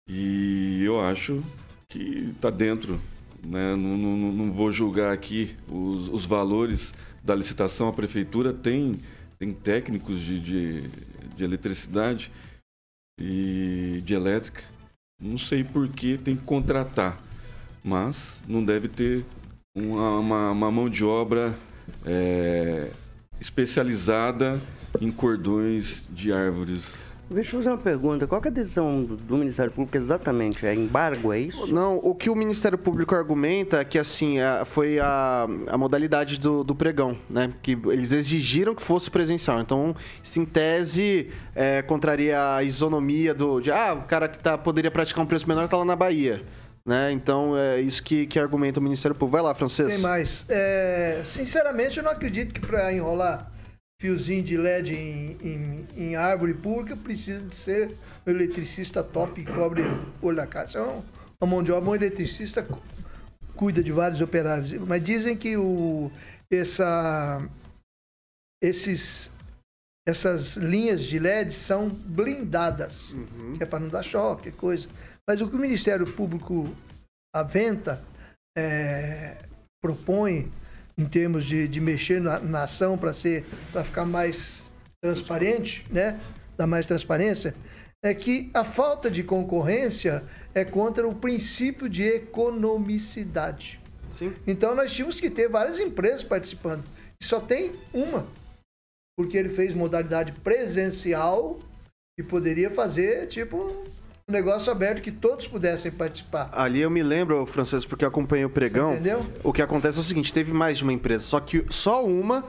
e 0.07 0.81
eu 0.83 0.99
acho 0.99 1.41
que 1.89 2.33
tá 2.41 2.49
dentro. 2.49 2.99
Né? 3.45 3.75
Não, 3.75 3.97
não, 3.97 4.31
não 4.31 4.51
vou 4.51 4.71
julgar 4.71 5.13
aqui 5.13 5.55
os, 5.67 6.07
os 6.09 6.25
valores 6.25 6.93
da 7.23 7.35
licitação. 7.35 7.87
A 7.87 7.93
prefeitura 7.93 8.53
tem, 8.53 8.99
tem 9.37 9.53
técnicos 9.53 10.19
de, 10.21 10.39
de 10.39 10.89
de 11.35 11.43
eletricidade 11.43 12.31
e 13.19 14.01
de 14.03 14.13
elétrica. 14.13 14.63
Não 15.21 15.37
sei 15.37 15.63
por 15.63 15.87
que 15.87 16.17
tem 16.17 16.35
que 16.35 16.43
contratar, 16.43 17.21
mas 17.83 18.39
não 18.47 18.63
deve 18.63 18.87
ter 18.87 19.25
uma, 19.75 20.19
uma, 20.19 20.51
uma 20.51 20.71
mão 20.71 20.89
de 20.89 21.03
obra 21.03 21.57
é, 22.05 22.91
especializada 23.43 24.59
em 25.01 25.11
cordões 25.11 26.03
de 26.09 26.31
árvores. 26.31 26.81
Deixa 27.29 27.55
eu 27.55 27.59
fazer 27.59 27.69
uma 27.71 27.77
pergunta. 27.77 28.27
Qual 28.27 28.41
é 28.43 28.47
a 28.47 28.51
decisão 28.51 29.03
do 29.03 29.37
Ministério 29.37 29.71
Público 29.71 29.97
exatamente? 29.97 30.65
É 30.65 30.73
embargo, 30.73 31.33
é 31.33 31.39
isso? 31.39 31.73
Não, 31.73 31.97
o 31.97 32.13
que 32.13 32.29
o 32.29 32.35
Ministério 32.35 32.77
Público 32.77 33.15
argumenta 33.15 33.79
é 33.79 33.83
que, 33.83 33.97
assim, 33.97 34.35
foi 34.65 34.99
a, 34.99 35.47
a 35.67 35.77
modalidade 35.77 36.39
do, 36.39 36.63
do 36.63 36.75
pregão, 36.75 37.17
né? 37.29 37.51
Que 37.61 37.77
eles 37.87 38.11
exigiram 38.11 38.75
que 38.75 38.83
fosse 38.83 39.09
presencial. 39.09 39.59
Então, 39.59 39.95
em 40.37 40.45
tese, 40.45 41.29
é, 41.55 41.81
contraria 41.81 42.55
a 42.55 42.63
isonomia 42.63 43.33
do... 43.33 43.59
De, 43.59 43.71
ah, 43.71 43.93
o 43.93 44.03
cara 44.03 44.27
que 44.27 44.37
tá, 44.37 44.57
poderia 44.57 44.91
praticar 44.91 45.23
um 45.23 45.27
preço 45.27 45.47
menor 45.47 45.65
está 45.65 45.77
lá 45.77 45.85
na 45.85 45.95
Bahia. 45.95 46.41
Né? 46.85 47.11
Então, 47.11 47.57
é 47.57 47.79
isso 47.79 48.03
que, 48.03 48.27
que 48.27 48.37
argumenta 48.37 48.79
o 48.79 48.83
Ministério 48.83 49.15
Público. 49.15 49.37
Vai 49.37 49.41
lá, 49.41 49.55
Francês. 49.55 49.87
Tem 49.87 49.99
mais. 49.99 50.45
É, 50.49 51.21
sinceramente, 51.25 51.97
eu 51.97 52.03
não 52.03 52.11
acredito 52.11 52.53
que 52.53 52.59
para 52.59 52.91
enrolar 52.93 53.51
fiozinho 54.03 54.43
de 54.43 54.57
LED 54.57 54.93
em, 54.93 55.37
em, 55.41 55.87
em, 55.95 56.15
árvore 56.17 56.53
pública, 56.53 56.93
precisa 56.93 57.39
de 57.39 57.55
ser 57.55 57.95
um 58.27 58.31
eletricista 58.31 59.01
top 59.01 59.41
que 59.41 59.49
cobre 59.49 59.81
o 60.21 60.27
olho 60.27 60.35
da 60.35 60.45
casa. 60.45 60.77
É 60.77 60.81
uma 61.41 61.49
mão 61.49 61.63
de 61.63 61.71
obra, 61.71 61.89
um 61.89 61.95
eletricista 61.95 62.67
cuida 63.55 63.81
de 63.81 63.93
vários 63.93 64.19
operários. 64.19 64.73
Mas 64.73 65.01
dizem 65.01 65.37
que 65.37 65.55
o, 65.55 66.11
essa, 66.51 67.47
esses, 68.61 69.31
essas 70.05 70.57
linhas 70.57 71.03
de 71.03 71.17
LED 71.17 71.53
são 71.53 71.87
blindadas, 71.87 73.11
uhum. 73.11 73.53
que 73.55 73.63
é 73.63 73.65
para 73.65 73.79
não 73.79 73.87
dar 73.87 74.03
choque, 74.03 74.51
coisa. 74.51 74.89
Mas 75.27 75.41
o 75.41 75.47
que 75.47 75.55
o 75.55 75.59
Ministério 75.59 76.11
Público 76.13 76.73
aventa, 77.33 78.03
é, 78.57 79.37
propõe, 79.81 80.51
em 80.97 81.05
termos 81.05 81.43
de, 81.43 81.67
de 81.67 81.81
mexer 81.81 82.21
na, 82.21 82.39
na 82.39 82.63
ação 82.63 82.97
para 82.97 83.13
ser 83.13 83.45
para 83.71 83.83
ficar 83.83 84.05
mais 84.05 84.71
transparente, 85.01 85.85
né? 85.91 86.19
Dar 86.55 86.67
mais 86.67 86.85
transparência, 86.85 87.55
é 88.03 88.13
que 88.13 88.51
a 88.53 88.63
falta 88.63 89.09
de 89.09 89.23
concorrência 89.23 90.23
é 90.53 90.63
contra 90.63 91.07
o 91.07 91.15
princípio 91.15 91.89
de 91.89 92.03
economicidade. 92.03 93.81
Sim. 94.09 94.33
Então 94.45 94.75
nós 94.75 94.91
tínhamos 94.93 95.19
que 95.19 95.29
ter 95.29 95.49
várias 95.49 95.79
empresas 95.79 96.23
participando. 96.23 96.83
E 97.19 97.25
só 97.25 97.39
tem 97.39 97.71
uma. 97.91 98.27
Porque 99.17 99.37
ele 99.37 99.49
fez 99.49 99.73
modalidade 99.73 100.31
presencial 100.31 101.59
e 102.19 102.23
poderia 102.23 102.69
fazer, 102.69 103.27
tipo, 103.27 103.83
um 104.27 104.31
negócio 104.31 104.71
aberto 104.71 105.01
que 105.01 105.11
todos 105.11 105.47
pudessem 105.47 105.91
participar. 105.91 106.49
Ali 106.53 106.81
eu 106.81 106.89
me 106.89 107.03
lembro, 107.03 107.45
Francisco, 107.45 107.89
porque 107.89 108.05
eu 108.05 108.09
acompanhei 108.09 108.45
o 108.45 108.49
pregão. 108.49 108.91
Você 108.91 108.95
entendeu? 108.95 109.21
O 109.43 109.51
que 109.51 109.61
acontece 109.61 109.97
é 109.97 110.01
o 110.01 110.03
seguinte: 110.03 110.31
teve 110.31 110.53
mais 110.53 110.77
de 110.77 110.83
uma 110.83 110.93
empresa, 110.93 111.23
só 111.23 111.39
que 111.39 111.65
só 111.69 112.05
uma 112.05 112.43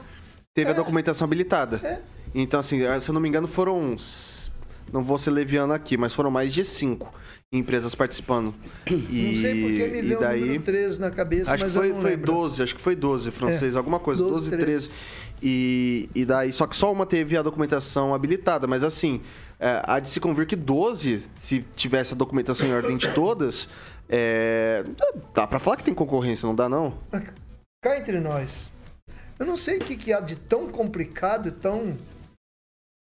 teve 0.53 0.69
é. 0.69 0.73
a 0.73 0.75
documentação 0.75 1.25
habilitada. 1.25 1.81
É. 1.83 1.99
Então, 2.33 2.59
assim, 2.59 2.85
ah, 2.85 2.99
se 2.99 3.09
eu 3.09 3.13
não 3.13 3.21
me 3.21 3.29
engano, 3.29 3.47
foram. 3.47 3.95
Não 4.93 5.01
vou 5.01 5.17
ser 5.17 5.31
leviano 5.31 5.73
aqui, 5.73 5.97
mas 5.97 6.13
foram 6.13 6.29
mais 6.29 6.53
de 6.53 6.63
cinco 6.63 7.11
empresas 7.51 7.95
participando. 7.95 8.53
E, 8.87 8.91
não 9.35 9.41
sei 9.41 9.61
porque 9.61 9.87
me 9.87 10.01
veio 10.01 10.19
daí, 10.19 10.41
o 10.41 10.45
número 10.45 10.63
13 10.63 11.01
na 11.01 11.11
cabeça, 11.11 11.53
acho 11.53 11.63
mas 11.63 11.73
que 11.73 11.79
foi, 11.79 11.93
foi 11.93 12.17
12, 12.17 12.63
acho 12.63 12.75
que 12.75 12.81
foi 12.81 12.95
12 12.95 13.31
francês, 13.31 13.75
é, 13.75 13.77
alguma 13.77 13.99
coisa, 13.99 14.21
12, 14.21 14.49
12 14.49 14.49
13. 14.51 14.89
13. 14.89 14.89
E, 15.41 16.09
e 16.15 16.25
daí, 16.25 16.51
só 16.51 16.65
que 16.67 16.75
só 16.75 16.91
uma 16.91 17.05
teve 17.05 17.37
a 17.37 17.41
documentação 17.41 18.13
habilitada, 18.13 18.67
mas 18.67 18.83
assim, 18.83 19.21
é, 19.59 19.81
há 19.85 19.99
de 19.99 20.09
se 20.09 20.19
convir 20.19 20.45
que 20.47 20.55
12, 20.55 21.25
se 21.35 21.61
tivesse 21.75 22.13
a 22.13 22.17
documentação 22.17 22.67
em 22.67 22.73
ordem 22.73 22.97
de 22.97 23.13
todas, 23.13 23.69
é, 24.09 24.83
dá 25.33 25.47
pra 25.47 25.59
falar 25.59 25.77
que 25.77 25.83
tem 25.83 25.93
concorrência, 25.93 26.45
não 26.47 26.55
dá 26.55 26.67
não? 26.69 26.93
Cá 27.83 27.97
entre 27.97 28.19
nós. 28.19 28.69
Eu 29.39 29.45
não 29.45 29.57
sei 29.57 29.77
o 29.77 29.79
que, 29.79 29.95
que 29.97 30.13
há 30.13 30.19
de 30.19 30.35
tão 30.35 30.67
complicado 30.69 31.49
e 31.49 31.51
tão. 31.51 31.97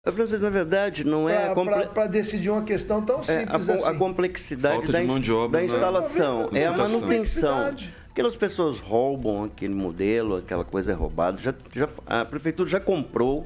Ô, 0.08 0.12
Francisco, 0.12 0.44
na 0.44 0.50
verdade, 0.50 1.04
não 1.04 1.30
é... 1.30 1.46
Pra, 1.46 1.56
comple- 1.56 1.74
pra- 1.76 1.88
pra 1.88 2.08
decidir 2.08 2.50
uma 2.50 2.64
questão 2.64 3.04
tão 3.06 3.18
É, 3.18 3.20
a, 3.20 3.24
simples 3.24 3.70
assim. 3.70 3.88
a 3.88 3.94
complexidade 3.96 4.76
Falta 4.78 4.92
da, 4.94 4.98
de 5.00 5.04
ins- 5.06 5.12
mão 5.12 5.20
de 5.20 5.32
obra 5.32 5.52
da 5.52 5.60
na- 5.60 5.66
instalação, 5.66 6.50
é 6.54 6.66
a 6.66 6.72
manutenção. 6.76 7.72
Aquelas 8.10 8.36
pessoas 8.36 8.80
roubam 8.80 9.44
aquele 9.46 9.74
modelo, 9.76 10.38
aquela 10.38 10.66
coisa 10.66 10.92
é 10.92 10.94
roubada. 10.96 11.38
Já, 11.38 11.54
já, 11.74 11.88
a 12.08 12.26
prefeitura 12.26 12.68
já 12.70 12.80
comprou. 12.80 13.46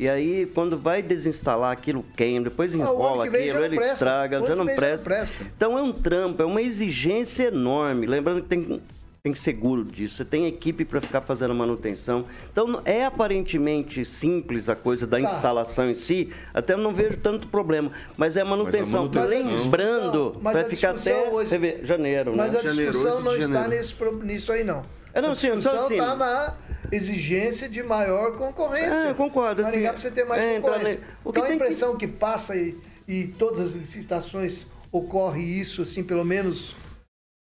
E 0.00 0.08
aí, 0.08 0.46
quando 0.54 0.78
vai 0.78 1.02
desinstalar 1.02 1.72
aquilo, 1.72 2.04
queima, 2.16 2.44
depois 2.44 2.72
Ah, 2.72 2.78
enrola 2.78 3.26
já 3.28 3.32
aquilo, 3.36 3.64
ele 3.64 3.74
presta. 3.74 3.94
estraga, 3.94 4.36
já 4.36 4.40
não 4.40 4.46
vem 4.46 4.56
já 4.56 4.56
não 4.56 4.76
presta. 4.76 5.04
presta. 5.10 5.34
Então 5.56 5.76
é 5.76 5.82
um 5.82 5.92
trampo, 5.92 6.40
é 6.40 6.46
uma 6.46 6.62
exigência 6.62 7.48
enorme. 7.48 8.06
Lembrando 8.06 8.42
que 8.42 8.46
tem, 8.48 8.80
tem 9.24 9.34
seguro 9.34 9.82
disso, 9.84 10.14
você 10.14 10.24
tem 10.24 10.46
equipe 10.46 10.84
para 10.84 11.00
ficar 11.00 11.22
fazendo 11.22 11.52
manutenção. 11.52 12.26
Então 12.52 12.80
é 12.84 13.04
aparentemente 13.06 14.04
simples 14.04 14.68
a 14.68 14.76
coisa 14.76 15.04
da 15.04 15.18
Tá. 15.20 15.24
instalação 15.34 15.90
em 15.90 15.94
si, 15.96 16.32
até 16.54 16.74
eu 16.74 16.78
não 16.78 16.92
vejo 16.92 17.16
tanto 17.16 17.48
problema. 17.48 17.90
Mas 18.16 18.36
é 18.36 18.42
a 18.42 18.44
manutenção. 18.44 19.08
manutenção- 19.10 19.26
Lembrando, 19.64 20.36
Mas 20.40 20.52
vai 20.52 20.62
a 20.62 20.66
ficar 20.66 20.90
até 20.90 21.28
hoje- 21.28 21.50
janeiro, 21.82 22.36
Mas 22.36 22.52
né? 22.52 22.60
a 22.60 22.62
Janeiro, 22.62 22.92
discussão 22.92 23.16
8 23.16 23.18
de 23.18 23.24
não 23.24 23.32
está 23.34 23.62
janeiro. 23.62 23.68
nesse, 23.76 24.24
nisso 24.24 24.52
aí, 24.52 24.62
não. 24.62 24.80
É, 25.12 25.20
não, 25.20 25.30
a 25.30 25.32
então, 25.32 25.56
discussão 25.56 25.86
assim- 25.86 25.94
está 25.94 26.14
na 26.14 26.54
exigência 26.90 27.68
de 27.68 27.82
maior 27.82 28.36
concorrência. 28.36 29.08
É, 29.08 29.14
concordo, 29.14 29.62
assim, 29.62 29.70
Maringá 29.72 29.92
precisa 29.92 30.14
ter 30.14 30.24
mais 30.24 30.42
é, 30.42 30.56
entrar 30.56 30.72
concorrência. 30.72 31.00
ne- 31.00 31.06
o 31.24 31.32
que 31.32 31.38
Então 31.38 31.42
a 31.42 31.46
tem 31.48 31.58
que- 31.58 31.64
impressão 31.64 31.96
que... 31.96 32.06
passa 32.06 32.56
e, 32.56 32.76
e 33.06 33.26
todas 33.38 33.60
as 33.60 33.72
licitações 33.72 34.66
ocorre 34.90 35.42
isso, 35.42 35.82
assim, 35.82 36.02
pelo 36.02 36.24
menos 36.24 36.74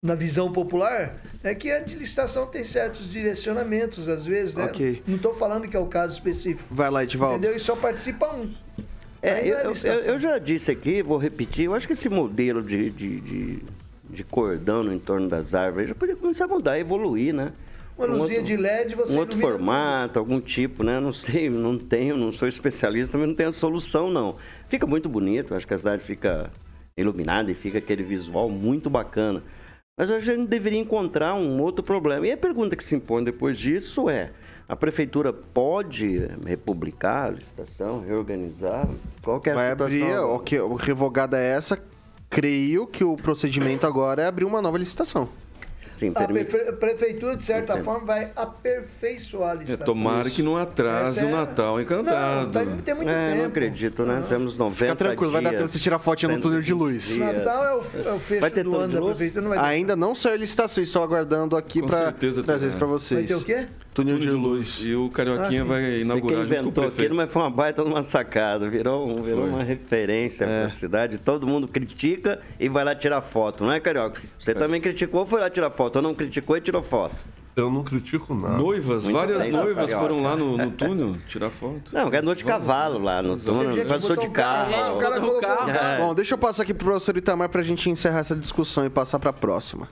na 0.03 0.15
visão 0.15 0.53
popular, 0.53 1.17
é 1.43 1.55
que 1.55 1.71
a 1.71 1.81
de 1.81 1.95
licitação 1.95 2.47
tem 2.47 2.63
certos 2.63 3.11
direcionamentos, 3.11 4.07
às 4.09 4.27
vezes, 4.27 4.55
né? 4.55 4.65
Ok. 4.67 5.03
Não 5.07 5.17
estou 5.17 5.33
falando 5.33 5.67
que 5.67 5.75
é 5.77 5.81
o 5.81 5.87
caso 5.87 6.13
específico. 6.13 6.63
Vai 6.71 6.91
lá, 6.91 7.03
Edivaldo. 7.03 7.39
Entendeu? 7.39 7.57
E 7.57 7.59
só 7.61 7.75
participa 7.75 8.33
um. 8.35 8.53
É, 9.23 9.49
eu, 9.49 9.57
é 9.57 9.65
eu- 9.65 9.71
licitação. 9.71 10.13
eu 10.13 10.19
já 10.19 10.37
disse 10.39 10.71
aqui, 10.71 11.03
vou 11.03 11.17
repetir, 11.17 11.65
eu 11.65 11.75
acho 11.75 11.87
que 11.87 11.95
esse 11.95 12.11
modelo 12.11 12.63
de, 12.63 12.91
de, 12.91 13.21
de, 13.21 13.59
de 14.11 14.25
cordão 14.25 14.83
no 14.85 14.93
entorno 14.93 15.27
das 15.27 15.55
árvores 15.55 15.89
já 15.89 15.95
poderia 15.95 16.21
começar 16.21 16.45
a 16.45 16.49
mudar, 16.49 16.79
evoluir, 16.79 17.33
né? 17.33 17.51
Uma 17.97 18.09
Um 18.09 18.19
luzinha 18.19 18.41
outro- 18.41 18.57
de 18.57 18.61
LED, 18.61 18.95
você 18.97 19.15
um 19.17 19.21
outro 19.21 19.39
formato, 19.39 20.19
algum 20.19 20.41
tipo, 20.41 20.83
né? 20.83 20.99
Não 20.99 21.13
sei, 21.13 21.49
não 21.49 21.79
tenho, 21.79 22.17
não 22.17 22.33
sou 22.33 22.49
especialista, 22.49 23.13
também 23.13 23.29
não 23.29 23.35
tenho 23.35 23.51
a 23.51 23.53
solução, 23.53 24.11
não. 24.11 24.35
Fica 24.69 24.87
muito 24.87 25.09
bonito, 25.09 25.55
acho 25.55 25.67
que 25.67 25.75
a 25.75 25.79
cidade 25.79 26.03
fica 26.03 26.51
iluminada 26.97 27.51
e 27.51 27.55
fica 27.55 27.79
aquele 27.79 28.03
visual 28.03 28.49
muito 28.49 28.91
bacana. 28.91 29.43
Mas 29.97 30.11
a 30.11 30.19
gente 30.19 30.49
deveria 30.49 30.79
encontrar 30.81 31.35
um 31.35 31.61
outro 31.63 31.85
problema. 31.85 32.27
E 32.27 32.33
a 32.33 32.37
pergunta 32.37 32.75
que 32.75 32.83
se 32.83 32.97
impõe 32.97 33.23
depois 33.23 33.57
disso 33.57 34.11
é: 34.11 34.33
a 34.69 34.75
prefeitura 34.75 35.33
pode 35.33 36.17
republicar 36.45 37.29
a 37.29 37.31
licitação, 37.31 38.01
reorganizar? 38.05 38.89
Qual 39.23 39.39
que 39.41 39.51
é 39.51 39.53
a 39.53 39.55
Vai 39.55 39.71
situação? 39.71 39.99
abrir, 40.03 40.13
agora? 40.17 40.35
o 40.35 40.39
que 40.41 40.85
revogada 40.85 41.39
é 41.39 41.47
essa? 41.55 41.79
Creio 42.29 42.89
que 42.89 43.05
o 43.05 43.15
procedimento 43.17 43.87
agora 43.87 44.23
é 44.23 44.27
abrir 44.27 44.45
uma 44.45 44.61
nova 44.61 44.77
licitação. 44.79 45.29
Sim, 45.95 46.13
A 46.15 46.27
prefe- 46.27 46.73
prefeitura, 46.73 47.37
de 47.37 47.45
certa 47.45 47.73
Entendo. 47.75 47.85
forma, 47.85 48.05
vai 48.07 48.31
aperfeiçoar 48.35 49.51
a 49.51 49.55
É, 49.55 49.59
licitação. 49.59 49.87
tomara 49.95 50.29
que 50.29 50.43
não 50.43 50.57
atrase 50.57 51.19
Essa 51.19 51.29
é- 51.29 51.33
o 51.33 51.37
Natal 51.37 51.81
Encantado. 51.81 52.47
Não, 52.47 52.53
tem, 52.67 52.77
tem 52.83 52.95
muito 52.95 53.09
É, 53.09 53.25
tempo. 53.27 53.39
não 53.39 53.45
acredito, 53.47 54.03
né? 54.05 54.23
Temos 54.29 54.57
90 54.59 54.75
Fica 54.93 54.97
tranquilo, 54.97 55.31
vai 55.33 55.43
dar 55.43 55.51
tempo 55.51 55.67
de 55.67 55.73
você 55.73 55.79
tirar 55.79 55.99
fotinha 55.99 56.33
no 56.35 56.41
túnel 56.41 56.61
de 56.61 56.67
120 56.69 56.93
luz. 56.95 57.09
dias. 57.15 57.35
Natal 57.45 57.65
é 57.65 57.75
o, 57.75 58.09
é 58.09 58.13
o 58.13 58.19
fecho 58.19 58.41
Vai 58.41 58.51
ter 58.51 58.65
do 58.65 58.77
ano 58.77 58.93
da 58.95 59.03
prefeitura. 59.07 59.49
Vai. 59.49 59.59
Ainda 59.59 59.95
não 59.97 60.15
saiu 60.15 60.35
a 60.35 60.39
licitação, 60.39 60.83
estou 60.83 61.03
aguardando 61.03 61.57
aqui 61.57 61.81
para 61.83 62.13
trazer 62.13 62.69
isso 62.69 62.77
para 62.77 62.87
Vai 62.87 62.99
vocês. 62.99 63.27
ter 63.29 63.35
o 63.35 63.43
quê? 63.45 63.67
Túnel 63.95 64.19
de 64.19 64.29
luz. 64.31 64.81
E 64.83 64.95
o 64.95 65.09
Carioquinha 65.09 65.63
Ah, 65.63 65.65
vai 65.65 66.01
inaugurar 66.01 66.39
com 66.39 66.43
o 66.43 66.47
inventou 66.57 66.85
aquilo, 66.89 67.15
mas 67.15 67.31
foi 67.33 67.43
uma 67.43 67.51
baita 67.51 67.83
de 67.85 67.89
uma 67.89 68.03
sacada. 68.03 68.69
Virou, 68.69 69.09
um- 69.09 69.23
virou 69.23 69.43
Foi. 69.43 69.51
uma 69.51 69.63
referência 69.63 70.45
É. 70.45 70.61
pra 70.63 70.69
cidade. 70.69 71.17
Todo 71.19 71.47
mundo 71.47 71.69
critica 71.69 72.41
e 72.59 72.69
vai 72.69 72.85
lá 72.85 72.95
tirar 72.95 73.23
foto, 73.23 73.63
não 73.65 73.73
é, 73.73 73.79
Carioca? 73.79 74.21
Você 74.39 74.53
também 74.53 74.81
criticou, 74.81 75.25
foi 75.25 75.41
lá 75.41 75.49
tirar 75.49 75.71
foto. 75.71 75.97
Ou 75.97 76.03
não 76.03 76.15
criticou 76.15 76.57
e 76.57 76.61
tirou 76.61 76.83
foto. 76.83 77.15
Eu 77.57 77.71
não 77.71 77.85
critico 77.85 78.35
nada. 78.35 78.57
Noivas, 78.57 79.05
Muito 79.05 79.15
várias 79.17 79.39
bem, 79.39 79.53
noivas 79.53 79.77
Carioca. 79.77 80.01
foram 80.03 80.21
lá 80.25 80.35
no, 80.35 80.57
no 80.59 80.73
túnel 80.73 81.17
tirar 81.29 81.51
foto. 81.51 81.83
Não, 81.93 82.11
ganhou 82.11 82.35
de 82.35 82.45
cavalo 82.45 82.99
lá 82.99 83.23
no 83.23 83.39
túnel. 83.39 83.87
Passou 83.87 84.17
de 84.17 84.29
carro 84.31 84.73
lá, 84.73 84.77
carro. 84.79 84.97
O 84.97 84.99
cara 84.99 85.21
colocou 85.21 85.41
carro. 85.41 85.67
carro. 85.73 85.79
É. 85.79 85.99
Bom, 86.01 86.15
deixa 86.17 86.35
eu 86.35 86.39
passar 86.39 86.65
aqui 86.65 86.75
pro 86.75 86.87
professor 86.87 87.17
Itamar 87.17 87.49
pra 87.49 87.63
gente 87.63 87.89
encerrar 87.89 88.19
essa 88.19 88.35
discussão 88.35 88.85
e 88.85 88.91
passar 88.91 89.21
pra 89.21 89.33
próxima. 89.33 89.89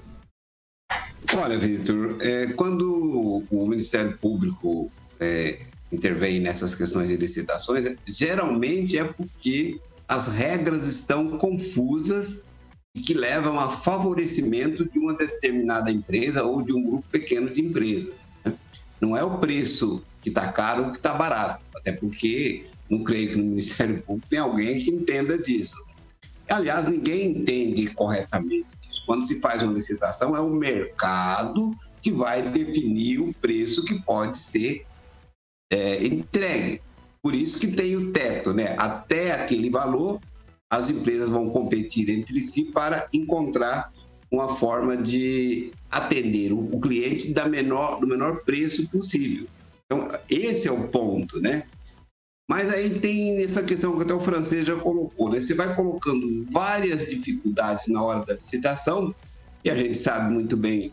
Olha, 1.36 1.58
Vitor, 1.58 2.18
é, 2.20 2.46
quando 2.48 3.42
o 3.50 3.66
Ministério 3.66 4.16
Público 4.18 4.90
é, 5.18 5.58
intervém 5.90 6.38
nessas 6.40 6.74
questões 6.74 7.08
de 7.08 7.16
licitações, 7.16 7.96
geralmente 8.06 8.98
é 8.98 9.04
porque 9.04 9.80
as 10.06 10.28
regras 10.28 10.86
estão 10.86 11.38
confusas 11.38 12.44
e 12.94 13.00
que 13.00 13.14
levam 13.14 13.58
a 13.58 13.70
favorecimento 13.70 14.84
de 14.84 14.98
uma 14.98 15.14
determinada 15.14 15.90
empresa 15.90 16.44
ou 16.44 16.62
de 16.62 16.74
um 16.74 16.82
grupo 16.82 17.04
pequeno 17.10 17.50
de 17.50 17.62
empresas. 17.62 18.30
né? 18.44 18.54
Não 19.00 19.16
é 19.16 19.24
o 19.24 19.38
preço 19.38 20.04
que 20.20 20.28
está 20.28 20.52
caro 20.52 20.90
que 20.90 20.98
está 20.98 21.14
barato, 21.14 21.64
até 21.74 21.92
porque 21.92 22.66
não 22.90 23.02
creio 23.02 23.30
que 23.30 23.36
no 23.36 23.44
Ministério 23.44 24.02
Público 24.02 24.28
tem 24.28 24.38
alguém 24.38 24.80
que 24.80 24.90
entenda 24.90 25.38
disso. 25.38 25.82
Aliás, 26.52 26.86
ninguém 26.86 27.30
entende 27.30 27.86
corretamente 27.94 28.76
isso. 28.90 29.02
Quando 29.06 29.24
se 29.24 29.40
faz 29.40 29.62
uma 29.62 29.72
licitação, 29.72 30.36
é 30.36 30.40
o 30.40 30.50
mercado 30.50 31.74
que 32.02 32.12
vai 32.12 32.42
definir 32.42 33.20
o 33.20 33.32
preço 33.32 33.82
que 33.84 33.98
pode 34.02 34.36
ser 34.36 34.84
é, 35.72 36.04
entregue. 36.04 36.82
Por 37.22 37.34
isso 37.34 37.58
que 37.58 37.68
tem 37.68 37.96
o 37.96 38.12
teto, 38.12 38.52
né? 38.52 38.74
Até 38.76 39.32
aquele 39.32 39.70
valor, 39.70 40.20
as 40.70 40.90
empresas 40.90 41.30
vão 41.30 41.48
competir 41.48 42.10
entre 42.10 42.42
si 42.42 42.64
para 42.64 43.08
encontrar 43.14 43.90
uma 44.30 44.54
forma 44.54 44.94
de 44.94 45.70
atender 45.90 46.52
o, 46.52 46.78
cliente 46.80 47.32
da 47.32 47.48
menor, 47.48 47.98
do 47.98 48.06
menor 48.06 48.42
preço 48.44 48.86
possível. 48.88 49.46
Então, 49.86 50.08
esse 50.28 50.68
é 50.68 50.72
o 50.72 50.88
ponto, 50.88 51.40
né? 51.40 51.64
Mas 52.52 52.70
aí 52.70 52.90
tem 52.90 53.42
essa 53.42 53.62
questão 53.62 53.96
que 53.96 54.02
até 54.02 54.12
o 54.12 54.20
francês 54.20 54.66
já 54.66 54.76
colocou, 54.76 55.30
né? 55.30 55.40
Você 55.40 55.54
vai 55.54 55.74
colocando 55.74 56.44
várias 56.50 57.06
dificuldades 57.06 57.88
na 57.88 58.02
hora 58.02 58.26
da 58.26 58.34
licitação, 58.34 59.14
e 59.64 59.70
a 59.70 59.74
gente 59.74 59.96
sabe 59.96 60.34
muito 60.34 60.54
bem, 60.54 60.92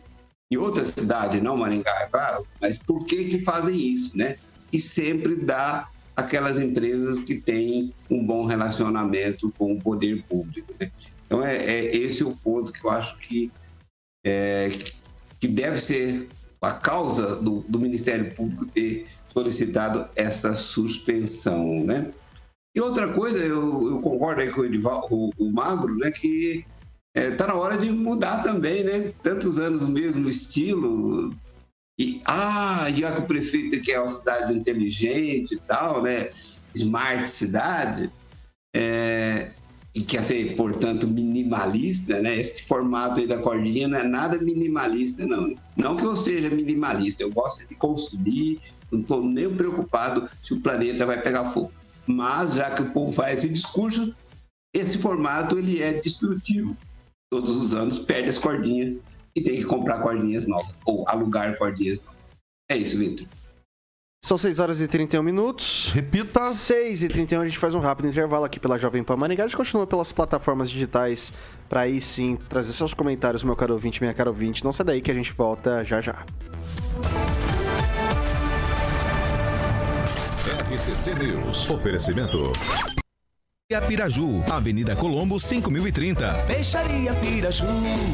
em 0.50 0.56
outras 0.56 0.88
cidades, 0.88 1.42
não 1.42 1.58
Maringá, 1.58 1.90
é 2.00 2.06
claro, 2.06 2.46
mas 2.58 2.78
por 2.78 3.04
que 3.04 3.26
que 3.26 3.44
fazem 3.44 3.78
isso, 3.78 4.16
né? 4.16 4.38
E 4.72 4.80
sempre 4.80 5.36
dá 5.36 5.86
aquelas 6.16 6.58
empresas 6.58 7.18
que 7.18 7.34
têm 7.34 7.92
um 8.08 8.24
bom 8.24 8.46
relacionamento 8.46 9.52
com 9.58 9.74
o 9.74 9.78
poder 9.82 10.22
público, 10.22 10.74
né? 10.80 10.90
Então, 11.26 11.44
é, 11.44 11.56
é 11.58 11.94
esse 11.94 12.24
o 12.24 12.34
ponto 12.36 12.72
que 12.72 12.82
eu 12.82 12.90
acho 12.90 13.18
que, 13.18 13.52
é, 14.24 14.68
que 15.38 15.46
deve 15.46 15.78
ser 15.78 16.26
a 16.62 16.72
causa 16.72 17.36
do, 17.36 17.60
do 17.68 17.78
Ministério 17.78 18.34
Público 18.34 18.64
ter 18.64 19.06
solicitado 19.32 20.08
essa 20.16 20.54
suspensão, 20.54 21.84
né? 21.84 22.12
E 22.74 22.80
outra 22.80 23.12
coisa, 23.12 23.38
eu, 23.38 23.90
eu 23.90 24.00
concordo 24.00 24.40
aí 24.40 24.50
com 24.50 24.60
o, 24.60 24.64
Edival, 24.64 25.06
o, 25.10 25.30
o 25.38 25.52
Magro, 25.52 25.96
né, 25.96 26.10
que 26.10 26.64
está 27.14 27.46
na 27.46 27.54
hora 27.54 27.76
de 27.76 27.90
mudar 27.90 28.42
também, 28.42 28.84
né? 28.84 29.12
Tantos 29.22 29.58
anos 29.58 29.82
o 29.82 29.88
mesmo 29.88 30.28
estilo. 30.28 31.34
E, 31.98 32.20
ah, 32.24 32.88
já 32.94 33.12
que 33.12 33.20
o 33.20 33.26
prefeito 33.26 33.80
quer 33.82 33.98
uma 33.98 34.08
cidade 34.08 34.54
inteligente 34.54 35.54
e 35.54 35.58
tal, 35.58 36.02
né? 36.02 36.30
Smart 36.74 37.28
cidade, 37.28 38.10
é, 38.74 39.50
e 39.94 40.02
quer 40.02 40.22
ser, 40.22 40.54
portanto, 40.54 41.06
minimalista, 41.06 42.20
né? 42.22 42.38
Esse 42.38 42.62
formato 42.62 43.20
aí 43.20 43.26
da 43.26 43.38
cordinha 43.38 43.88
não 43.88 43.98
é 43.98 44.04
nada 44.04 44.38
minimalista, 44.38 45.26
não. 45.26 45.54
Não 45.76 45.96
que 45.96 46.04
eu 46.04 46.16
seja 46.16 46.48
minimalista, 46.48 47.22
eu 47.22 47.30
gosto 47.30 47.66
de 47.66 47.74
consumir, 47.74 48.60
não 48.90 49.00
estou 49.00 49.24
nem 49.24 49.52
preocupado 49.52 50.28
se 50.42 50.54
o 50.54 50.60
planeta 50.60 51.04
vai 51.04 51.20
pegar 51.20 51.50
fogo. 51.50 51.72
Mas, 52.06 52.54
já 52.54 52.70
que 52.70 52.82
o 52.82 52.92
povo 52.92 53.12
faz 53.12 53.38
esse 53.38 53.48
discurso, 53.48 54.14
esse 54.74 54.98
formato 54.98 55.58
ele 55.58 55.82
é 55.82 55.92
destrutivo. 55.92 56.76
Todos 57.32 57.56
os 57.56 57.74
anos 57.74 57.98
perde 57.98 58.30
as 58.30 58.38
cordinhas 58.38 58.96
e 59.34 59.40
tem 59.40 59.56
que 59.56 59.64
comprar 59.64 60.02
cordinhas 60.02 60.46
novas, 60.46 60.74
ou 60.84 61.04
alugar 61.08 61.56
cordinhas 61.58 62.00
novas. 62.00 62.20
É 62.70 62.76
isso, 62.76 62.96
Vitor. 62.98 63.26
São 64.30 64.38
6 64.38 64.60
horas 64.60 64.80
e 64.80 64.86
31 64.86 65.24
minutos. 65.24 65.90
Repita. 65.92 66.52
6 66.52 67.02
e 67.02 67.08
31 67.08 67.40
a 67.40 67.44
gente 67.46 67.58
faz 67.58 67.74
um 67.74 67.80
rápido 67.80 68.06
intervalo 68.08 68.44
aqui 68.44 68.60
pela 68.60 68.78
Jovem 68.78 69.02
Pan 69.02 69.16
Maringá. 69.16 69.42
A 69.42 69.46
gente 69.48 69.56
continua 69.56 69.88
pelas 69.88 70.12
plataformas 70.12 70.70
digitais 70.70 71.32
para 71.68 71.80
aí 71.80 72.00
sim 72.00 72.38
trazer 72.48 72.72
seus 72.72 72.94
comentários, 72.94 73.42
meu 73.42 73.56
caro 73.56 73.72
ouvinte, 73.72 74.00
minha 74.00 74.14
cara 74.14 74.30
ouvinte. 74.30 74.62
Não 74.62 74.72
sai 74.72 74.86
daí 74.86 75.00
que 75.00 75.10
a 75.10 75.14
gente 75.14 75.32
volta 75.32 75.84
já 75.84 76.00
já. 76.00 76.24
RCC 80.70 81.14
News. 81.14 81.68
Oferecimento. 81.68 82.52
Piraju, 83.78 84.42
Avenida 84.50 84.96
Colombo, 84.96 85.38
5030. 85.38 86.44
Peixaria 86.48 87.14
Piraju. 87.14 87.66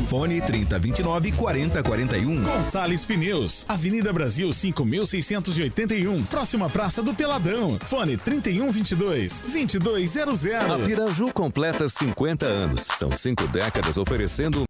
Fone 0.07 0.43
3029 0.43 1.33
4041. 1.33 2.43
Gonçalves 2.43 3.07
Pneus, 3.07 3.65
Avenida 3.67 4.13
Brasil 4.13 4.53
5681, 4.53 6.25
próxima 6.25 6.69
Praça 6.69 7.03
do 7.03 7.15
Peladão. 7.15 7.79
Fone 7.87 8.19
3122 8.19 9.45
2200. 9.45 10.47
A 10.47 10.79
Piraju 10.79 11.33
completa 11.33 11.89
50 11.89 12.45
anos. 12.45 12.83
São 12.83 13.11
cinco 13.11 13.47
décadas 13.47 13.97
oferecendo. 13.97 14.65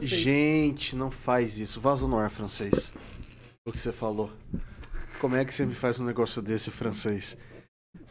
Gente, 0.00 0.96
não 0.96 1.10
faz 1.10 1.58
isso. 1.58 1.78
Vaza 1.78 2.08
no 2.08 2.18
ar, 2.18 2.30
francês. 2.30 2.90
O 3.66 3.72
que 3.72 3.78
você 3.78 3.92
falou. 3.92 4.32
Como 5.20 5.36
é 5.36 5.44
que 5.44 5.54
você 5.54 5.66
me 5.66 5.74
faz 5.74 6.00
um 6.00 6.06
negócio 6.06 6.40
desse, 6.40 6.70
francês? 6.70 7.36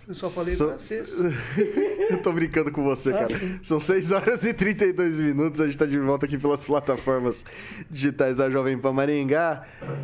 Eu 0.08 0.14
só 0.14 0.30
falei 0.30 0.54
Só- 0.56 0.68
francês. 0.68 1.16
Eu 2.10 2.18
tô 2.22 2.32
brincando 2.32 2.72
com 2.72 2.84
você, 2.84 3.10
Ah, 3.10 3.14
cara. 3.14 3.28
sim. 3.40 3.60
São 3.64 3.80
6 3.80 4.12
horas 4.12 4.46
e 4.46 4.54
32 4.54 5.20
minutos. 5.20 5.60
A 5.60 5.66
gente 5.66 5.78
tá 5.78 5.86
de 5.86 5.98
volta 5.98 6.26
aqui 6.28 6.38
pelas 6.38 6.64
plataformas 6.64 7.44
digitais 7.90 8.38
da 8.38 8.50
Jovem 8.50 8.78
Pan 8.78 8.94
Maringá. 8.94 9.64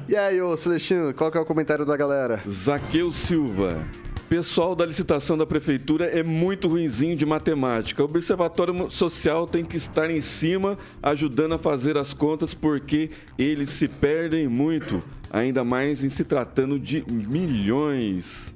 E 0.10 0.16
aí, 0.16 0.42
ô 0.42 0.58
Celestino, 0.58 1.14
qual 1.14 1.32
que 1.32 1.38
é 1.38 1.42
o 1.42 1.46
comentário 1.46 1.86
da 1.86 1.96
galera? 1.96 2.42
Zaqueu 2.50 3.12
Silva. 3.12 3.84
Pessoal 4.28 4.74
da 4.74 4.86
licitação 4.86 5.38
da 5.38 5.46
prefeitura 5.46 6.06
é 6.06 6.24
muito 6.24 6.68
ruinzinho 6.70 7.16
de 7.18 7.26
matemática. 7.26 8.02
O 8.02 8.06
Observatório 8.06 8.90
Social 8.90 9.46
tem 9.46 9.64
que 9.64 9.76
estar 9.78 10.10
em 10.10 10.22
cima, 10.22 10.78
ajudando 11.04 11.54
a 11.56 11.60
fazer 11.60 11.98
as 11.98 12.14
contas, 12.14 12.54
porque 12.54 13.12
eles 13.38 13.70
se 13.72 13.90
perdem 13.90 14.48
muito, 14.48 15.04
ainda 15.30 15.64
mais 15.66 16.02
em 16.04 16.10
se 16.10 16.24
tratando 16.24 16.80
de 16.80 17.04
milhões. 17.12 18.52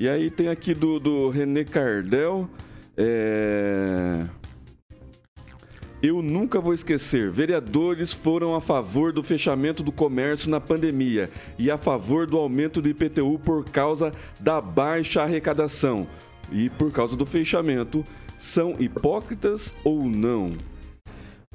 E 0.00 0.08
aí 0.08 0.30
tem 0.30 0.48
aqui 0.48 0.72
do, 0.72 0.98
do 0.98 1.28
René 1.28 1.62
Cardel. 1.62 2.48
é, 2.96 4.24
Eu 6.02 6.22
nunca 6.22 6.58
vou 6.58 6.72
esquecer. 6.72 7.30
Vereadores 7.30 8.10
foram 8.10 8.54
a 8.54 8.62
favor 8.62 9.12
do 9.12 9.22
fechamento 9.22 9.82
do 9.82 9.92
comércio 9.92 10.48
na 10.48 10.58
pandemia 10.58 11.28
e 11.58 11.70
a 11.70 11.76
favor 11.76 12.26
do 12.26 12.38
aumento 12.38 12.80
do 12.80 12.88
IPTU 12.88 13.38
por 13.40 13.62
causa 13.66 14.10
da 14.40 14.58
baixa 14.58 15.22
arrecadação. 15.22 16.08
E 16.50 16.70
por 16.70 16.90
causa 16.90 17.14
do 17.14 17.26
fechamento, 17.26 18.02
são 18.38 18.76
hipócritas 18.80 19.70
ou 19.84 20.04
não? 20.04 20.56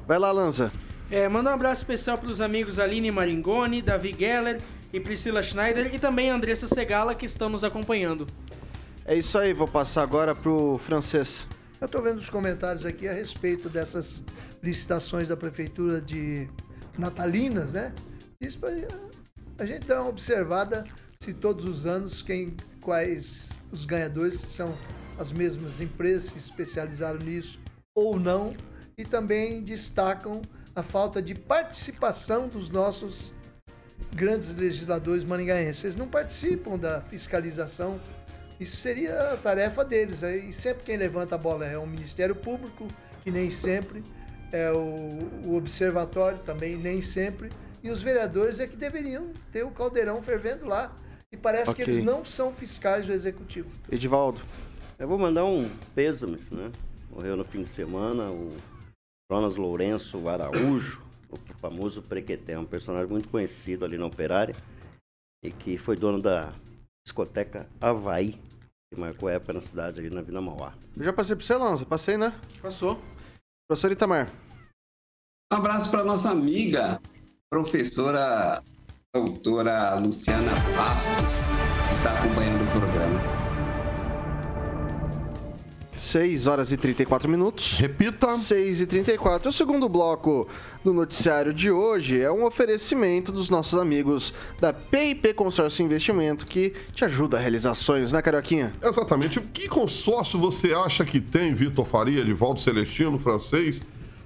Vai 0.06 0.20
lá, 0.20 0.30
Lanza. 0.30 0.72
É, 1.10 1.28
manda 1.28 1.50
um 1.50 1.54
abraço 1.54 1.82
especial 1.82 2.16
para 2.16 2.30
os 2.30 2.40
amigos 2.40 2.78
Aline 2.78 3.10
Maringoni, 3.10 3.82
Davi 3.82 4.14
Geller 4.16 4.60
e 4.96 5.00
Priscila 5.00 5.42
Schneider 5.42 5.94
e 5.94 5.98
também 5.98 6.30
Andressa 6.30 6.66
Segala 6.66 7.14
que 7.14 7.26
estão 7.26 7.50
nos 7.50 7.62
acompanhando. 7.62 8.26
É 9.04 9.14
isso 9.14 9.36
aí, 9.36 9.52
vou 9.52 9.68
passar 9.68 10.02
agora 10.02 10.34
pro 10.34 10.78
francês. 10.78 11.46
Eu 11.78 11.84
estou 11.84 12.00
vendo 12.00 12.16
os 12.16 12.30
comentários 12.30 12.82
aqui 12.82 13.06
a 13.06 13.12
respeito 13.12 13.68
dessas 13.68 14.24
licitações 14.62 15.28
da 15.28 15.36
prefeitura 15.36 16.00
de 16.00 16.48
natalinas, 16.96 17.74
né? 17.74 17.94
Isso 18.40 18.58
pra 18.58 18.70
a 19.58 19.66
gente 19.66 19.86
dar 19.86 20.00
uma 20.00 20.08
observada 20.08 20.84
se 21.20 21.34
todos 21.34 21.66
os 21.66 21.84
anos 21.84 22.22
quem 22.22 22.56
quais 22.80 23.50
os 23.70 23.84
ganhadores 23.84 24.40
se 24.40 24.46
são 24.46 24.74
as 25.18 25.30
mesmas 25.30 25.78
empresas 25.78 26.30
que 26.30 26.40
se 26.40 26.48
especializaram 26.48 27.20
nisso 27.20 27.58
ou 27.94 28.18
não 28.18 28.54
e 28.96 29.04
também 29.04 29.62
destacam 29.62 30.40
a 30.74 30.82
falta 30.82 31.20
de 31.20 31.34
participação 31.34 32.48
dos 32.48 32.70
nossos 32.70 33.32
grandes 34.12 34.52
legisladores 34.54 35.24
maringaenses. 35.24 35.84
Eles 35.84 35.96
não 35.96 36.08
participam 36.08 36.78
da 36.78 37.00
fiscalização. 37.02 38.00
Isso 38.58 38.76
seria 38.76 39.32
a 39.32 39.36
tarefa 39.36 39.84
deles. 39.84 40.22
Aí 40.22 40.52
sempre 40.52 40.84
quem 40.84 40.96
levanta 40.96 41.34
a 41.34 41.38
bola 41.38 41.66
é 41.66 41.76
o 41.76 41.86
Ministério 41.86 42.34
Público, 42.34 42.88
que 43.22 43.30
nem 43.30 43.50
sempre, 43.50 44.02
é 44.52 44.72
o, 44.72 45.46
o 45.46 45.56
Observatório 45.56 46.38
também, 46.38 46.76
nem 46.76 47.02
sempre, 47.02 47.50
e 47.82 47.90
os 47.90 48.02
vereadores 48.02 48.58
é 48.60 48.66
que 48.66 48.76
deveriam 48.76 49.32
ter 49.52 49.64
o 49.64 49.70
caldeirão 49.70 50.22
fervendo 50.22 50.66
lá. 50.66 50.94
E 51.30 51.36
parece 51.36 51.74
que 51.74 51.82
Ok. 51.82 51.92
eles 51.92 52.04
não 52.04 52.24
são 52.24 52.52
fiscais 52.52 53.04
do 53.04 53.12
Executivo. 53.12 53.68
Edivaldo. 53.90 54.40
Eu 54.98 55.06
vou 55.06 55.18
mandar 55.18 55.44
um 55.44 55.68
pêsames, 55.94 56.50
né? 56.50 56.70
Morreu 57.10 57.36
no 57.36 57.44
fim 57.44 57.62
de 57.62 57.68
semana 57.68 58.30
o 58.30 58.56
Jonas 59.30 59.56
Lourenço 59.56 60.28
Araújo, 60.28 61.02
o 61.30 61.58
famoso 61.58 62.02
Prequeté, 62.02 62.58
um 62.58 62.64
personagem 62.64 63.08
muito 63.08 63.28
conhecido 63.28 63.84
ali 63.84 63.98
na 63.98 64.06
Operária 64.06 64.56
e 65.42 65.50
que 65.50 65.78
foi 65.78 65.96
dono 65.96 66.20
da 66.20 66.52
discoteca 67.06 67.68
Havaí, 67.80 68.40
que 68.92 68.98
marcou 68.98 69.28
época 69.28 69.52
na 69.52 69.60
cidade 69.60 70.00
ali 70.00 70.10
na 70.10 70.22
Vila 70.22 70.40
Mauá. 70.40 70.74
Eu 70.96 71.04
já 71.04 71.12
passei 71.12 71.36
pro 71.36 71.44
você, 71.44 71.54
Lanza. 71.54 71.86
Passei, 71.86 72.16
né? 72.16 72.38
Passou. 72.60 73.00
Professor 73.68 73.92
Itamar. 73.92 74.30
Um 75.52 75.56
abraço 75.56 75.90
para 75.90 76.04
nossa 76.04 76.30
amiga, 76.30 77.00
professora 77.50 78.62
doutora 79.14 79.94
Luciana 79.94 80.52
Bastos, 80.76 81.46
que 81.88 81.94
está 81.94 82.18
acompanhando 82.18 82.64
o 82.64 82.70
programa. 82.72 83.15
6 85.96 86.46
horas 86.46 86.72
e 86.72 86.76
34 86.76 87.28
minutos. 87.28 87.78
Repita. 87.78 88.36
6 88.36 88.82
e 88.82 88.86
34. 88.86 89.48
O 89.48 89.52
segundo 89.52 89.88
bloco 89.88 90.46
do 90.84 90.92
noticiário 90.92 91.52
de 91.52 91.70
hoje 91.70 92.20
é 92.20 92.30
um 92.30 92.44
oferecimento 92.44 93.32
dos 93.32 93.48
nossos 93.48 93.78
amigos 93.78 94.32
da 94.60 94.72
PIP 94.72 95.32
Consórcio 95.34 95.84
Investimento 95.84 96.46
que 96.46 96.74
te 96.94 97.04
ajuda 97.04 97.38
a 97.38 97.40
realizar 97.40 97.74
sonhos, 97.74 98.12
né, 98.12 98.20
Carioquinha? 98.20 98.74
Exatamente. 98.82 99.40
Que 99.40 99.68
consórcio 99.68 100.38
você 100.38 100.72
acha 100.74 101.04
que 101.04 101.20
tem, 101.20 101.54
Vitor 101.54 101.86
Faria, 101.86 102.20
Edivaldo 102.20 102.60
Celestino, 102.60 103.18
francês, 103.18 103.82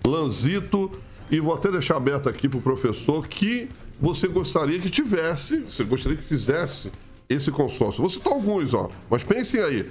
Lanzito? 0.07 0.91
E 1.31 1.39
vou 1.39 1.55
até 1.55 1.71
deixar 1.71 1.97
aberto 1.97 2.29
aqui 2.29 2.49
para 2.49 2.59
o 2.59 2.63
professor 2.63 3.27
que 3.29 3.69
você 4.01 4.27
gostaria 4.27 4.81
que 4.81 4.91
tivesse, 4.91 5.59
você 5.59 5.85
gostaria 5.85 6.19
que 6.19 6.25
fizesse 6.25 6.91
esse 7.29 7.51
consórcio. 7.53 8.01
Vou 8.01 8.11
citar 8.11 8.33
alguns, 8.33 8.75
ó, 8.75 8.91
mas 9.09 9.23
pensem 9.23 9.61
aí. 9.61 9.89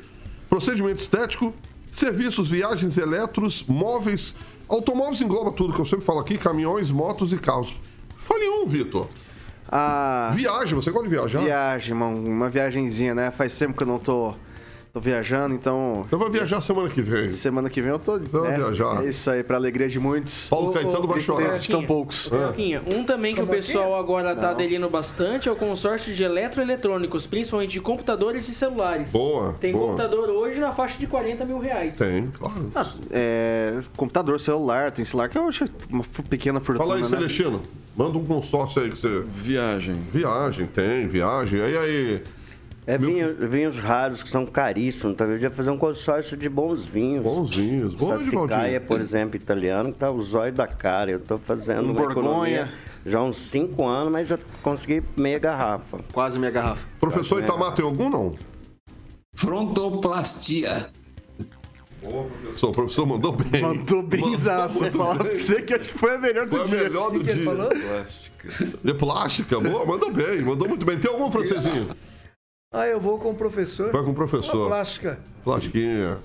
Procedimento 0.50 1.00
estético, 1.00 1.54
serviços, 1.94 2.50
viagens, 2.50 2.98
eletros, 2.98 3.64
móveis, 3.68 4.36
automóveis 4.68 5.22
engloba 5.22 5.52
tudo 5.52 5.74
que 5.74 5.80
eu 5.80 5.86
sempre 5.86 6.06
falo 6.06 6.20
aqui, 6.20 6.38
caminhões, 6.38 6.90
motos 6.90 7.32
e 7.32 7.38
carros. 7.38 7.76
Fale 8.18 8.48
um, 8.50 8.66
Vitor. 8.66 9.08
A 9.72 10.32
Viagem, 10.34 10.74
você 10.74 10.90
gosta 10.90 11.08
de 11.08 11.16
viajar? 11.16 11.42
viagem, 11.42 11.94
uma, 11.94 12.08
uma 12.08 12.50
viagenzinha, 12.50 13.14
né? 13.14 13.30
Faz 13.30 13.56
tempo 13.56 13.78
que 13.78 13.84
eu 13.84 13.88
não 13.88 14.00
tô, 14.00 14.34
tô 15.00 15.02
viajando, 15.02 15.56
então 15.56 16.04
Você 16.06 16.16
vai 16.16 16.30
viajar 16.30 16.62
semana 16.62 16.90
que 16.90 17.02
vem. 17.02 17.32
semana 17.32 17.70
que 17.70 17.82
vem 17.82 17.92
eu 17.92 18.00
tô. 18.00 18.20
vai 18.20 18.52
né? 18.52 18.58
viajar. 18.58 19.04
É 19.04 19.10
isso 19.10 19.30
aí, 19.32 19.44
pra 19.44 19.58
alegria 19.58 19.88
de 19.88 20.00
muitos. 20.00 20.48
Paulo 20.50 20.72
Caetano 20.74 21.08
vai 21.08 21.14
tristeza 21.14 21.42
chorar. 21.42 21.60
de 21.60 21.70
tão 21.70 21.86
poucos. 21.86 22.28
Carioquinha, 22.28 22.82
um 22.86 23.04
também 23.04 23.34
que 23.34 23.42
o 23.42 23.46
Como 23.46 23.56
é 23.56 23.62
que 23.62 23.66
pessoal 23.68 23.96
agora 23.96 24.36
tá 24.36 24.44
Não. 24.44 24.50
aderindo 24.52 24.90
bastante 24.90 25.48
é 25.48 25.52
o 25.52 25.56
consórcio 25.56 26.14
de 26.14 26.24
eletroeletrônicos, 26.24 27.26
principalmente 27.26 27.72
de 27.72 27.82
computadores 27.82 28.48
e 28.50 28.54
celulares. 28.54 29.12
Boa, 29.12 29.56
Tem 29.60 29.72
boa. 29.72 29.88
computador 29.88 30.30
hoje 30.30 30.60
na 30.60 30.72
faixa 30.72 31.00
de 31.00 31.08
40 31.08 31.46
mil 31.46 31.60
reais. 31.60 31.98
Tem, 31.98 32.28
claro. 32.28 32.72
É, 33.10 33.80
computador, 33.96 34.40
celular, 34.40 34.92
tem 34.92 35.06
celular 35.06 35.30
que 35.30 35.38
eu 35.38 35.48
acho 35.48 35.66
uma 35.90 36.04
pequena 36.30 36.60
fortuna, 36.60 36.86
Fala 36.88 36.96
aí, 36.98 37.02
né? 37.04 37.08
Celestino. 37.08 37.62
Manda 37.96 38.18
um 38.18 38.26
consórcio 38.26 38.82
aí 38.82 38.90
que 38.90 38.98
você. 38.98 39.24
Viagem. 39.26 39.96
Viagem, 40.14 40.66
tem, 40.68 41.08
viagem. 41.08 41.62
Aí 41.62 41.78
aí. 41.78 42.24
É 42.92 42.98
vinho- 42.98 43.36
vinhos 43.48 43.78
raros 43.78 44.24
que 44.24 44.30
são 44.30 44.48
caríssimos, 44.48 45.16
talvez 45.16 45.44
ia 45.44 45.52
fazer 45.52 45.70
um 45.70 45.78
consórcio 45.78 46.36
de 46.36 46.50
bons 46.50 46.84
vinhos. 46.86 47.22
Bons 47.24 47.56
vinhos. 47.56 47.94
Sassicaia, 47.94 48.16
Edivaldinho. 48.24 48.82
por 48.82 49.00
exemplo, 49.00 49.36
italiano, 49.36 49.92
que 49.92 49.98
tá 50.00 50.10
o 50.10 50.20
zóio 50.24 50.52
da 50.52 50.66
cara. 50.66 51.12
Eu 51.12 51.20
tô 51.20 51.38
fazendo 51.38 51.84
Um 51.84 51.92
uma 51.92 52.02
Borgonha. 52.02 52.12
economia 52.62 52.74
já 53.06 53.20
há 53.20 53.24
uns 53.24 53.38
5 53.38 53.86
anos, 53.86 54.12
mas 54.12 54.28
já 54.28 54.40
consegui 54.64 55.04
meia 55.16 55.38
garrafa. 55.38 56.00
Quase 56.12 56.40
minha 56.40 56.50
garrafa. 56.50 56.84
Professor 57.00 57.44
Itamar, 57.44 57.74
tem 57.76 57.86
algum 57.86 58.10
não? 58.10 58.34
Frontoplastia. 59.36 60.90
Só 62.56 62.70
o 62.70 62.72
professor 62.72 63.06
mandou 63.06 63.34
bem. 63.34 63.62
Mandou 63.62 64.02
bem 64.02 64.22
pra 64.40 64.68
bem. 64.68 65.38
você 65.38 65.62
que 65.62 65.74
acho 65.76 65.90
que 65.90 65.98
foi 66.00 66.16
a 66.16 66.18
melhor 66.18 66.46
do 66.48 66.52
Foi 66.56 66.62
a 66.62 66.64
dia. 66.66 66.84
melhor 66.86 67.12
do 67.12 67.20
que 67.20 67.30
ele 67.30 67.44
dia. 67.44 67.46
falou? 67.46 67.70
De 68.84 68.94
plástica, 68.94 69.60
boa, 69.60 69.86
mandou 69.86 70.12
bem, 70.12 70.42
mandou 70.42 70.68
muito 70.68 70.86
bem. 70.86 70.98
Tem 70.98 71.12
algum 71.12 71.30
francesinho? 71.32 71.88
Ah, 72.72 72.86
eu 72.86 73.00
vou 73.00 73.18
com 73.18 73.32
o 73.32 73.36
professor. 73.36 73.92
Vai 73.92 74.02
com 74.04 74.10
o 74.10 74.10
Uma 74.12 74.14
professor. 74.14 74.68
plástica. 74.68 75.20
Plastiquinha. 75.44 76.18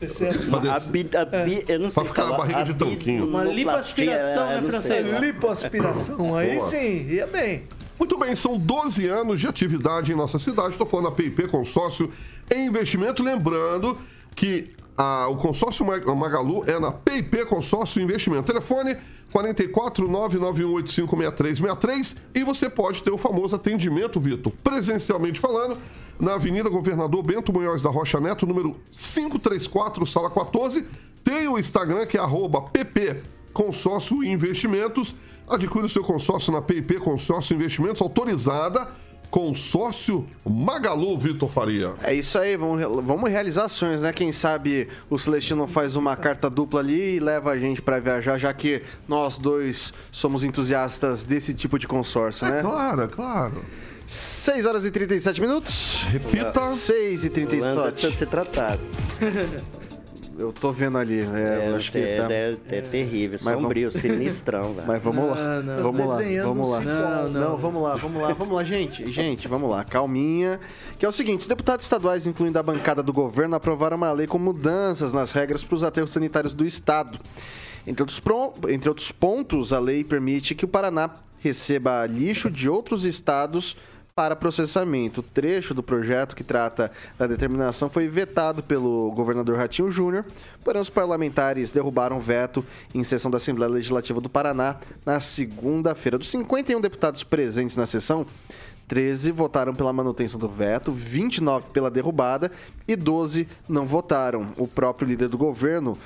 Excesso. 0.00 0.48
Pra 0.48 0.58
A 0.58 0.60
descer. 0.78 0.90
bi, 0.90 1.10
a 1.14 1.24
bi, 1.44 1.64
eu 1.68 1.78
não 1.78 1.90
sei 1.90 1.94
Pra 1.94 2.04
ficar 2.06 2.22
falar, 2.22 2.34
a 2.34 2.38
barriga 2.38 2.64
de 2.64 2.74
tanquinho. 2.74 3.26
Uma 3.28 3.44
lipoaspiração, 3.44 4.46
né, 4.48 4.62
francês? 4.62 5.20
Lipoaspiração. 5.20 6.36
Aí 6.36 6.56
Boa. 6.56 6.68
sim, 6.70 7.06
ia 7.10 7.26
bem. 7.26 7.64
Muito 7.98 8.18
bem, 8.18 8.34
são 8.34 8.58
12 8.58 9.06
anos 9.06 9.38
de 9.40 9.46
atividade 9.46 10.10
em 10.10 10.16
nossa 10.16 10.38
cidade. 10.38 10.70
Estou 10.70 10.86
falando 10.86 11.10
da 11.10 11.12
PIP 11.12 11.46
Consórcio 11.48 12.10
em 12.52 12.66
Investimento. 12.66 13.22
Lembrando 13.22 13.96
que 14.34 14.70
a- 14.96 15.26
o 15.28 15.36
consórcio 15.36 15.84
Ma- 15.84 15.98
Magalu 16.14 16.62
é 16.66 16.78
na 16.78 16.92
PIP 16.92 17.44
Consórcio 17.46 18.00
Investimento. 18.02 18.44
Telefone 18.44 18.96
44991856363 19.32 22.16
e 22.34 22.44
você 22.44 22.70
pode 22.70 23.02
ter 23.02 23.10
o 23.10 23.18
famoso 23.18 23.56
atendimento, 23.56 24.20
Vitor, 24.20 24.52
presencialmente 24.62 25.40
falando, 25.40 25.76
na 26.20 26.34
Avenida 26.34 26.68
Governador 26.70 27.22
Bento 27.22 27.52
Munhoz 27.52 27.82
da 27.82 27.90
Rocha 27.90 28.20
Neto, 28.20 28.46
número 28.46 28.76
534, 28.92 30.06
sala 30.06 30.30
14. 30.30 30.84
Tem 31.24 31.48
o 31.48 31.58
Instagram 31.58 32.06
que 32.06 32.16
é 32.16 32.20
arroba 32.20 32.62
PP 32.62 33.22
Consórcio 33.52 34.22
Investimentos. 34.22 35.16
Adquire 35.48 35.84
o 35.84 35.88
seu 35.88 36.04
consórcio 36.04 36.52
na 36.52 36.62
PIP 36.62 36.98
Consórcio 37.00 37.54
Investimentos, 37.54 38.00
autorizada. 38.02 38.86
Consórcio 39.34 40.24
Magalu, 40.48 41.18
Vitor 41.18 41.48
Faria. 41.48 41.94
É 42.04 42.14
isso 42.14 42.38
aí, 42.38 42.56
vamos, 42.56 42.80
vamos 43.04 43.28
realizar 43.28 43.68
sonhos, 43.68 44.00
né? 44.00 44.12
Quem 44.12 44.30
sabe 44.30 44.86
o 45.10 45.18
Celestino 45.18 45.66
faz 45.66 45.96
uma 45.96 46.14
carta 46.14 46.48
dupla 46.48 46.78
ali 46.78 47.16
e 47.16 47.18
leva 47.18 47.50
a 47.50 47.58
gente 47.58 47.82
pra 47.82 47.98
viajar, 47.98 48.38
já 48.38 48.54
que 48.54 48.84
nós 49.08 49.36
dois 49.36 49.92
somos 50.12 50.44
entusiastas 50.44 51.24
desse 51.24 51.52
tipo 51.52 51.80
de 51.80 51.88
consórcio, 51.88 52.46
né? 52.46 52.60
Claro, 52.60 53.02
é 53.02 53.08
claro. 53.08 53.64
6 54.06 54.66
horas 54.66 54.84
e 54.84 54.92
37 54.92 55.40
minutos. 55.40 55.96
Repita. 56.12 56.70
6 56.70 57.24
e 57.24 57.28
Lanza 57.28 57.30
37. 57.30 57.92
precisa 57.92 58.12
ser 58.12 58.28
tratado. 58.28 58.80
Eu 60.36 60.52
tô 60.52 60.72
vendo 60.72 60.98
ali, 60.98 61.20
é, 61.20 61.68
eu 61.70 61.76
acho 61.76 61.92
que 61.92 61.98
é, 61.98 62.16
tá... 62.16 62.32
é, 62.32 62.56
é 62.70 62.80
terrível, 62.80 63.38
Mas 63.42 63.54
sombrio, 63.54 63.90
sinistrão, 63.92 64.74
velho. 64.74 64.86
Mas 64.86 65.02
vamos 65.02 65.28
lá, 65.30 65.62
Não, 65.62 65.62
não. 65.62 65.82
vamos 65.82 66.06
lá, 66.06 66.18
vamos 66.42 66.68
lá. 66.70 66.80
Não, 66.80 67.28
Não, 67.28 67.40
não. 67.50 67.56
vamos 67.56 67.82
lá, 67.82 67.94
vamos 67.96 68.22
lá, 68.22 68.32
vamos 68.32 68.54
lá, 68.54 68.64
gente. 68.64 69.10
Gente, 69.10 69.46
vamos 69.46 69.70
lá, 69.70 69.84
calminha. 69.84 70.58
Que 70.98 71.06
é 71.06 71.08
o 71.08 71.12
seguinte: 71.12 71.42
os 71.42 71.46
deputados 71.46 71.84
estaduais, 71.86 72.26
incluindo 72.26 72.58
a 72.58 72.62
bancada 72.62 73.02
do 73.02 73.12
governo, 73.12 73.54
aprovaram 73.54 73.96
uma 73.96 74.10
lei 74.12 74.26
com 74.26 74.38
mudanças 74.38 75.12
nas 75.12 75.30
regras 75.32 75.62
para 75.62 75.74
os 75.76 75.84
aterros 75.84 76.10
sanitários 76.10 76.52
do 76.52 76.66
Estado. 76.66 77.18
Entre 77.86 78.02
outros, 78.02 78.18
pro- 78.18 78.52
entre 78.68 78.88
outros 78.88 79.12
pontos, 79.12 79.72
a 79.72 79.78
lei 79.78 80.02
permite 80.02 80.54
que 80.54 80.64
o 80.64 80.68
Paraná 80.68 81.10
receba 81.40 82.06
lixo 82.06 82.50
de 82.50 82.68
outros 82.68 83.04
estados 83.04 83.76
para 84.14 84.36
processamento. 84.36 85.20
O 85.20 85.24
trecho 85.24 85.74
do 85.74 85.82
projeto 85.82 86.36
que 86.36 86.44
trata 86.44 86.92
da 87.18 87.26
determinação 87.26 87.90
foi 87.90 88.06
vetado 88.06 88.62
pelo 88.62 89.10
governador 89.10 89.56
Ratinho 89.56 89.90
Júnior, 89.90 90.24
porém 90.62 90.80
os 90.80 90.88
parlamentares 90.88 91.72
derrubaram 91.72 92.18
o 92.18 92.20
veto 92.20 92.64
em 92.94 93.02
sessão 93.02 93.28
da 93.28 93.38
Assembleia 93.38 93.72
Legislativa 93.72 94.20
do 94.20 94.28
Paraná 94.28 94.76
na 95.04 95.18
segunda-feira. 95.18 96.16
Dos 96.16 96.30
51 96.30 96.80
deputados 96.80 97.24
presentes 97.24 97.76
na 97.76 97.86
sessão, 97.86 98.24
13 98.86 99.32
votaram 99.32 99.74
pela 99.74 99.92
manutenção 99.92 100.38
do 100.38 100.48
veto, 100.48 100.92
29 100.92 101.70
pela 101.72 101.90
derrubada 101.90 102.52
e 102.86 102.94
12 102.94 103.48
não 103.68 103.84
votaram. 103.84 104.46
O 104.56 104.68
próprio 104.68 105.08
líder 105.08 105.28
do 105.28 105.38
governo 105.38 105.98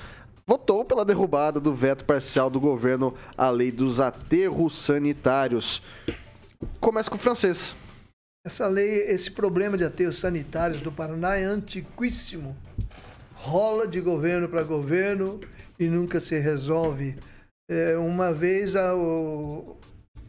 votou 0.46 0.82
pela 0.82 1.04
derrubada 1.04 1.60
do 1.60 1.74
veto 1.74 2.06
parcial 2.06 2.48
do 2.48 2.58
governo 2.58 3.12
à 3.36 3.50
lei 3.50 3.70
dos 3.70 4.00
aterros 4.00 4.78
sanitários. 4.78 5.82
Começa 6.80 7.10
com 7.10 7.16
o 7.16 7.20
francês. 7.20 7.76
Essa 8.48 8.66
lei, 8.66 9.02
esse 9.10 9.30
problema 9.30 9.76
de 9.76 9.84
aterros 9.84 10.18
sanitários 10.20 10.80
do 10.80 10.90
Paraná 10.90 11.36
é 11.36 11.44
antiquíssimo. 11.44 12.56
Rola 13.34 13.86
de 13.86 14.00
governo 14.00 14.48
para 14.48 14.62
governo 14.62 15.38
e 15.78 15.86
nunca 15.86 16.18
se 16.18 16.38
resolve. 16.38 17.14
É, 17.70 17.98
uma 17.98 18.32
vez 18.32 18.74
a- 18.74 18.96
o, 18.96 19.76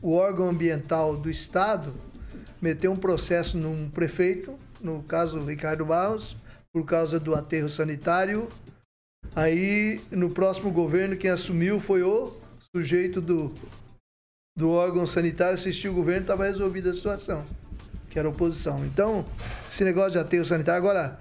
o 0.01 0.11
órgão 0.11 0.49
ambiental 0.49 1.15
do 1.15 1.29
Estado 1.29 1.93
meteu 2.61 2.91
um 2.91 2.97
processo 2.97 3.57
num 3.57 3.89
prefeito, 3.89 4.53
no 4.81 5.01
caso 5.03 5.39
Ricardo 5.39 5.85
Barros, 5.85 6.35
por 6.73 6.83
causa 6.85 7.21
do 7.21 7.33
aterro 7.33 7.69
sanitário. 7.69 8.49
Aí, 9.33 10.01
no 10.11 10.29
próximo 10.29 10.69
governo, 10.71 11.15
quem 11.15 11.31
assumiu 11.31 11.79
foi 11.79 12.03
o 12.03 12.35
sujeito 12.75 13.21
do, 13.21 13.49
do 14.57 14.71
órgão 14.71 15.07
sanitário, 15.07 15.53
assistiu 15.53 15.93
o 15.93 15.95
governo, 15.95 16.23
estava 16.23 16.43
resolvida 16.43 16.89
a 16.89 16.93
situação 16.93 17.45
que 18.09 18.17
era 18.17 18.27
oposição. 18.27 18.85
Então, 18.85 19.25
esse 19.69 19.83
negócio 19.83 20.11
de 20.11 20.19
aterro 20.19 20.45
sanitário. 20.45 20.77
Agora, 20.77 21.19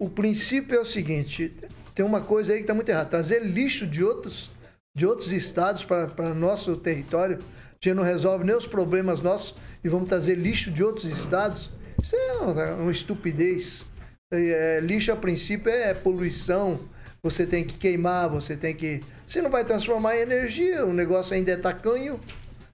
o 0.00 0.08
princípio 0.08 0.76
é 0.76 0.80
o 0.80 0.84
seguinte: 0.84 1.54
tem 1.94 2.04
uma 2.04 2.20
coisa 2.20 2.52
aí 2.52 2.58
que 2.58 2.64
está 2.64 2.74
muito 2.74 2.88
errada. 2.88 3.08
Trazer 3.08 3.42
lixo 3.42 3.86
de 3.86 4.04
outros, 4.04 4.50
de 4.96 5.06
outros 5.06 5.32
estados 5.32 5.84
para 5.84 6.34
nosso 6.34 6.76
território, 6.76 7.38
a 7.38 7.74
gente 7.80 7.94
não 7.94 8.02
resolve 8.02 8.44
nem 8.44 8.54
os 8.54 8.66
problemas 8.66 9.20
nossos 9.20 9.54
e 9.82 9.88
vamos 9.88 10.08
trazer 10.08 10.36
lixo 10.36 10.70
de 10.70 10.82
outros 10.82 11.06
estados. 11.06 11.70
Isso 12.02 12.14
é 12.14 12.32
uma, 12.34 12.74
uma 12.74 12.92
estupidez. 12.92 13.86
É, 14.32 14.80
lixo, 14.80 15.10
a 15.10 15.16
princípio, 15.16 15.70
é 15.70 15.94
poluição. 15.94 16.80
Você 17.22 17.46
tem 17.46 17.64
que 17.64 17.76
queimar, 17.76 18.28
você 18.28 18.56
tem 18.56 18.74
que. 18.74 19.00
Você 19.26 19.42
não 19.42 19.50
vai 19.50 19.64
transformar 19.64 20.16
em 20.16 20.20
energia, 20.20 20.86
o 20.86 20.92
negócio 20.92 21.34
ainda 21.34 21.50
é 21.52 21.56
tacanho. 21.56 22.20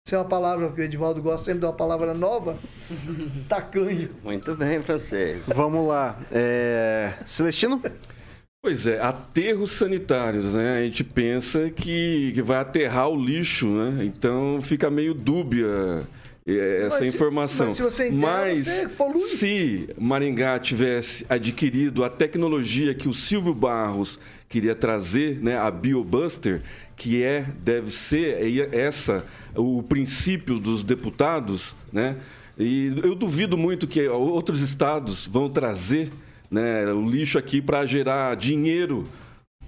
Isso 0.07 0.16
é 0.16 0.18
uma 0.18 0.26
palavra 0.26 0.70
que 0.70 0.82
o 0.82 0.84
Edivaldo 0.84 1.22
gosta 1.22 1.46
sempre 1.46 1.61
de 1.61 1.66
uma 1.66 1.72
palavra 1.72 2.12
nova. 2.12 2.59
Tacanho. 3.48 4.11
Muito 4.22 4.55
bem, 4.55 4.82
francês. 4.82 5.44
Vamos 5.46 5.88
lá. 5.88 6.20
É... 6.30 7.14
Celestino? 7.26 7.80
Pois 8.62 8.86
é, 8.86 9.00
aterros 9.00 9.72
sanitários, 9.72 10.52
né? 10.52 10.76
A 10.76 10.82
gente 10.82 11.02
pensa 11.02 11.70
que, 11.70 12.32
que 12.34 12.42
vai 12.42 12.59
aterrar 12.59 13.09
o 13.09 13.16
lixo, 13.16 13.66
né? 13.66 14.05
Então 14.05 14.61
fica 14.61 14.90
meio 14.90 15.14
dúbia 15.14 16.07
eh, 16.46 16.84
essa 16.86 16.98
Mas 16.98 17.14
informação. 17.14 17.66
mas 17.66 17.76
se 17.76 17.82
você 17.82 18.11
Mas 18.11 18.66
você 18.66 19.36
se 19.36 19.88
Maringá 19.98 20.59
tivesse 20.59 21.24
adquirido 21.30 22.05
a 22.05 22.11
tecnologia 22.11 22.94
que 22.94 23.09
o 23.09 23.14
Silvio 23.14 23.55
Barros 23.55 24.18
queria 24.50 24.74
trazer, 24.74 25.42
né, 25.42 25.59
a 25.59 25.70
BioBuster, 25.70 26.62
que 26.97 27.22
é 27.22 27.47
deve 27.62 27.90
ser 27.90 28.36
é 28.40 28.76
essa 28.78 29.24
o 29.55 29.82
princípio 29.82 30.59
dos 30.59 30.82
deputados, 30.82 31.74
né? 31.92 32.16
E 32.59 32.95
eu 33.03 33.14
duvido 33.14 33.59
muito 33.59 33.86
que 33.86 34.07
outros 34.09 34.61
estados 34.61 35.26
vão 35.26 35.51
trazer 35.51 36.11
né, 36.51 36.86
o 36.92 37.05
lixo 37.05 37.36
aqui 37.36 37.61
para 37.61 37.84
gerar 37.84 38.36
dinheiro. 38.36 39.09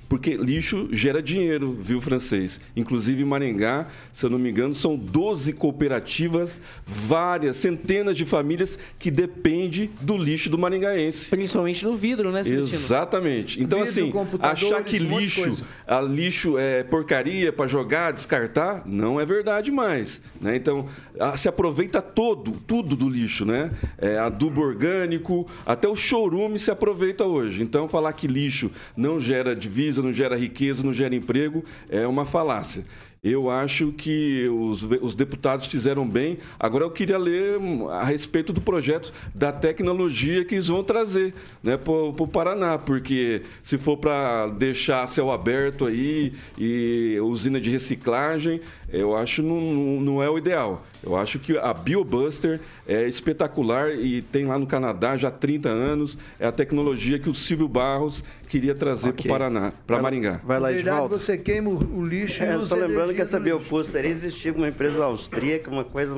Porque 0.09 0.37
lixo 0.37 0.89
gera 0.93 1.23
dinheiro, 1.23 1.77
viu, 1.81 2.01
francês? 2.01 2.61
Inclusive 2.77 3.23
em 3.23 3.25
Maringá, 3.27 3.89
se 4.13 4.25
eu 4.25 4.31
não 4.31 4.39
me 4.39 4.51
engano, 4.51 4.75
são 4.75 4.97
12 4.97 5.53
cooperativas, 5.53 6.51
várias, 6.87 7.57
centenas 7.57 8.17
de 8.17 8.25
famílias 8.25 8.79
que 8.99 9.11
dependem 9.11 9.91
do 10.01 10.17
lixo 10.17 10.49
do 10.49 10.59
maringaense. 10.59 11.31
Principalmente 11.31 11.85
no 11.85 11.97
vidro, 11.97 12.31
né, 12.31 12.45
Celestino? 12.45 12.79
Exatamente. 12.83 13.61
Então, 13.63 13.83
Vidro, 13.85 13.91
assim, 13.91 14.39
achar 14.41 14.83
que 14.85 14.99
lixo, 14.99 15.65
a 15.87 16.01
lixo 16.01 16.57
é 16.59 16.83
porcaria 16.83 17.53
para 17.53 17.67
jogar, 17.67 18.13
descartar, 18.13 18.83
não 18.87 19.21
é 19.21 19.27
verdade 19.27 19.71
mais. 19.71 20.21
Né? 20.41 20.57
Então, 20.57 20.87
a- 21.19 21.37
se 21.37 21.49
aproveita 21.49 22.01
todo, 22.01 22.53
tudo 22.67 22.95
do 22.95 23.09
lixo, 23.09 23.45
né? 23.45 23.71
É, 23.99 24.19
adubo 24.19 24.61
orgânico, 24.61 25.47
até 25.65 25.89
o 25.89 25.97
chorume 25.97 26.59
se 26.59 26.71
aproveita 26.71 27.25
hoje. 27.25 27.63
Então, 27.63 27.89
falar 27.89 28.13
que 28.13 28.27
lixo 28.27 28.71
não 28.97 29.19
gera 29.21 29.55
divisa, 29.55 29.96
não 30.03 30.13
gera 30.13 30.37
riqueza, 30.37 30.83
não 30.83 30.93
gera 30.93 31.15
emprego, 31.15 31.65
é 31.89 32.07
uma 32.07 32.25
falácia. 32.25 32.85
Eu 33.25 33.51
acho 33.51 33.91
que 33.91 34.49
os, 34.49 34.85
os 34.85 35.17
deputados 35.17 35.67
fizeram 35.67 36.09
bem. 36.09 36.39
Agora 36.61 36.85
eu 36.85 36.91
queria 36.93 37.19
ler 37.19 37.59
hum, 37.59 37.89
a 37.89 38.05
respeito 38.05 38.53
do 38.53 38.61
projeto 38.61 39.13
da 39.35 39.51
tecnologia 39.51 40.45
que 40.45 40.55
eles 40.55 40.69
vão 40.69 40.85
trazer 40.85 41.35
né, 41.61 41.77
para 41.77 41.93
o 41.93 42.29
Paraná, 42.29 42.79
porque 42.79 43.43
se 43.65 43.79
for 43.79 43.97
para 43.97 44.47
deixar 44.49 45.09
céu 45.09 45.33
aberto 45.33 45.87
aí 45.87 46.35
e 46.57 47.19
usina 47.21 47.61
de 47.61 47.69
reciclagem, 47.69 48.61
eu 48.93 49.17
acho 49.17 49.43
não, 49.43 49.61
não, 49.61 50.01
não 50.01 50.23
é 50.23 50.29
o 50.31 50.39
ideal. 50.39 50.83
Eu 51.03 51.17
acho 51.17 51.39
que 51.39 51.57
a 51.57 51.73
BioBuster 51.73 52.61
é 52.87 53.07
espetacular 53.09 53.91
e 53.93 54.23
tem 54.23 54.47
lá 54.47 54.59
no 54.59 54.67
Canadá 54.67 55.17
já 55.17 55.29
há 55.29 55.31
30 55.31 55.69
anos. 55.69 56.19
É 56.39 56.47
a 56.47 56.53
tecnologia 56.53 57.19
que 57.19 57.29
o 57.31 57.35
Silvio 57.35 57.69
Barros 57.69 58.25
queria 58.49 58.75
trazer 58.75 59.13
para 59.13 59.21
Ok. 59.21 59.31
o 59.31 59.35
Paraná, 59.35 59.73
para 59.87 60.03
Maringá. 60.03 60.41
Vai 60.45 60.59
lá, 60.59 60.69
Na 60.69 60.75
verdade, 60.75 60.97
Edvaldo. 60.97 61.19
você 61.19 61.37
queima 61.39 61.71
o 61.71 62.05
lixo 62.05 62.43
e 62.43 62.47
É, 62.47 62.55
eu 62.55 62.59
usa 62.61 62.75
tô 62.77 62.81
lembrando 62.87 63.15
que 63.15 63.21
essa. 63.23 63.39
Bioposter 63.39 64.05
existia 64.05 64.53
uma 64.53 64.69
empresa 64.69 65.05
austríaca, 65.05 65.71
uma 65.71 65.85
coisa 65.85 66.15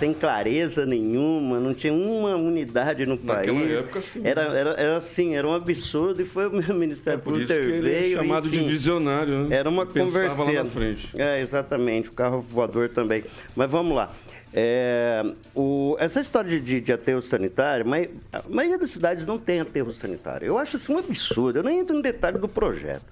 sem 0.00 0.14
clareza 0.14 0.86
nenhuma, 0.86 1.60
não 1.60 1.74
tinha 1.74 1.92
uma 1.92 2.34
unidade 2.34 3.04
no 3.04 3.18
Naquela 3.22 3.60
país. 3.60 3.78
época, 3.78 4.00
sim. 4.00 4.20
Era, 4.24 4.42
era, 4.42 4.70
era 4.70 4.96
assim, 4.96 5.36
era 5.36 5.46
um 5.46 5.54
absurdo 5.54 6.22
e 6.22 6.24
foi 6.24 6.46
o 6.48 6.50
meu 6.50 6.72
Ministério 6.74 7.20
Por 7.20 7.38
isso 7.40 7.52
que 7.52 7.88
é 7.88 8.16
chamado 8.16 8.48
de 8.48 8.58
enfim. 8.58 8.68
visionário, 8.68 9.44
né? 9.46 9.56
Era 9.56 9.68
uma 9.68 9.84
conversa. 9.84 10.42
lá 10.42 10.52
na 10.52 10.64
frente. 10.64 11.08
É, 11.14 11.40
exatamente, 11.40 12.08
o 12.08 12.12
carro 12.12 12.40
voador 12.48 12.88
também. 12.88 13.24
Mas 13.54 13.70
vamos 13.70 13.94
lá. 13.94 14.10
É, 14.52 15.22
o- 15.54 15.96
essa 16.00 16.20
história 16.20 16.50
de, 16.50 16.60
de, 16.60 16.80
de 16.80 16.92
aterro 16.92 17.22
sanitário, 17.22 17.86
mas 17.86 18.08
a 18.32 18.42
maioria 18.48 18.78
das 18.78 18.90
cidades 18.90 19.26
não 19.26 19.38
tem 19.38 19.60
aterro 19.60 19.92
sanitário. 19.92 20.46
Eu 20.46 20.58
acho 20.58 20.76
isso 20.76 20.92
um 20.92 20.98
absurdo. 20.98 21.58
Eu 21.58 21.62
nem 21.62 21.78
entro 21.78 21.94
no 21.94 22.02
detalhe 22.02 22.38
do 22.38 22.48
projeto. 22.48 23.04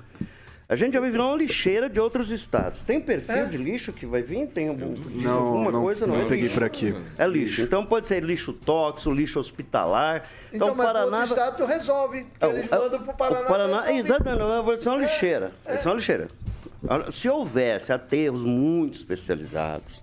A 0.71 0.77
gente 0.77 0.93
já 0.93 1.01
vai 1.01 1.11
virar 1.11 1.27
uma 1.29 1.37
lixeira 1.37 1.89
de 1.89 1.99
outros 1.99 2.31
estados. 2.31 2.79
Tem 2.81 3.01
perfil 3.01 3.47
de 3.47 3.57
lixo 3.57 3.91
que 3.91 4.05
vai 4.05 4.21
vir? 4.21 4.47
Tem 4.49 4.69
algum, 4.69 4.95
Não, 5.23 5.39
alguma 5.39 5.73
não, 5.73 5.81
coisa? 5.83 6.07
Não, 6.07 6.17
não 6.17 6.23
é 6.27 6.29
peguei 6.29 6.43
lixo. 6.45 6.55
por 6.55 6.65
aqui. 6.65 6.95
É 7.17 7.27
lixo. 7.27 7.63
Então 7.63 7.87
pode 7.87 8.07
ser 8.07 8.23
lixo 8.23 8.53
tóxico, 8.53 9.11
lixo 9.15 9.41
hospitalar. 9.41 10.29
Então, 10.53 10.69
Então, 10.69 10.75
mas 10.77 10.87
Paraná. 10.87 11.17
outro 11.21 11.35
estado 11.35 11.57
tu 11.57 11.65
resolve. 11.65 12.27
É, 12.39 12.47
Eles 12.47 12.67
o- 12.67 12.71
mandam 12.71 13.03
Paraná. 13.15 13.41
O 13.41 13.47
Paraná, 13.49 13.81
resolve. 13.81 13.99
exatamente, 14.01 14.63
vai 14.67 14.77
ser 14.79 14.89
uma 14.91 14.99
lixeira. 14.99 15.53
Vai 15.65 15.79
ser 15.79 15.89
uma 15.89 15.95
lixeira. 15.95 16.29
Se 17.13 17.29
houvesse 17.31 17.91
aterros 17.91 18.45
muito 18.45 18.95
especializados, 18.99 20.03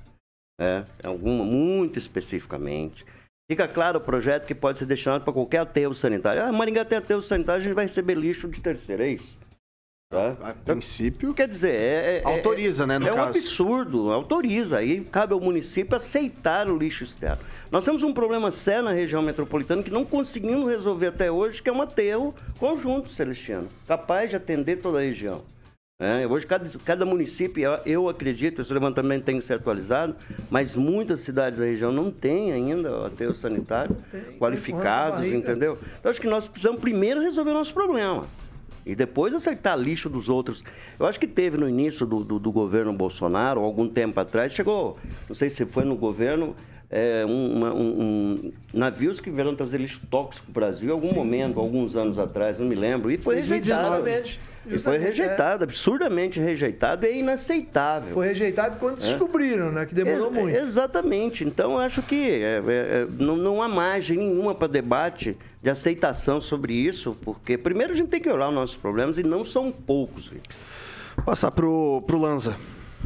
né, 0.60 0.84
alguma, 1.04 1.44
muito 1.46 2.00
especificamente, 2.00 3.06
fica 3.50 3.68
claro 3.68 4.00
o 4.00 4.02
projeto 4.02 4.48
que 4.48 4.56
pode 4.56 4.80
ser 4.80 4.86
destinado 4.88 5.24
para 5.24 5.32
qualquer 5.32 5.60
aterro 5.60 5.94
sanitário. 5.94 6.42
Ah, 6.44 6.52
Maringá 6.52 6.84
tem 6.84 6.98
aterro 6.98 7.22
sanitário, 7.22 7.62
a 7.62 7.64
gente 7.64 7.76
vai 7.76 7.86
receber 7.86 8.16
lixo 8.16 8.48
de 8.48 8.60
terceira, 8.60 9.06
é 9.06 9.10
isso? 9.12 9.38
Tá? 10.10 10.36
A 10.44 10.54
princípio, 10.54 11.34
Quer 11.34 11.48
dizer, 11.48 11.74
é, 11.74 12.18
é- 12.18 12.22
autoriza, 12.24 12.86
né, 12.86 13.00
no 13.00 13.08
é 13.08 13.12
um 13.12 13.16
caso. 13.16 13.38
absurdo, 13.40 14.12
autoriza. 14.14 14.78
Aí 14.78 15.02
cabe 15.02 15.34
ao 15.34 15.40
município 15.40 15.96
aceitar 15.96 16.70
o 16.70 16.78
lixo 16.78 17.04
externo. 17.04 17.40
Nós 17.72 17.84
temos 17.84 18.04
um 18.04 18.14
problema 18.14 18.52
sério 18.52 18.84
na 18.84 18.92
região 18.94 19.22
metropolitana 19.24 19.82
que 19.82 19.90
não 19.90 20.06
conseguimos 20.06 20.70
resolver 20.70 21.08
até 21.08 21.32
hoje, 21.32 21.62
que 21.62 21.70
é 21.70 21.74
um 21.74 21.82
aterro 21.82 22.36
conjunto 22.60 23.10
celestiano, 23.10 23.68
capaz 23.88 24.30
de 24.30 24.36
atender 24.36 24.78
toda 24.78 25.00
a 25.00 25.02
região. 25.02 25.42
É, 26.00 26.28
hoje, 26.28 26.46
cada, 26.46 26.70
cada 26.84 27.06
município, 27.06 27.64
eu- 27.86 28.10
acredito, 28.10 28.62
esse 28.62 28.72
levantamento 28.74 29.24
tem 29.24 29.40
que 29.40 29.44
ser 29.46 29.54
atualizado, 29.54 30.14
mas 30.52 30.76
muitas 30.76 31.22
cidades 31.22 31.58
da 31.58 31.66
região 31.66 31.92
não 31.92 32.12
têm 32.12 32.52
ainda 32.52 33.08
aterro 33.08 33.34
sanitário 33.34 33.96
qualificados, 34.38 35.20
barriga. 35.20 35.38
entendeu? 35.38 35.80
Então, 36.00 36.12
acho 36.12 36.20
que 36.22 36.28
nós 36.28 36.48
precisamos 36.50 36.80
primeiro 36.82 37.22
resolver 37.22 37.52
o 37.52 37.54
nosso 37.54 37.74
problema. 37.74 38.28
E 38.86 38.94
depois 38.96 39.34
acertar 39.34 39.78
lixo 39.80 40.08
dos 40.10 40.30
outros. 40.30 40.64
Eu 41.00 41.06
acho 41.08 41.20
que 41.20 41.26
teve 41.28 41.58
no 41.58 41.68
início 41.68 42.06
do, 42.06 42.24
do, 42.24 42.38
do 42.40 42.52
governo 42.52 42.94
Bolsonaro, 42.94 43.62
algum 43.62 43.88
tempo 43.90 44.20
atrás, 44.20 44.54
chegou, 44.54 44.98
não 45.28 45.36
sei 45.36 45.50
se 45.50 45.66
foi 45.66 45.84
no 45.84 45.96
governo, 45.96 46.56
é, 46.90 47.26
um, 47.26 47.54
uma- 47.58 47.74
um- 47.74 48.52
navios 48.72 49.20
que 49.20 49.32
vieram 49.32 49.56
trazer 49.56 49.80
lixo 49.80 50.02
tóxico 50.10 50.46
para 50.52 50.52
o 50.52 50.54
Brasil 50.68 50.90
em 50.90 50.92
algum 50.94 51.14
momento, 51.16 51.60
alguns 51.60 51.96
anos 51.96 52.20
atrás, 52.20 52.60
não 52.60 52.68
me 52.68 52.76
lembro, 52.76 53.10
e 53.10 53.18
foi 53.18 53.36
rejeitado. 53.58 53.96
2019. 54.66 54.68
E 54.68 54.70
foi 54.70 54.78
Justamente, 54.78 55.02
é. 55.02 55.08
rejeitado, 55.08 55.64
absurdamente 55.64 56.40
rejeitado 56.40 57.06
e 57.06 57.10
é 57.10 57.18
inaceitável. 57.18 58.14
Foi 58.14 58.28
rejeitado 58.28 58.78
quando 58.78 58.98
descobriram, 58.98 59.72
né? 59.72 59.86
Que 59.86 59.94
demorou 59.96 60.28
É, 60.28 60.42
muito. 60.42 60.58
Exatamente. 60.58 61.44
Então, 61.44 61.74
eu 61.74 61.80
acho 61.80 62.02
que 62.02 62.32
é, 62.32 62.58
é, 62.58 62.62
é, 62.68 63.08
não, 63.18 63.36
não 63.36 63.62
há 63.62 63.68
margem 63.68 64.18
nenhuma 64.18 64.56
para 64.56 64.68
debate 64.68 65.38
de 65.62 65.70
aceitação 65.70 66.40
sobre 66.42 66.74
isso, 66.74 67.18
porque 67.22 67.58
primeiro 67.58 67.94
a 67.94 67.96
gente 67.96 68.10
tem 68.10 68.22
que 68.22 68.30
olhar 68.30 68.50
os 68.50 68.56
nossos 68.56 68.76
problemas 68.76 69.18
e 69.18 69.24
não 69.24 69.46
são 69.46 69.72
poucos. 69.72 70.32
Passar 71.26 71.52
pro, 71.52 72.04
pro 72.06 72.20
Lanza. 72.20 72.56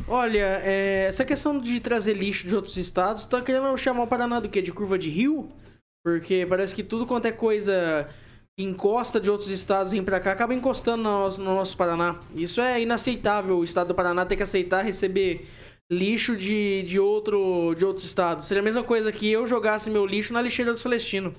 Olha, 0.07 0.61
é, 0.63 1.05
essa 1.07 1.23
questão 1.25 1.59
de 1.59 1.79
trazer 1.79 2.13
lixo 2.13 2.47
de 2.47 2.55
outros 2.55 2.77
estados, 2.77 3.25
tá 3.25 3.41
querendo 3.41 3.77
chamar 3.77 4.03
o 4.03 4.07
Paraná 4.07 4.39
do 4.39 4.49
quê? 4.49 4.61
De 4.61 4.71
curva 4.71 4.97
de 4.97 5.09
rio? 5.09 5.47
Porque 6.03 6.45
parece 6.47 6.73
que 6.73 6.83
tudo 6.83 7.05
quanto 7.05 7.25
é 7.27 7.31
coisa 7.31 8.07
encosta 8.63 9.19
de 9.19 9.31
outros 9.31 9.49
estados 9.49 9.93
vem 9.93 10.03
pra 10.03 10.19
cá, 10.19 10.33
acaba 10.33 10.53
encostando 10.53 11.03
no 11.03 11.09
nosso, 11.09 11.41
no 11.41 11.55
nosso 11.55 11.77
Paraná. 11.77 12.19
Isso 12.35 12.59
é 12.59 12.81
inaceitável, 12.81 13.57
o 13.57 13.63
estado 13.63 13.87
do 13.87 13.95
Paraná 13.95 14.25
ter 14.25 14.35
que 14.35 14.43
aceitar 14.43 14.83
receber 14.83 15.47
lixo 15.89 16.35
de, 16.35 16.83
de, 16.83 16.99
outro, 16.99 17.73
de 17.75 17.85
outro 17.85 18.03
estado. 18.03 18.43
Seria 18.43 18.61
a 18.61 18.63
mesma 18.63 18.83
coisa 18.83 19.11
que 19.11 19.31
eu 19.31 19.47
jogasse 19.47 19.89
meu 19.89 20.05
lixo 20.05 20.33
na 20.33 20.41
lixeira 20.41 20.73
do 20.73 20.79
Celestino. 20.79 21.33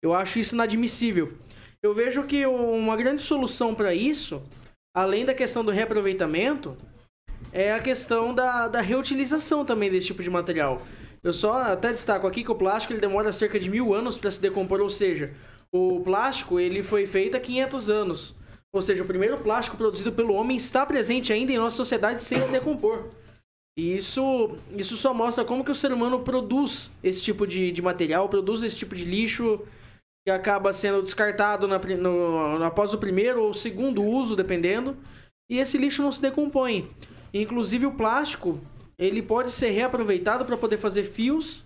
Eu 0.00 0.14
acho 0.14 0.38
isso 0.38 0.54
inadmissível. 0.54 1.32
Eu 1.82 1.92
vejo 1.92 2.22
que 2.22 2.46
uma 2.46 2.96
grande 2.96 3.20
solução 3.20 3.74
para 3.74 3.92
isso, 3.92 4.42
além 4.94 5.24
da 5.24 5.34
questão 5.34 5.64
do 5.64 5.70
reaproveitamento, 5.70 6.76
é 7.52 7.72
a 7.72 7.80
questão 7.80 8.32
da, 8.32 8.68
da 8.68 8.80
reutilização 8.80 9.64
também 9.64 9.90
desse 9.90 10.06
tipo 10.06 10.22
de 10.22 10.30
material. 10.30 10.82
Eu 11.22 11.32
só 11.32 11.54
até 11.62 11.90
destaco 11.90 12.26
aqui 12.26 12.44
que 12.44 12.50
o 12.50 12.54
plástico 12.54 12.92
ele 12.92 13.00
demora 13.00 13.32
cerca 13.32 13.58
de 13.58 13.68
mil 13.68 13.92
anos 13.94 14.16
para 14.16 14.30
se 14.30 14.40
decompor, 14.40 14.80
ou 14.80 14.90
seja, 14.90 15.32
o 15.74 16.00
plástico 16.00 16.60
ele 16.60 16.82
foi 16.84 17.04
feito 17.04 17.36
há 17.36 17.40
500 17.40 17.90
anos. 17.90 18.34
Ou 18.72 18.80
seja, 18.80 19.02
o 19.02 19.06
primeiro 19.06 19.38
plástico 19.38 19.76
produzido 19.76 20.12
pelo 20.12 20.34
homem 20.34 20.56
está 20.56 20.86
presente 20.86 21.32
ainda 21.32 21.52
em 21.52 21.58
nossa 21.58 21.76
sociedade 21.76 22.22
sem 22.22 22.40
se 22.42 22.50
decompor. 22.52 23.08
E 23.76 23.96
isso, 23.96 24.56
isso 24.76 24.96
só 24.96 25.12
mostra 25.12 25.44
como 25.44 25.64
que 25.64 25.70
o 25.70 25.74
ser 25.74 25.92
humano 25.92 26.20
produz 26.20 26.92
esse 27.02 27.20
tipo 27.22 27.44
de, 27.44 27.72
de 27.72 27.82
material, 27.82 28.28
produz 28.28 28.62
esse 28.62 28.76
tipo 28.76 28.94
de 28.94 29.04
lixo 29.04 29.60
que 30.24 30.30
acaba 30.30 30.72
sendo 30.72 31.02
descartado 31.02 31.66
na, 31.66 31.78
no- 31.78 32.58
no- 32.58 32.64
após 32.64 32.94
o 32.94 32.98
primeiro 32.98 33.42
ou 33.42 33.52
segundo 33.52 34.02
uso, 34.02 34.36
dependendo, 34.36 34.96
e 35.50 35.58
esse 35.58 35.76
lixo 35.76 36.02
não 36.02 36.12
se 36.12 36.22
decompõe. 36.22 36.88
Inclusive 37.32 37.84
o 37.86 37.92
plástico, 37.94 38.60
ele 38.96 39.20
pode 39.20 39.50
ser 39.50 39.70
reaproveitado 39.70 40.44
para 40.44 40.56
poder 40.56 40.76
fazer 40.76 41.02
fios 41.02 41.64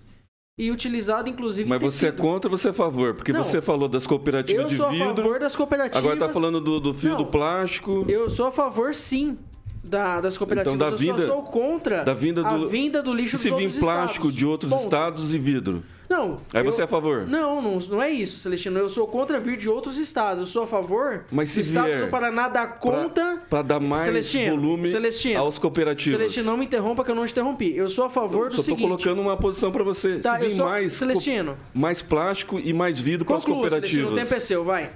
e 0.59 0.71
utilizado 0.73 1.31
inclusive 1.31 1.69
Mas 1.69 1.81
você 1.81 2.09
é 2.09 2.13
contra 2.13 2.51
ou 2.51 2.59
você 2.59 2.69
é 2.69 2.71
a 2.73 2.75
favor? 2.75 3.15
Porque 3.15 3.33
Não. 3.33 3.45
você 3.45 3.63
falou 3.63 3.89
das 3.89 4.07
cooperativas 4.07 4.65
Eu 4.65 4.69
de 4.69 4.77
sou 4.77 4.87
a 4.87 4.91
vidro. 4.91 5.07
favor 5.23 5.39
das 5.39 5.55
cooperativas. 5.55 5.99
Agora 5.99 6.17
tá 6.17 6.29
falando 6.29 6.61
do, 6.61 6.81
do 6.81 6.93
fio 6.93 7.11
Não. 7.11 7.19
do 7.19 7.27
plástico. 7.27 8.05
Eu 8.09 8.29
sou 8.29 8.47
a 8.47 8.51
favor, 8.51 8.95
sim, 8.95 9.39
da- 9.85 10.21
das 10.21 10.37
cooperativas. 10.37 10.75
Então, 10.75 10.89
da 10.91 10.95
eu 10.95 10.99
vinda- 10.99 11.27
só 11.27 11.33
sou 11.35 11.43
contra 11.45 12.03
da 12.05 12.13
vinda 12.13 12.47
a 12.47 12.57
do- 12.59 12.69
vinda 12.69 13.01
do 13.03 13.15
lixo 13.15 13.37
E 13.37 13.39
se 13.39 13.51
vir 13.53 13.73
plástico 13.79 14.27
estados. 14.27 14.35
de 14.35 14.45
outros 14.45 14.71
Ponto. 14.73 14.83
estados 14.83 15.33
e 15.33 15.39
vidro? 15.39 15.83
Não. 16.09 16.41
Aí 16.55 16.61
eu- 16.65 16.73
você 16.73 16.81
é 16.81 16.85
a 16.85 16.89
favor? 16.89 17.27
Não, 17.27 17.61
não, 17.61 17.79
não 17.81 18.03
é 18.03 18.09
isso, 18.11 18.39
Celestino. 18.39 18.79
Eu 18.79 18.89
sou 18.89 19.07
contra 19.07 19.39
vir 19.39 19.59
de 19.59 19.69
outros 19.69 19.99
estados. 19.99 20.41
Eu 20.41 20.47
sou 20.47 20.63
a 20.63 20.67
favor 20.67 21.25
Mas 21.31 21.51
se 21.51 21.61
do 21.61 21.65
estado 21.67 21.85
vier 21.87 22.05
do 22.07 22.11
Paraná 22.11 22.49
dar 22.49 22.79
conta... 22.79 23.43
Para 23.51 23.63
dar 23.63 23.79
mais 23.81 24.05
Celestino, 24.05 24.57
volume 24.57 24.89
Celestino, 24.89 25.39
aos 25.39 25.59
cooperativos. 25.59 26.19
Celestino, 26.19 26.47
não 26.47 26.57
me 26.57 26.65
interrompa 26.65 27.05
que 27.05 27.11
eu 27.11 27.15
não 27.15 27.27
te 27.27 27.33
interrompi. 27.33 27.77
Eu 27.77 27.89
sou 27.91 28.05
a 28.05 28.11
favor 28.11 28.49
do 28.49 28.57
Só 28.57 28.63
seguinte... 28.63 28.83
colocando 28.83 29.21
uma 29.21 29.37
posição 29.37 29.71
para 29.71 29.85
você. 29.85 30.19
Tá, 30.19 30.39
se 30.39 30.45
eu 30.47 30.49
vir 30.51 30.57
sou- 30.57 30.65
mais, 30.67 30.93
Celestino. 30.95 31.59
mais 31.75 32.01
plástico 32.01 32.59
e 32.59 32.73
mais 32.73 32.99
vidro 32.99 33.27
para 33.27 33.37
as 33.37 33.45
Conclua, 33.45 33.69
Celestino, 33.69 34.05
cooperativas. 34.07 34.13
o 34.13 34.31
tempo 34.31 34.35
é 34.35 34.41
seu, 34.41 34.65
vai. 34.65 34.91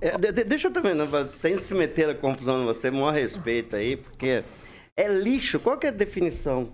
É, 0.00 0.16
de- 0.16 0.32
de- 0.32 0.44
deixa 0.44 0.68
eu 0.68 0.72
também, 0.72 0.94
né, 0.94 1.08
sem 1.28 1.56
se 1.56 1.74
meter 1.74 2.08
a 2.10 2.14
confusão 2.14 2.62
em 2.62 2.64
você, 2.66 2.90
maior 2.90 3.12
respeito 3.12 3.74
aí, 3.74 3.96
porque 3.96 4.44
é 4.96 5.08
lixo. 5.08 5.58
Qual 5.58 5.76
que 5.76 5.86
é 5.86 5.88
a 5.88 5.92
definição? 5.92 6.70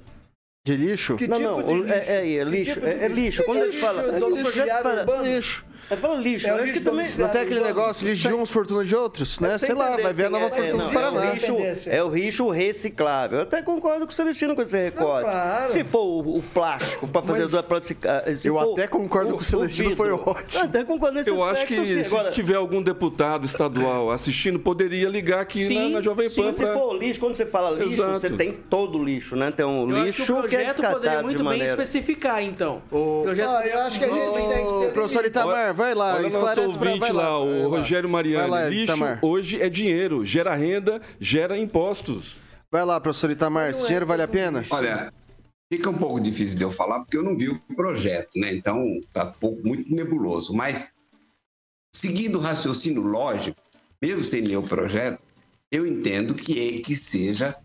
De 0.67 0.79
lixo? 0.79 1.17
Que 1.17 1.27
não, 1.29 1.37
tipo 1.37 1.51
não, 1.51 1.63
de 1.63 1.75
lixo? 1.75 1.93
é, 1.93 1.99
é, 2.17 2.35
é 2.37 2.45
lixo. 2.45 2.73
tipo 2.73 2.87
de 2.87 2.93
é, 2.95 3.05
é 3.05 3.09
lixo. 3.09 3.45
Quando 3.45 3.59
É 3.59 3.63
a 3.63 3.65
gente 3.67 3.79
fala. 3.79 4.03
fala- 4.03 5.01
urbano? 5.03 5.25
Lixo. 5.27 5.63
É 5.91 5.97
fala 5.97 6.17
lixo. 6.17 6.47
É 6.47 6.51
acho 6.51 6.61
lixo 6.61 6.73
que 6.75 6.81
também. 6.81 7.07
Não 7.19 7.29
tem 7.29 7.41
aquele 7.43 7.61
negócio 7.61 8.07
lixo 8.09 8.29
de 8.29 8.35
uns, 8.35 8.51
fortuna 8.51 8.85
de 8.85 8.95
outros, 8.97 9.39
né? 9.41 9.59
Sei 9.59 9.75
lá, 9.75 9.97
vai 9.97 10.13
ver 10.13 10.27
a 10.27 10.31
nova 10.31 10.47
é- 10.47 10.51
fortuna 10.51 10.67
é, 10.67 10.71
do 10.73 10.79
não, 10.79 10.91
Paraná. 10.93 11.25
É 11.25 11.31
o, 11.31 11.35
lixo, 11.35 11.47
Tendência. 11.55 11.91
é 11.91 12.03
o 12.05 12.09
lixo 12.11 12.51
reciclável. 12.51 13.39
Eu 13.39 13.43
até 13.45 13.63
concordo 13.63 14.07
com 14.07 14.13
o 14.13 14.15
Celestino 14.15 14.55
quando 14.55 14.69
você 14.69 14.85
recorta. 14.85 15.31
claro. 15.31 15.73
Se 15.73 15.85
for 15.85 16.01
o, 16.05 16.39
o 16.39 16.43
plástico 16.43 17.07
para 17.09 17.23
fazer 17.23 17.49
da 17.49 17.63
plática. 17.63 18.25
se 18.41 18.49
Eu 18.49 18.59
até 18.59 18.87
concordo 18.87 19.35
com 19.35 19.41
o 19.41 19.45
Celestino, 19.45 19.95
foi 19.97 20.11
ótimo. 20.11 20.63
Eu 20.63 20.69
até 20.69 20.85
concordo 20.85 21.17
nesse 21.17 21.31
Eu 21.31 21.43
acho 21.45 21.67
que 21.67 21.77
sim. 21.77 22.03
se 22.05 22.15
Agora, 22.15 22.31
tiver 22.31 22.57
algum 22.57 22.83
deputado 22.83 23.45
estadual 23.47 24.11
assistindo, 24.11 24.59
poderia 24.59 25.09
ligar 25.09 25.41
aqui 25.41 25.65
Sim, 25.65 25.91
na, 25.91 25.99
na 25.99 26.01
Jovem 26.03 26.29
sim, 26.29 26.43
Pan 26.43 26.53
se 26.55 26.73
for 26.73 26.95
lixo, 26.97 27.21
quando 27.21 27.35
você 27.37 27.47
fala 27.47 27.71
lixo, 27.71 27.93
Exato. 27.95 28.21
você 28.21 28.31
tem 28.31 28.53
todo 28.53 28.99
o 28.99 29.05
lixo, 29.05 29.37
né? 29.37 29.51
Tem 29.51 29.65
um 29.67 29.91
Eu 29.91 30.05
lixo 30.05 30.23
acho 30.23 30.27
que 30.27 30.33
o 30.33 30.39
é 30.39 30.41
projeto 30.73 30.93
poderia 30.93 31.23
muito 31.23 31.45
bem 31.45 31.63
especificar, 31.63 32.43
então. 32.43 32.83
O- 32.91 33.23
projeto 33.25 33.49
Ah, 33.51 33.67
eu 33.67 33.81
acho 33.81 33.99
que 33.99 34.05
a 34.05 34.09
gente 34.09 34.33
tem 34.35 34.49
que 34.49 34.87
ter 34.87 34.93
professor. 34.93 35.25
Itamar, 35.25 35.74
vai 35.75 35.95
lá, 35.95 36.17
Olha 36.17 36.31
nosso 36.31 36.61
ouvinte 36.61 36.99
vai 36.99 37.13
lá, 37.13 37.39
o 37.41 37.47
vai 37.47 37.63
lá. 37.63 37.69
Rogério 37.69 38.09
Mariani. 38.09 38.51
Vai 38.51 38.63
lá, 38.63 38.69
Lixo 38.69 38.85
Itamar. 38.85 39.19
hoje 39.23 39.61
é 39.61 39.69
dinheiro, 39.69 40.25
gera 40.25 40.55
renda, 40.55 41.01
gera 41.21 41.59
impostos. 41.59 42.37
Vai 42.71 42.85
lá, 42.85 43.01
professor 43.01 43.31
Itamar, 43.31 43.71
esse 43.71 43.83
dinheiro 43.83 44.07
vale 44.07 44.23
a 44.23 44.29
pena? 44.29 44.65
Olha, 44.71 45.13
fica 45.73 45.91
um 45.91 45.95
pouco 45.95 46.21
difícil 46.21 46.59
de 46.59 46.65
eu 46.65 46.73
falar 46.73 47.01
porque 47.01 47.17
eu 47.17 47.23
não 47.23 47.37
vi 47.37 47.49
o 47.49 47.61
projeto, 47.77 48.39
né? 48.39 48.53
Então 48.53 48.83
tá 49.13 49.25
um 49.25 49.33
pouco 49.33 49.67
muito 49.67 49.95
nebuloso. 49.95 50.55
Mas 50.55 50.89
seguindo 51.93 52.39
o 52.39 52.41
raciocínio 52.41 53.03
lógico, 53.03 53.61
mesmo 54.03 54.25
sem 54.25 54.43
ler 54.43 54.57
o 54.57 54.63
projeto, 54.63 55.23
eu 55.71 55.87
entendo 55.87 56.35
que 56.35 56.79
é 56.79 56.81
que 56.81 56.97
seja 56.97 57.57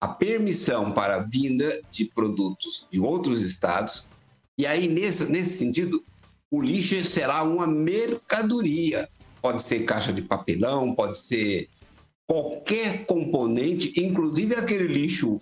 a 0.00 0.08
permissão 0.08 0.92
para 0.92 1.16
a 1.16 1.18
vinda 1.20 1.80
de 1.90 2.04
produtos 2.04 2.86
de 2.90 3.00
outros 3.00 3.42
estados. 3.42 4.08
E 4.58 4.66
aí, 4.66 4.88
nesse, 4.88 5.24
nesse 5.26 5.58
sentido, 5.58 6.04
o 6.50 6.60
lixo 6.60 7.04
será 7.04 7.42
uma 7.42 7.66
mercadoria. 7.66 9.08
Pode 9.42 9.62
ser 9.62 9.80
caixa 9.80 10.12
de 10.12 10.22
papelão, 10.22 10.94
pode 10.94 11.18
ser 11.18 11.68
qualquer 12.26 13.06
componente, 13.06 14.00
inclusive 14.00 14.54
aquele 14.54 14.88
lixo 14.88 15.40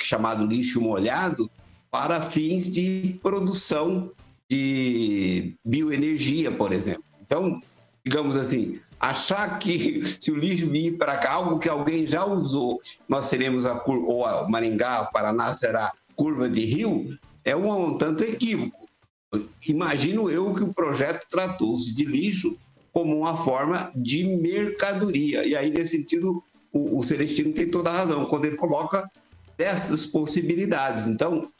chamado 0.00 0.46
lixo 0.46 0.80
molhado, 0.80 1.50
para 1.90 2.22
fins 2.22 2.70
de 2.70 3.18
produção 3.22 4.10
de 4.50 5.54
bioenergia, 5.64 6.50
por 6.50 6.72
exemplo. 6.72 7.04
Então, 7.20 7.60
digamos 8.04 8.36
assim, 8.36 8.80
achar 8.98 9.58
que 9.58 10.02
se 10.20 10.30
o 10.30 10.36
lixo 10.36 10.70
vir 10.70 10.96
para 10.96 11.18
cá, 11.18 11.32
algo 11.32 11.58
que 11.58 11.68
alguém 11.68 12.06
já 12.06 12.24
usou, 12.24 12.80
nós 13.08 13.26
seremos 13.26 13.66
a 13.66 13.74
curva, 13.74 14.06
ou 14.06 14.24
a 14.24 14.48
Maringá, 14.48 15.02
o 15.02 15.12
Paraná 15.12 15.52
será 15.52 15.92
curva 16.16 16.48
de 16.48 16.64
rio, 16.64 17.18
é 17.44 17.54
um, 17.54 17.88
um 17.88 17.94
tanto 17.96 18.24
equívoco. 18.24 18.81
Imagino 19.68 20.30
eu 20.30 20.52
que 20.52 20.62
o 20.62 20.74
projeto 20.74 21.26
tratou-se 21.30 21.94
de 21.94 22.04
lixo 22.04 22.56
como 22.92 23.16
uma 23.16 23.36
forma 23.36 23.90
de 23.94 24.24
mercadoria. 24.24 25.46
E 25.46 25.56
aí, 25.56 25.70
nesse 25.70 25.96
sentido, 25.96 26.42
o, 26.72 26.98
o 26.98 27.02
Celestino 27.02 27.52
tem 27.52 27.70
toda 27.70 27.90
a 27.90 27.96
razão 27.96 28.26
quando 28.26 28.44
ele 28.44 28.56
coloca 28.56 29.10
dessas 29.56 30.04
possibilidades. 30.04 31.06
Então, 31.06 31.50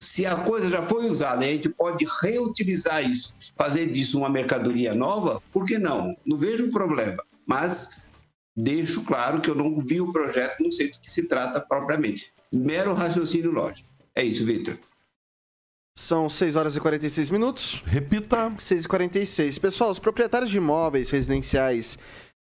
se 0.00 0.26
a 0.26 0.36
coisa 0.36 0.68
já 0.68 0.82
foi 0.82 1.08
usada, 1.08 1.44
a 1.44 1.48
gente 1.48 1.68
pode 1.68 2.04
reutilizar 2.22 3.08
isso, 3.08 3.34
fazer 3.56 3.86
disso 3.86 4.18
uma 4.18 4.28
mercadoria 4.28 4.94
nova, 4.94 5.40
por 5.52 5.64
que 5.64 5.78
não? 5.78 6.16
Não 6.26 6.36
vejo 6.36 6.70
problema. 6.70 7.22
Mas 7.46 7.90
deixo 8.56 9.02
claro 9.02 9.40
que 9.40 9.48
eu 9.48 9.54
não 9.54 9.78
vi 9.78 10.00
o 10.00 10.12
projeto, 10.12 10.62
não 10.62 10.70
sei 10.70 10.90
do 10.90 10.98
que 11.00 11.10
se 11.10 11.28
trata 11.28 11.60
propriamente. 11.60 12.32
Mero 12.52 12.92
raciocínio 12.94 13.50
lógico. 13.50 13.88
É 14.14 14.24
isso, 14.24 14.44
Vitor. 14.44 14.78
São 15.94 16.28
6 16.28 16.56
horas 16.56 16.74
e 16.74 16.80
46 16.80 17.28
minutos. 17.28 17.82
Repita. 17.86 18.50
6 18.58 18.84
e 18.84 18.88
46. 18.88 19.58
Pessoal, 19.58 19.90
os 19.90 19.98
proprietários 19.98 20.50
de 20.50 20.56
imóveis 20.56 21.10
residenciais 21.10 21.98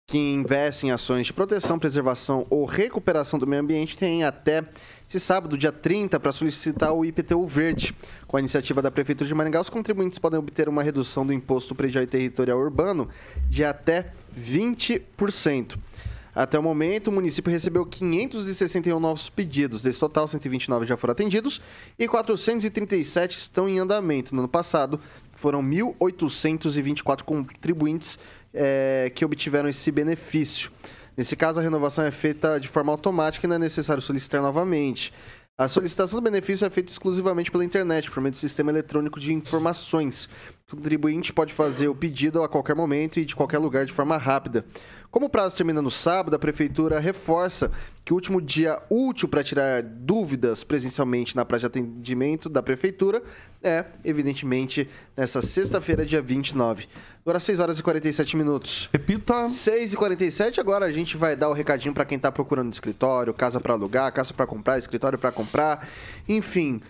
que 0.08 0.18
investem 0.18 0.89
em 0.89 0.94
ações 0.94 1.28
de 1.28 1.34
proteção, 1.34 1.80
preservação 1.80 2.46
ou 2.50 2.66
recuperação 2.66 3.39
do 3.39 3.48
meio 3.48 3.62
ambiente 3.62 3.98
têm 3.98 4.24
até 4.24 4.64
esse 5.08 5.20
sábado, 5.20 5.58
dia 5.58 5.72
30, 5.72 6.20
para 6.20 6.32
solicitar 6.32 6.94
o 6.94 7.06
IPTU 7.06 7.46
verde. 7.46 7.96
Com 8.28 8.38
a 8.38 8.39
iniciativa 8.39 8.82
da 8.82 8.91
Prefeitura 8.91 9.28
de 9.28 9.34
Maringá, 9.34 9.62
os 9.62 9.70
contribuintes 9.70 10.20
podem 10.20 10.39
obter 10.39 10.68
uma 10.68 10.84
redução 10.84 11.26
do 11.26 11.34
imposto 11.34 11.76
predial 11.76 12.04
e 12.04 12.08
territorial 12.08 12.60
urbano 12.60 13.10
de 13.50 13.64
até 13.64 14.08
20%. 14.38 15.78
Até 16.36 16.58
o 16.58 16.64
momento, 16.64 17.10
o 17.10 17.12
município 17.12 17.52
recebeu 17.52 17.86
561 17.86 19.00
novos 19.00 19.30
pedidos. 19.30 19.84
Desse 19.84 20.00
total, 20.00 20.28
129 20.28 20.86
já 20.86 20.98
foram 20.98 21.12
atendidos 21.12 21.62
e 21.98 22.08
437 22.08 23.38
estão 23.38 23.70
em 23.70 23.80
andamento. 23.80 24.34
No 24.34 24.42
ano 24.42 24.50
passado, 24.50 25.00
foram 25.32 25.62
1.824 25.64 27.24
contribuintes 27.24 28.18
é, 28.54 29.12
que 29.14 29.24
obtiveram 29.24 29.70
esse 29.70 29.92
benefício. 29.92 30.72
Nesse 31.16 31.36
caso, 31.36 31.60
a 31.60 31.64
renovação 31.64 32.04
é 32.04 32.12
feita 32.12 32.60
de 32.60 32.68
forma 32.68 32.92
automática 32.92 33.46
e 33.46 33.50
não 33.50 33.58
é 33.58 33.60
necessário 33.60 34.02
solicitar 34.02 34.42
novamente. 34.42 35.14
A 35.56 35.68
solicitação 35.68 36.20
do 36.20 36.24
benefício 36.24 36.66
é 36.66 36.70
feita 36.72 36.92
exclusivamente 36.92 37.52
pela 37.52 37.64
internet, 37.64 38.10
por 38.10 38.20
meio 38.20 38.32
do 38.32 38.38
sistema 38.38 38.72
eletrônico 38.72 39.20
de 39.20 39.32
informações. 39.32 40.28
O 40.68 40.76
contribuinte 40.76 41.32
pode 41.32 41.54
fazer 41.54 41.88
o 41.88 41.94
pedido 41.94 42.42
a 42.42 42.50
qualquer 42.50 42.76
momento 42.76 43.20
e 43.20 43.26
de 43.26 43.36
qualquer 43.36 43.60
lugar 43.60 43.86
de 43.86 43.94
forma 43.94 44.18
rápida. 44.18 44.66
Como 45.14 45.28
o 45.28 45.30
prazo 45.30 45.55
termina 45.55 45.80
no 45.80 45.91
sábado, 45.91 46.36
a 46.36 46.39
Prefeitura 46.39 46.99
reforça 46.99 47.72
que 48.03 48.11
o 48.11 48.16
último 48.16 48.41
dia 48.41 48.82
útil 48.89 49.30
para 49.30 49.43
tirar 49.43 49.84
dúvidas 49.84 50.64
presencialmente 50.64 51.36
na 51.36 51.45
praça 51.45 51.59
de 51.59 51.66
atendimento 51.68 52.49
da 52.49 52.64
Prefeitura 52.64 53.22
é, 53.61 53.86
evidentemente, 54.03 54.89
nessa 55.16 55.39
sexta-feira, 55.39 56.03
dia 56.03 56.20
29. 56.20 56.88
Agora 57.24 57.39
6 57.39 57.59
horas 57.59 57.78
e 57.78 57.84
47 57.84 58.36
minutos. 58.36 58.89
Repita. 58.91 59.47
6 59.47 59.93
e 59.93 59.95
47 59.95 60.59
agora 60.59 60.88
a 60.88 60.91
gente 60.91 61.16
vai 61.16 61.36
dar 61.36 61.49
o 61.49 61.53
recadinho 61.53 61.93
para 61.93 62.05
quem 62.05 62.16
está 62.16 62.32
procurando 62.32 62.74
escritório, 62.74 63.36
casa 63.36 63.61
para 63.61 63.74
alugar, 63.74 64.11
casa 64.11 64.34
para 64.34 64.47
comprar, 64.47 64.80
escritório 64.80 65.20
para 65.20 65.32
comprar, 65.32 65.88
enfim. 66.28 66.82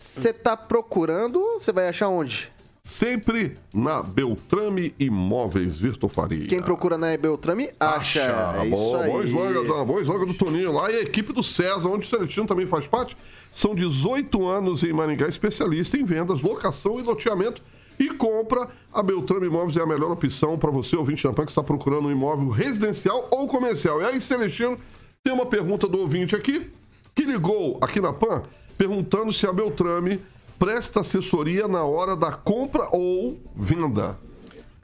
Você 0.00 0.30
está 0.30 0.56
procurando, 0.56 1.40
você 1.54 1.72
vai 1.72 1.88
achar 1.88 2.06
onde? 2.06 2.54
Sempre 2.86 3.56
na 3.72 4.02
Beltrame 4.02 4.94
Imóveis 5.00 5.78
Virtual 5.78 6.10
Faria. 6.10 6.46
Quem 6.46 6.60
procura 6.60 6.98
na 6.98 7.16
Beltrame 7.16 7.70
acha. 7.80 8.22
Acha. 8.22 8.62
É 8.62 8.68
boa, 8.68 9.06
isso 9.06 9.34
boa 9.34 9.48
aí. 9.48 9.54
slogan, 9.54 9.84
boa 9.86 10.02
slogan 10.02 10.26
do 10.26 10.34
Toninho 10.34 10.70
lá 10.70 10.92
e 10.92 10.96
a 10.96 11.00
equipe 11.00 11.32
do 11.32 11.42
César, 11.42 11.88
onde 11.88 12.06
o 12.06 12.10
Celestino 12.10 12.46
também 12.46 12.66
faz 12.66 12.86
parte. 12.86 13.16
São 13.50 13.74
18 13.74 14.46
anos 14.46 14.84
em 14.84 14.92
Maringá, 14.92 15.26
especialista 15.26 15.96
em 15.96 16.04
vendas, 16.04 16.42
locação 16.42 17.00
e 17.00 17.02
loteamento. 17.02 17.62
E 17.98 18.10
compra, 18.10 18.68
a 18.92 19.02
Beltrame 19.02 19.46
Imóveis 19.46 19.78
é 19.78 19.80
a 19.80 19.86
melhor 19.86 20.10
opção 20.10 20.58
para 20.58 20.70
você, 20.70 20.94
ouvinte 20.94 21.22
PAN, 21.22 21.46
que 21.46 21.52
está 21.52 21.62
procurando 21.62 22.08
um 22.08 22.12
imóvel 22.12 22.50
residencial 22.50 23.30
ou 23.32 23.48
comercial. 23.48 24.02
E 24.02 24.04
aí, 24.04 24.20
Celestino, 24.20 24.76
tem 25.22 25.32
uma 25.32 25.46
pergunta 25.46 25.88
do 25.88 26.00
ouvinte 26.00 26.36
aqui, 26.36 26.70
que 27.14 27.22
ligou 27.22 27.78
aqui 27.80 27.98
na 27.98 28.12
PAN, 28.12 28.42
perguntando 28.76 29.32
se 29.32 29.46
a 29.46 29.52
Beltrame 29.54 30.20
presta 30.58 31.00
assessoria 31.00 31.66
na 31.68 31.84
hora 31.84 32.16
da 32.16 32.32
compra 32.32 32.88
ou 32.92 33.38
venda. 33.56 34.18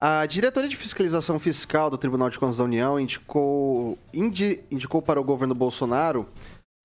A 0.00 0.26
Diretoria 0.26 0.68
de 0.68 0.76
Fiscalização 0.76 1.38
Fiscal 1.38 1.88
do 1.88 1.96
Tribunal 1.96 2.28
de 2.28 2.38
Contas 2.38 2.56
da 2.58 2.64
União 2.64 2.98
indicou, 3.00 3.96
indi- 4.12 4.60
indicou 4.70 5.00
para 5.00 5.20
o 5.20 5.24
governo 5.24 5.54
Bolsonaro, 5.54 6.26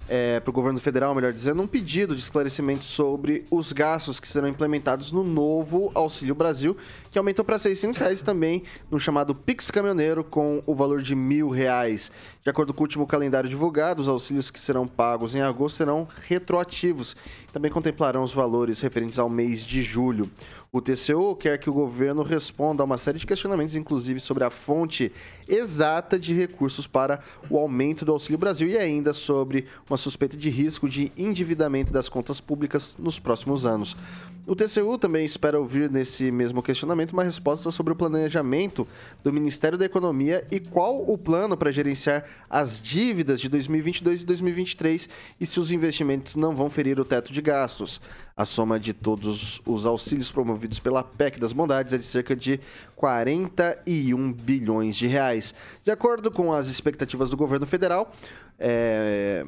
é, 0.10 0.40
para 0.40 0.50
o 0.50 0.54
governo 0.54 0.80
federal, 0.80 1.14
melhor 1.14 1.32
dizendo, 1.32 1.62
um 1.62 1.68
pedido 1.68 2.16
de 2.16 2.22
esclarecimento 2.22 2.84
sobre 2.84 3.46
os 3.52 3.72
gastos 3.72 4.20
que 4.20 4.28
serão 4.28 4.48
implementados 4.48 5.12
no 5.12 5.24
novo 5.24 5.92
Auxílio 5.94 6.34
Brasil, 6.34 6.76
que 7.12 7.20
aumentou 7.20 7.46
para 7.46 7.60
600 7.60 8.00
reais 8.00 8.22
também 8.24 8.64
no 8.90 9.00
chamado 9.00 9.36
Pix 9.36 9.70
Caminhoneiro, 9.70 10.24
com 10.24 10.64
o 10.66 10.74
valor 10.74 11.04
de 11.04 11.14
mil 11.14 11.50
reais. 11.50 12.12
De 12.44 12.50
acordo 12.50 12.74
com 12.74 12.82
o 12.82 12.86
último 12.86 13.06
calendário 13.06 13.48
divulgado, 13.48 14.02
os 14.02 14.08
auxílios 14.08 14.50
que 14.50 14.60
serão 14.60 14.88
pagos 14.88 15.36
em 15.36 15.42
agosto 15.42 15.78
serão 15.78 16.08
retroativos. 16.28 17.16
Também 17.54 17.70
contemplarão 17.70 18.24
os 18.24 18.34
valores 18.34 18.82
referentes 18.82 19.20
ao 19.20 19.30
mês 19.30 19.64
de 19.64 19.84
julho. 19.84 20.30
O 20.72 20.80
TCU 20.80 21.36
quer 21.36 21.58
que 21.58 21.68
o 21.68 21.74
governo 21.74 22.22
responda 22.22 22.84
a 22.84 22.86
uma 22.86 23.00
série 23.00 23.18
de 23.18 23.26
questionamentos, 23.26 23.76
inclusive 23.76 24.20
sobre 24.20 24.44
a 24.44 24.52
fonte 24.52 25.12
exata 25.48 26.20
de 26.20 26.32
recursos 26.32 26.86
para 26.86 27.22
o 27.50 27.58
aumento 27.58 28.06
do 28.06 28.12
Auxílio 28.12 28.38
Brasil 28.38 28.68
e 28.68 28.78
ainda 28.78 29.12
sobre 29.12 29.66
uma 29.90 29.98
suspeita 29.98 30.38
de 30.38 30.48
risco 30.48 30.88
de 30.88 31.12
endividamento 31.18 31.92
das 31.92 32.08
contas 32.08 32.40
públicas 32.40 32.96
nos 33.00 33.18
próximos 33.18 33.66
anos. 33.66 33.98
O 34.46 34.56
TCU 34.56 34.98
também 34.98 35.26
espera 35.26 35.60
ouvir 35.60 35.92
nesse 35.92 36.32
mesmo 36.32 36.64
questionamento 36.64 37.14
uma 37.14 37.24
resposta 37.24 37.70
sobre 37.72 37.94
o 37.94 37.96
planejamento 37.96 38.88
do 39.24 39.34
Ministério 39.34 39.78
da 39.78 39.86
Economia 39.86 40.46
e 40.52 40.60
qual 40.60 41.08
o 41.08 41.18
plano 41.18 41.58
para 41.58 41.72
gerenciar 41.72 42.26
as 42.50 42.80
dívidas 42.80 43.42
de 43.42 43.50
2022 43.50 44.24
e 44.24 44.26
2023 44.26 45.10
e 45.40 45.46
se 45.46 45.60
os 45.60 45.72
investimentos 45.72 46.36
não 46.36 46.56
vão 46.56 46.70
ferir 46.70 47.00
o 47.00 47.06
teto 47.06 47.32
de 47.32 47.42
gastos. 47.42 48.02
A 48.40 48.46
soma 48.46 48.80
de 48.80 48.94
todos 48.94 49.62
os 49.66 49.86
auxílios 49.86 50.32
promovidos 50.32 50.80
pela 50.80 51.04
PEC 51.04 51.38
das 51.38 51.52
Bondades 51.52 51.92
é 51.92 51.98
de 51.98 52.06
cerca 52.06 52.34
de 52.34 52.58
41 52.96 54.32
bilhões 54.32 54.96
de 54.96 55.08
reais. 55.08 55.54
De 55.84 55.92
acordo 55.92 56.32
com 56.32 56.54
as 56.54 56.70
expectativas 56.70 57.30
do 57.30 57.36
governo 57.36 57.66
federal, 57.66 58.16
é, 58.58 59.46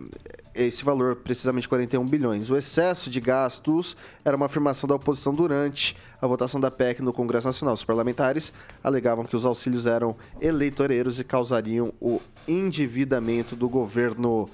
esse 0.53 0.83
valor, 0.83 1.15
precisamente 1.15 1.69
41 1.69 2.05
bilhões. 2.05 2.49
O 2.49 2.57
excesso 2.57 3.09
de 3.09 3.21
gastos 3.21 3.95
era 4.25 4.35
uma 4.35 4.47
afirmação 4.47 4.89
da 4.89 4.95
oposição 4.95 5.33
durante 5.33 5.95
a 6.21 6.27
votação 6.27 6.59
da 6.59 6.69
PEC 6.69 7.01
no 7.01 7.13
Congresso 7.13 7.47
Nacional. 7.47 7.75
Os 7.75 7.85
parlamentares 7.85 8.51
alegavam 8.83 9.23
que 9.23 9.37
os 9.37 9.45
auxílios 9.45 9.85
eram 9.85 10.17
eleitoreiros 10.41 11.17
e 11.17 11.23
causariam 11.23 11.93
o 12.01 12.19
endividamento 12.45 13.55
do 13.55 13.69
governo. 13.69 14.49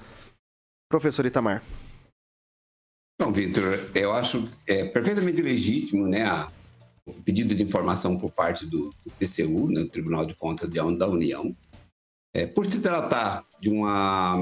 Professor 0.88 1.26
Itamar. 1.26 1.60
Então, 3.20 3.32
Vitor, 3.32 3.90
eu 3.96 4.12
acho 4.12 4.48
é, 4.64 4.84
perfeitamente 4.84 5.42
legítimo 5.42 6.06
né, 6.06 6.22
a- 6.24 6.48
o 7.04 7.12
pedido 7.12 7.52
de 7.52 7.64
informação 7.64 8.16
por 8.16 8.30
parte 8.30 8.64
do, 8.64 8.94
do 9.04 9.10
TCU, 9.18 9.68
né, 9.72 9.84
Tribunal 9.90 10.24
de 10.24 10.36
Contas 10.36 10.70
da 10.70 11.08
União. 11.08 11.52
É, 12.32 12.46
por 12.46 12.64
se 12.70 12.78
tratar 12.80 13.44
de 13.60 13.70
uma 13.70 14.36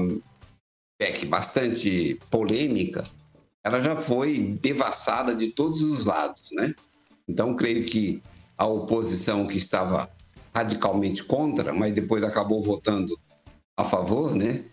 PEC 0.99 1.25
bastante 1.25 2.19
polêmica, 2.29 3.03
ela 3.65 3.81
já 3.81 3.95
foi 3.95 4.55
devassada 4.61 5.33
de 5.33 5.47
todos 5.47 5.81
os 5.81 6.05
lados, 6.05 6.51
né? 6.51 6.75
Então, 7.27 7.55
creio 7.55 7.83
que 7.83 8.21
a 8.55 8.67
oposição 8.67 9.47
que 9.47 9.57
estava 9.57 10.07
radicalmente 10.55 11.23
contra, 11.23 11.73
mas 11.73 11.93
depois 11.93 12.23
acabou 12.23 12.61
votando 12.61 13.17
a 13.75 13.83
favor, 13.83 14.35
né? 14.35 14.65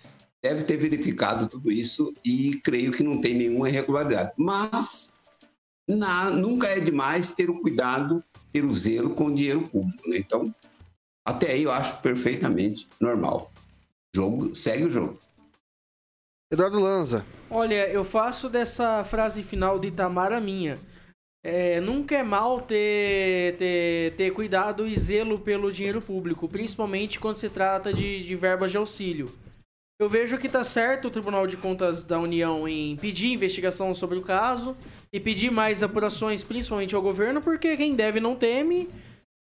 Deve 0.45 0.63
ter 0.65 0.77
verificado 0.77 1.49
tudo 1.49 1.73
isso 1.73 2.13
e 2.23 2.61
creio 2.63 2.93
que 2.93 3.03
não 3.03 3.19
tem 3.19 3.33
nenhuma 3.33 3.67
irregularidade. 3.67 4.33
Mas 4.37 5.17
na, 5.89 6.29
nunca 6.29 6.67
é 6.67 6.81
demais 6.81 7.33
ter 7.33 7.49
o 7.49 7.63
cuidado, 7.63 8.23
ter 8.53 8.63
o 8.63 8.75
zelo 8.75 9.15
com 9.15 9.29
o 9.29 9.35
dinheiro 9.35 9.67
público, 9.67 10.07
né? 10.07 10.19
Então, 10.19 10.55
até 11.27 11.53
aí 11.53 11.63
eu 11.63 11.73
acho 11.73 11.99
perfeitamente 12.03 12.87
normal. 13.01 13.51
Jogo, 14.15 14.55
segue 14.55 14.85
o 14.85 14.91
jogo. 14.91 15.19
Eduardo 16.53 16.79
Lanza. 16.79 17.25
Olha, 17.49 17.89
eu 17.89 18.05
faço 18.05 18.51
dessa 18.51 19.03
frase 19.03 19.43
final 19.43 19.79
de 19.79 19.89
Itamar 19.89 20.31
a 20.31 20.43
minha. 20.43 20.79
É, 21.43 21.81
nunca 21.81 22.17
é 22.17 22.23
mal 22.23 22.61
ter, 22.61 23.57
ter, 23.57 24.15
ter 24.15 24.31
cuidado 24.35 24.87
e 24.87 24.95
zelo 24.99 25.39
pelo 25.39 25.73
dinheiro 25.73 26.03
público, 26.03 26.47
principalmente 26.47 27.19
quando 27.19 27.39
se 27.39 27.49
trata 27.49 27.95
de, 27.95 28.23
de 28.23 28.37
verbas 28.37 28.71
de 28.71 28.77
auxílio. 28.77 29.33
Eu 30.01 30.09
vejo 30.09 30.39
que 30.39 30.49
está 30.49 30.65
certo 30.65 31.07
o 31.07 31.11
Tribunal 31.11 31.47
de 31.47 31.57
Contas 31.57 32.05
da 32.05 32.19
União 32.19 32.69
em 32.69 32.97
pedir 32.97 33.29
investigação 33.29 33.95
sobre 33.95 34.19
o 34.19 34.23
caso 34.23 34.75
e 35.13 35.21
pedir 35.21 35.51
mais 35.51 35.83
apurações, 35.83 36.43
principalmente 36.43 36.95
ao 36.95 37.03
governo, 37.03 37.41
porque 37.41 37.77
quem 37.77 37.95
deve 37.95 38.19
não 38.19 38.35
teme. 38.35 38.89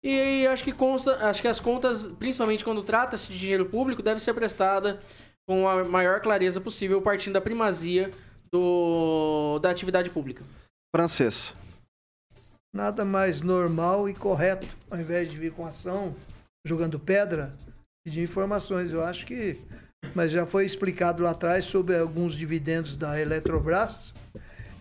E 0.03 0.45
acho 0.47 0.63
que, 0.63 0.71
consta, 0.71 1.27
acho 1.27 1.41
que 1.41 1.47
as 1.47 1.59
contas, 1.59 2.05
principalmente 2.05 2.63
quando 2.63 2.83
trata-se 2.83 3.31
de 3.31 3.39
dinheiro 3.39 3.65
público, 3.65 4.03
deve 4.03 4.19
ser 4.19 4.33
prestada 4.33 4.99
com 5.47 5.67
a 5.67 5.83
maior 5.83 6.21
clareza 6.21 6.61
possível, 6.61 7.01
partindo 7.01 7.33
da 7.33 7.41
primazia 7.41 8.11
do, 8.51 9.57
da 9.59 9.71
atividade 9.71 10.09
pública. 10.09 10.43
Francês. 10.95 11.55
Nada 12.75 13.03
mais 13.03 13.41
normal 13.41 14.07
e 14.09 14.13
correto, 14.13 14.67
ao 14.89 14.99
invés 14.99 15.29
de 15.29 15.37
vir 15.37 15.51
com 15.51 15.65
ação, 15.65 16.15
jogando 16.65 16.99
pedra, 16.99 17.51
pedir 18.05 18.21
informações. 18.21 18.93
Eu 18.93 19.03
acho 19.03 19.25
que. 19.25 19.59
Mas 20.13 20.31
já 20.31 20.45
foi 20.45 20.65
explicado 20.65 21.23
lá 21.23 21.31
atrás 21.31 21.65
sobre 21.65 21.97
alguns 21.97 22.33
dividendos 22.33 22.95
da 22.95 23.19
Eletrobras 23.19 24.13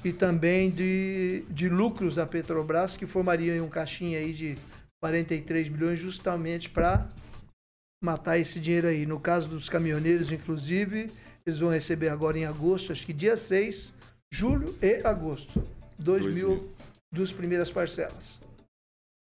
e 0.04 0.12
também 0.12 0.70
de, 0.70 1.44
de 1.48 1.68
lucros 1.68 2.16
da 2.16 2.26
Petrobras 2.26 2.96
que 2.96 3.06
formariam 3.06 3.64
um 3.64 3.68
caixinha 3.68 4.18
aí 4.18 4.32
de 4.32 4.56
43 5.00 5.68
bilhões 5.68 5.98
justamente 5.98 6.68
para 6.68 7.08
matar 8.02 8.38
esse 8.38 8.58
dinheiro 8.60 8.88
aí. 8.88 9.06
No 9.06 9.20
caso 9.20 9.48
dos 9.48 9.68
caminhoneiros, 9.68 10.32
inclusive, 10.32 11.10
eles 11.46 11.58
vão 11.58 11.70
receber 11.70 12.08
agora 12.08 12.38
em 12.38 12.44
agosto, 12.44 12.92
acho 12.92 13.06
que 13.06 13.12
dia 13.12 13.36
6, 13.36 13.92
julho 14.32 14.76
e 14.82 15.00
agosto. 15.04 15.62
2 15.98 16.26
mil, 16.26 16.34
mil 16.34 16.72
duas 17.12 17.32
primeiras 17.32 17.70
parcelas. 17.70 18.40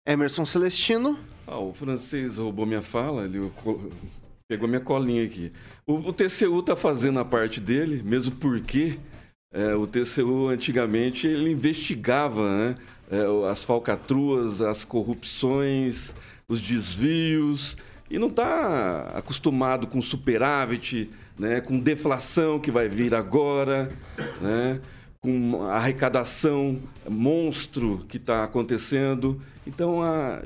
Emerson 0.07 0.45
Celestino. 0.45 1.19
Ah, 1.47 1.59
o 1.59 1.73
francês 1.73 2.37
roubou 2.37 2.67
minha 2.67 2.83
fala, 2.83 3.25
ele 3.25 3.51
pegou 4.53 4.69
minha 4.69 4.81
colinha 4.83 5.25
aqui. 5.25 5.51
O, 5.87 5.95
o 5.95 6.13
TCU 6.13 6.61
está 6.61 6.77
fazendo 6.77 7.19
a 7.19 7.25
parte 7.25 7.59
dele, 7.59 8.03
mesmo 8.05 8.37
porque 8.37 8.99
é, 9.51 9.75
o 9.75 9.87
TCU 9.87 10.49
antigamente 10.49 11.27
ele 11.27 11.51
investigava 11.51 12.51
né, 12.51 12.75
é, 13.11 13.51
as 13.51 13.65
falcatruas, 13.65 14.61
as 14.61 14.85
corrupções, 14.85 16.15
os 16.47 16.61
desvios. 16.61 17.79
E 18.11 18.19
não 18.19 18.29
está 18.29 19.13
acostumado 19.15 19.87
com 19.87 20.03
superávit, 20.03 21.09
né, 21.39 21.63
com 21.63 21.79
deflação 21.79 22.61
que 22.61 22.71
vai 22.71 22.91
vir 22.91 23.15
agora, 23.15 23.91
né, 24.39 24.83
com 25.23 25.63
arrecadação 25.63 26.79
monstro 27.09 28.05
que 28.07 28.19
está 28.19 28.45
acontecendo. 28.45 29.41
Então, 29.67 30.03
a, 30.03 30.43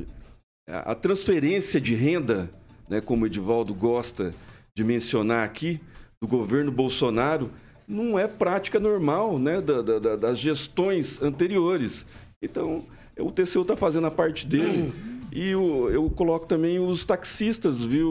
a 0.68 0.94
transferência 0.94 1.80
de 1.80 1.96
renda, 1.96 2.48
né, 2.88 3.00
como 3.00 3.24
o 3.24 3.26
Edivaldo 3.26 3.74
gosta 3.74 4.34
de 4.74 4.84
mencionar 4.84 5.44
aqui, 5.44 5.80
do 6.20 6.26
governo 6.26 6.72
Bolsonaro, 6.72 7.50
não 7.86 8.18
é 8.18 8.26
prática 8.26 8.80
normal 8.80 9.38
né, 9.38 9.60
da, 9.60 9.82
da, 9.82 10.16
das 10.16 10.38
gestões 10.38 11.20
anteriores. 11.22 12.06
Então, 12.42 12.84
o 13.18 13.30
TCU 13.30 13.62
está 13.62 13.76
fazendo 13.76 14.06
a 14.06 14.10
parte 14.10 14.46
dele. 14.46 14.92
E 15.32 15.54
o, 15.54 15.90
eu 15.90 16.08
coloco 16.10 16.46
também 16.46 16.78
os 16.78 17.04
taxistas, 17.04 17.80
viu, 17.84 18.10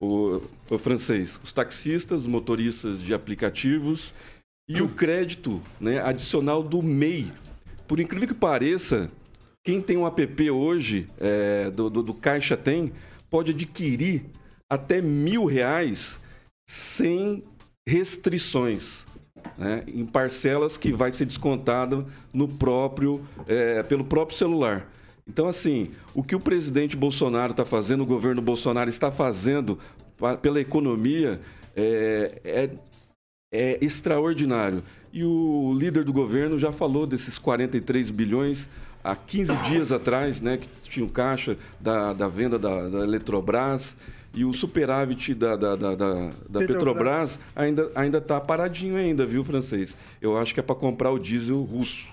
o, 0.00 0.42
o 0.70 0.78
francês? 0.78 1.38
Os 1.42 1.52
taxistas, 1.52 2.24
motoristas 2.24 3.00
de 3.00 3.12
aplicativos 3.12 4.12
e 4.68 4.80
o 4.82 4.88
crédito 4.88 5.60
né, 5.80 6.00
adicional 6.00 6.62
do 6.62 6.82
MEI. 6.82 7.32
Por 7.86 8.00
incrível 8.00 8.28
que 8.28 8.34
pareça, 8.34 9.10
quem 9.68 9.82
tem 9.82 9.98
um 9.98 10.06
app 10.06 10.50
hoje, 10.50 11.04
é, 11.20 11.70
do, 11.70 11.90
do, 11.90 12.02
do, 12.02 12.14
Caixa 12.14 12.56
Tem, 12.56 12.90
pode 13.28 13.50
adquirir 13.50 14.24
até 14.66 15.02
mil 15.02 15.44
reais 15.44 16.18
sem 16.66 17.44
restrições. 17.86 19.06
Né, 19.58 19.84
em 19.86 20.06
parcelas 20.06 20.78
que 20.78 20.90
vai 20.90 21.12
ser 21.12 21.26
descontado 21.26 22.06
no 22.32 22.48
próprio, 22.48 23.22
é, 23.46 23.82
pelo 23.82 24.04
próprio 24.04 24.38
celular. 24.38 24.90
Então, 25.28 25.46
assim, 25.46 25.90
o 26.14 26.22
que 26.22 26.34
o 26.34 26.40
presidente 26.40 26.96
Bolsonaro 26.96 27.50
está 27.50 27.66
fazendo, 27.66 28.04
o 28.04 28.06
governo 28.06 28.40
Bolsonaro 28.40 28.88
está 28.88 29.12
fazendo 29.12 29.78
pela 30.40 30.62
economia 30.62 31.42
é, 31.76 32.40
é 32.42 32.70
é 33.52 33.78
extraordinário. 33.82 34.82
E 35.12 35.24
o 35.24 35.74
líder 35.74 36.04
do 36.04 36.12
governo 36.12 36.58
já 36.58 36.70
falou 36.70 37.06
desses 37.06 37.38
43 37.38 38.10
bilhões 38.10 38.68
há 39.10 39.16
15 39.16 39.56
dias 39.68 39.92
atrás, 39.92 40.40
né, 40.40 40.58
que 40.58 40.68
tinha 40.88 41.04
o 41.04 41.08
caixa 41.08 41.56
da, 41.80 42.12
da 42.12 42.28
venda 42.28 42.58
da, 42.58 42.88
da 42.88 42.98
Eletrobras 42.98 43.96
e 44.34 44.44
o 44.44 44.52
superávit 44.52 45.34
da, 45.34 45.56
da, 45.56 45.74
da, 45.74 45.94
da, 45.94 46.30
da 46.48 46.60
Petrobras 46.60 47.38
ainda 47.56 47.90
ainda 47.94 48.18
está 48.18 48.40
paradinho 48.40 48.96
ainda, 48.96 49.24
viu, 49.24 49.42
francês? 49.42 49.96
Eu 50.20 50.36
acho 50.36 50.52
que 50.52 50.60
é 50.60 50.62
para 50.62 50.74
comprar 50.74 51.10
o 51.10 51.18
diesel 51.18 51.62
russo. 51.62 52.12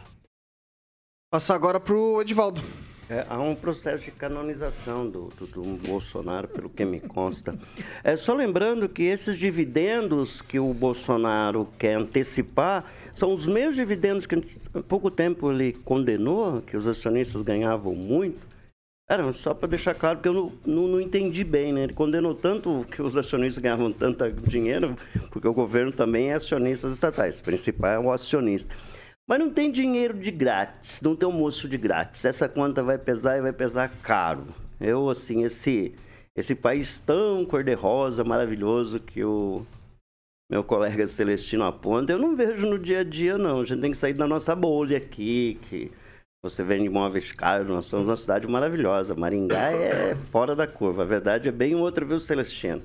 Passar 1.32 1.56
agora 1.56 1.80
para 1.80 1.94
o 1.94 2.22
Edivaldo. 2.22 2.62
É, 3.08 3.24
há 3.30 3.40
um 3.40 3.54
processo 3.54 4.06
de 4.06 4.12
canonização 4.12 5.08
do, 5.08 5.28
do, 5.38 5.46
do, 5.46 5.62
Bolsonaro, 5.88 6.48
pelo 6.48 6.70
que 6.70 6.84
me 6.84 7.00
consta. 7.00 7.56
É, 8.04 8.16
só 8.16 8.34
lembrando 8.34 8.90
que 8.90 9.04
esses 9.04 9.38
dividendos 9.38 10.42
que 10.42 10.58
o 10.60 10.74
Bolsonaro 10.74 11.70
quer 11.78 11.96
antecipar 11.98 12.84
são 13.16 13.34
os 13.34 13.48
mesmos 13.48 13.78
dividendos 13.78 14.28
que 14.28 14.36
há 14.36 14.84
pouco 14.84 15.10
tempo 15.10 15.50
ele 15.50 15.72
condenou, 15.72 16.62
que 16.62 16.76
os 16.76 16.86
acionistas 16.86 17.42
ganhavam 17.42 17.96
muito. 17.96 18.40
Era 19.10 19.32
só 19.32 19.54
para 19.54 19.70
deixar 19.70 19.96
claro, 19.96 20.18
porque 20.18 20.28
eu 20.28 20.34
não, 20.34 20.52
não, 20.66 20.88
não, 20.88 21.02
entendi 21.02 21.44
bem, 21.44 21.72
né? 21.72 21.84
Ele 21.84 21.94
condenou 21.94 22.36
tanto 22.36 22.86
que 22.92 23.02
os 23.02 23.16
acionistas 23.16 23.62
ganhavam 23.62 23.92
tanto 23.92 24.30
dinheiro, 24.32 24.98
porque 25.32 25.48
o 25.48 25.54
governo 25.54 25.92
também 25.92 26.32
é 26.32 26.34
acionista 26.34 26.90
estatais, 26.90 27.40
o 27.40 27.44
principal 27.44 27.92
é 27.92 28.00
o 28.00 28.12
acionista. 28.12 28.76
Mas 29.28 29.40
não 29.40 29.50
tem 29.50 29.72
dinheiro 29.72 30.16
de 30.16 30.30
grátis, 30.30 31.00
não 31.02 31.16
tem 31.16 31.26
almoço 31.26 31.70
de 31.70 31.78
grátis. 31.78 32.26
Essa 32.26 32.50
conta 32.50 32.84
vai 32.84 32.98
pesar 32.98 33.38
e 33.38 33.42
vai 33.42 33.54
pesar 33.54 33.90
caro. 34.04 34.46
Eu, 34.80 35.10
assim, 35.10 35.44
esse, 35.44 35.94
esse 36.36 36.54
país 36.54 37.00
tão 37.00 37.46
cor-de-rosa, 37.46 38.24
maravilhoso 38.24 39.00
que 39.00 39.24
o 39.24 39.66
meu 40.50 40.64
colega 40.64 41.08
Celestino 41.08 41.64
aponta, 41.64 42.14
eu 42.14 42.20
não 42.20 42.36
vejo 42.36 42.68
no 42.68 42.78
dia 42.78 43.00
a 43.00 43.04
dia, 43.04 43.38
não. 43.38 43.62
A 43.62 43.66
gente 43.66 43.82
tem 43.82 43.92
que 43.92 43.98
sair 43.98 44.14
da 44.14 44.28
nossa 44.28 44.56
bolha 44.56 44.98
aqui, 44.98 45.60
que 45.64 45.92
você 46.44 46.62
vende 46.62 46.86
imóveis 46.86 47.32
caros, 47.32 47.68
nós 47.68 47.86
somos 47.86 48.08
uma 48.08 48.16
cidade 48.16 48.48
maravilhosa. 48.48 49.16
Maringá 49.16 49.72
é 49.72 50.16
fora 50.32 50.56
da 50.56 50.68
curva. 50.68 51.02
A 51.02 51.06
verdade 51.06 51.50
é 51.50 51.52
bem 51.52 51.74
outra, 51.74 52.06
viu, 52.06 52.20
Celestino? 52.20 52.84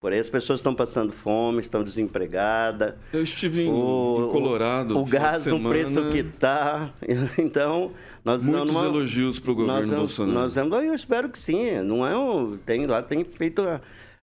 Por 0.00 0.12
aí 0.12 0.18
as 0.18 0.28
pessoas 0.30 0.58
estão 0.58 0.74
passando 0.74 1.12
fome, 1.12 1.60
estão 1.60 1.84
desempregadas. 1.84 2.94
Eu 3.12 3.22
estive 3.22 3.62
em, 3.62 3.70
o, 3.70 4.26
em 4.28 4.32
Colorado. 4.32 4.96
O, 4.96 5.02
o 5.02 5.06
gás 5.06 5.46
no 5.46 5.60
preço 5.68 6.10
que 6.10 6.18
está. 6.18 6.90
Então, 7.38 7.92
nós 8.24 8.44
Muitos 8.44 8.72
numa, 8.72 8.84
elogios 8.84 9.38
para 9.38 9.52
o 9.52 9.54
governo 9.54 9.86
nós, 9.86 9.90
Bolsonaro. 9.90 10.38
Nós, 10.40 10.56
eu 10.56 10.94
espero 10.94 11.28
que 11.28 11.38
sim. 11.38 11.82
Não 11.82 12.04
é 12.04 12.16
um, 12.18 12.56
tem, 12.56 12.86
lá 12.86 13.00
tem 13.00 13.22
feito 13.22 13.62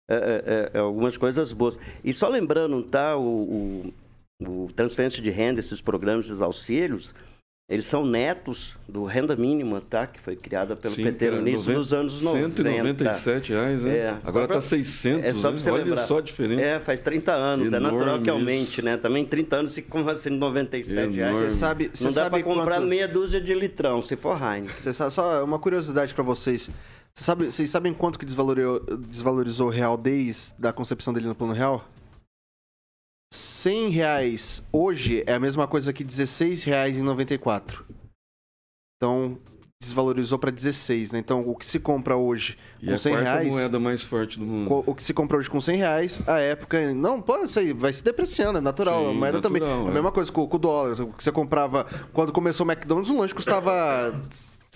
é, 0.09 0.71
é, 0.75 0.79
algumas 0.79 1.17
coisas 1.17 1.53
boas. 1.53 1.79
E 2.05 2.13
só 2.13 2.29
lembrando, 2.29 2.83
tá? 2.83 3.17
O, 3.17 3.93
o, 4.41 4.65
o 4.65 4.69
transferência 4.75 5.23
de 5.23 5.31
renda, 5.31 5.61
esses 5.61 5.81
programas, 5.81 6.27
esses 6.27 6.41
auxílios, 6.41 7.15
eles 7.69 7.85
são 7.85 8.07
netos 8.07 8.77
do 8.89 9.05
renda 9.05 9.35
mínima, 9.35 9.81
tá? 9.81 10.07
Que 10.07 10.21
foi 10.21 10.37
criada 10.37 10.77
pelo 10.77 10.95
Sim, 10.95 11.03
PT 11.03 11.31
no 11.33 11.49
início 11.49 11.75
dos 11.75 11.93
anos 11.93 12.23
90. 12.23 12.63
197 12.63 13.53
reais, 13.53 13.83
né? 13.83 13.97
É, 13.97 14.17
Agora 14.23 14.45
está 14.45 14.61
600, 14.61 15.25
é 15.25 15.33
só 15.33 15.51
né? 15.51 15.61
Olha 15.73 15.83
lembrar. 15.83 16.07
só 16.07 16.19
a 16.19 16.23
diferença. 16.23 16.61
É, 16.61 16.79
faz 16.79 17.01
30 17.01 17.33
anos. 17.33 17.73
Enorme 17.73 17.89
é 17.89 17.91
natural 17.91 18.23
que 18.23 18.31
aumente, 18.31 18.81
né? 18.83 18.97
Também 18.97 19.25
30 19.25 19.57
anos 19.57 19.77
e 19.77 19.83
como 19.83 20.09
assim 20.09 20.31
97 20.31 20.93
Enorme. 20.93 21.17
reais. 21.17 21.35
Você 21.35 21.51
sabe, 21.51 21.91
Não 22.01 22.13
dá 22.13 22.31
para 22.31 22.41
comprar 22.45 22.77
quanto... 22.77 22.87
meia 22.87 23.09
dúzia 23.09 23.41
de 23.41 23.53
litrão, 23.53 24.01
se 24.01 24.15
for 24.15 24.41
Heineken. 24.41 24.69
Você 24.69 24.93
sabe, 24.93 25.13
só 25.13 25.43
uma 25.45 25.59
curiosidade 25.59 26.15
para 26.15 26.23
vocês. 26.23 26.71
Você 27.17 27.25
sabe, 27.25 27.51
vocês 27.51 27.71
sabem 27.71 27.95
quanto 27.95 28.19
que 28.19 28.27
desvalorizou, 28.27 28.81
desvalorizou 28.99 29.69
o 29.69 29.71
real 29.71 29.97
desde 29.97 30.55
a 30.67 30.73
concepção 30.73 31.15
dele 31.15 31.27
no 31.27 31.35
Plano 31.35 31.55
Real? 31.55 31.83
100 33.33 33.89
reais 33.89 34.63
hoje 34.71 35.25
é 35.27 35.33
a 35.33 35.41
mesma 35.41 35.67
coisa 35.67 35.93
que 35.95 36.05
16 36.05 36.65
reais 36.65 36.99
em 36.99 37.03
94. 37.03 37.87
Então, 38.97 39.39
desvalorizou 39.83 40.39
para 40.39 40.51
16, 40.51 41.13
né? 41.13 41.19
Então, 41.19 41.41
o 41.49 41.57
que 41.57 41.65
se 41.65 41.81
compra 41.81 42.17
hoje 42.17 42.59
E 42.83 42.87
com 42.87 42.95
a 42.95 42.99
100 42.99 43.13
quarta 43.13 43.31
reais... 43.31 43.49
moeda 43.49 43.81
mais 43.81 44.03
forte 44.03 44.39
do 44.39 44.45
mundo. 44.45 44.85
O 44.87 44.95
que 44.95 45.03
se 45.03 45.15
compra 45.15 45.39
hoje 45.39 45.49
com 45.49 45.61
100 45.61 45.77
reais, 45.77 46.21
a 46.27 46.39
época... 46.39 46.93
Não, 46.95 47.25
isso 47.45 47.59
aí 47.59 47.73
vai 47.73 47.95
se 47.95 48.05
depreciando, 48.05 48.59
é 48.59 48.61
natural. 48.61 49.05
Sim, 49.05 49.11
a 49.11 49.15
moeda 49.15 49.41
também. 49.41 49.63
natural, 49.63 49.87
A 49.87 49.91
é. 49.91 49.95
mesma 49.95 50.13
coisa 50.13 50.31
com, 50.31 50.47
com 50.47 50.57
o 50.57 50.61
dólar. 50.61 51.01
O 51.01 51.13
que 51.15 51.25
você 51.25 51.33
comprava... 51.33 51.87
Quando 52.13 52.31
começou 52.31 52.67
o 52.67 52.71
McDonald's, 52.71 53.11
um 53.11 53.19
lanche 53.21 53.35
custava 53.35 54.15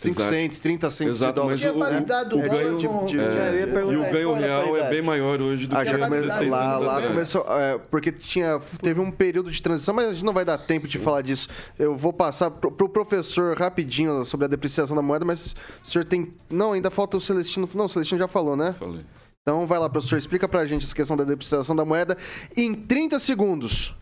5 0.01 0.19
Exato. 0.21 0.35
cents, 0.35 0.61
30 0.61 0.91
cents 0.91 1.19
de 1.19 1.33
dólar. 1.33 1.51
mas 1.51 1.61
E 1.61 1.67
o, 1.67 1.69
o, 1.69 1.75
o 1.75 1.79
dólar 1.79 2.01
ganho, 2.49 2.77
de- 3.07 3.19
é, 3.21 3.61
ia 3.61 3.67
perguntar, 3.67 3.93
e 3.93 3.97
o 3.97 4.11
ganho 4.13 4.37
é 4.37 4.39
real 4.41 4.77
é 4.77 4.89
bem 4.89 5.03
maior 5.03 5.41
hoje 5.43 5.67
do 5.67 5.77
Ah, 5.77 5.85
que 5.85 5.91
já 5.91 5.99
come... 5.99 6.21
16 6.23 6.51
lá, 6.51 6.73
anos 6.75 6.87
lá 6.87 7.03
começou. 7.03 7.47
é, 7.59 7.79
porque 7.79 8.11
tinha, 8.11 8.59
teve 8.81 8.99
um 8.99 9.11
período 9.11 9.51
de 9.51 9.61
transição, 9.61 9.95
mas 9.95 10.09
a 10.09 10.13
gente 10.13 10.25
não 10.25 10.33
vai 10.33 10.45
dar 10.45 10.57
tempo 10.57 10.89
de 10.89 10.99
falar 10.99 11.21
disso. 11.23 11.49
Eu 11.79 11.95
vou 11.97 12.13
passar 12.13 12.51
pro, 12.51 12.71
pro 12.73 12.89
professor 12.89 13.57
rapidinho 13.59 14.25
sobre 14.25 14.47
a 14.47 14.49
depreciação 14.49 14.97
da 14.97 15.03
moeda, 15.03 15.25
mas 15.25 15.55
o 15.83 15.87
senhor 15.87 16.05
tem. 16.05 16.33
Não, 16.49 16.73
ainda 16.73 16.91
falta 16.91 17.17
o 17.17 17.21
Celestino. 17.21 17.69
Não, 17.75 17.85
o 17.85 17.89
Celestino 17.89 18.19
já 18.19 18.29
falou, 18.29 18.57
né? 18.57 18.75
Falei. 18.79 19.05
Então 19.43 19.67
vai 19.67 19.79
lá, 19.79 19.89
professor, 19.89 20.17
explica 20.19 20.47
pra 20.49 20.65
gente 20.67 20.85
essa 20.85 20.95
questão 20.95 21.17
da 21.17 21.25
depreciação 21.25 21.75
da 21.75 21.85
moeda 21.85 22.17
em 22.57 22.75
30 22.75 23.19
segundos. 23.19 23.95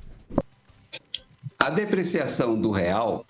A 1.58 1.70
depreciação 1.70 2.60
do 2.60 2.70
real, 2.70 3.24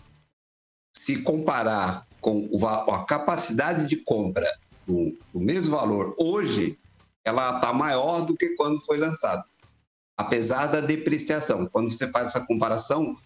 se 0.96 1.22
comparar 1.22 2.06
com 2.28 2.92
a 2.92 3.04
capacidade 3.04 3.86
de 3.86 3.96
compra 3.96 4.46
do, 4.86 5.16
do 5.32 5.40
mesmo 5.40 5.76
valor 5.76 6.14
hoje, 6.18 6.78
ela 7.24 7.56
está 7.56 7.72
maior 7.72 8.22
do 8.22 8.36
que 8.36 8.54
quando 8.54 8.80
foi 8.80 8.98
lançado. 8.98 9.44
Apesar 10.16 10.66
da 10.66 10.80
depreciação. 10.80 11.66
Quando 11.66 11.90
você 11.90 12.10
faz 12.10 12.26
essa 12.26 12.40
comparação, 12.40 13.16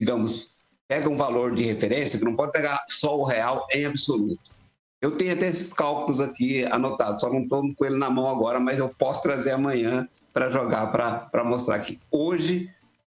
digamos, 0.00 0.50
pega 0.86 1.08
um 1.08 1.16
valor 1.16 1.54
de 1.54 1.64
referência, 1.64 2.18
que 2.18 2.24
não 2.24 2.36
pode 2.36 2.52
pegar 2.52 2.82
só 2.88 3.18
o 3.18 3.24
real 3.24 3.66
em 3.72 3.84
absoluto. 3.84 4.56
Eu 5.00 5.12
tenho 5.12 5.32
até 5.32 5.48
esses 5.48 5.72
cálculos 5.72 6.20
aqui 6.20 6.64
anotados, 6.72 7.20
só 7.20 7.30
não 7.30 7.42
estou 7.42 7.62
com 7.74 7.84
ele 7.84 7.98
na 7.98 8.10
mão 8.10 8.28
agora, 8.28 8.58
mas 8.58 8.78
eu 8.78 8.88
posso 8.88 9.22
trazer 9.22 9.52
amanhã 9.52 10.08
para 10.32 10.50
jogar, 10.50 10.86
para 10.88 11.44
mostrar 11.44 11.78
que 11.80 12.00
hoje 12.10 12.68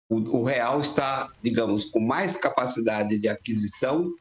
o, 0.10 0.40
o 0.40 0.44
real 0.44 0.80
está, 0.80 1.30
digamos, 1.42 1.86
com 1.86 2.00
mais 2.00 2.36
capacidade 2.36 3.18
de 3.18 3.28
aquisição 3.28 4.14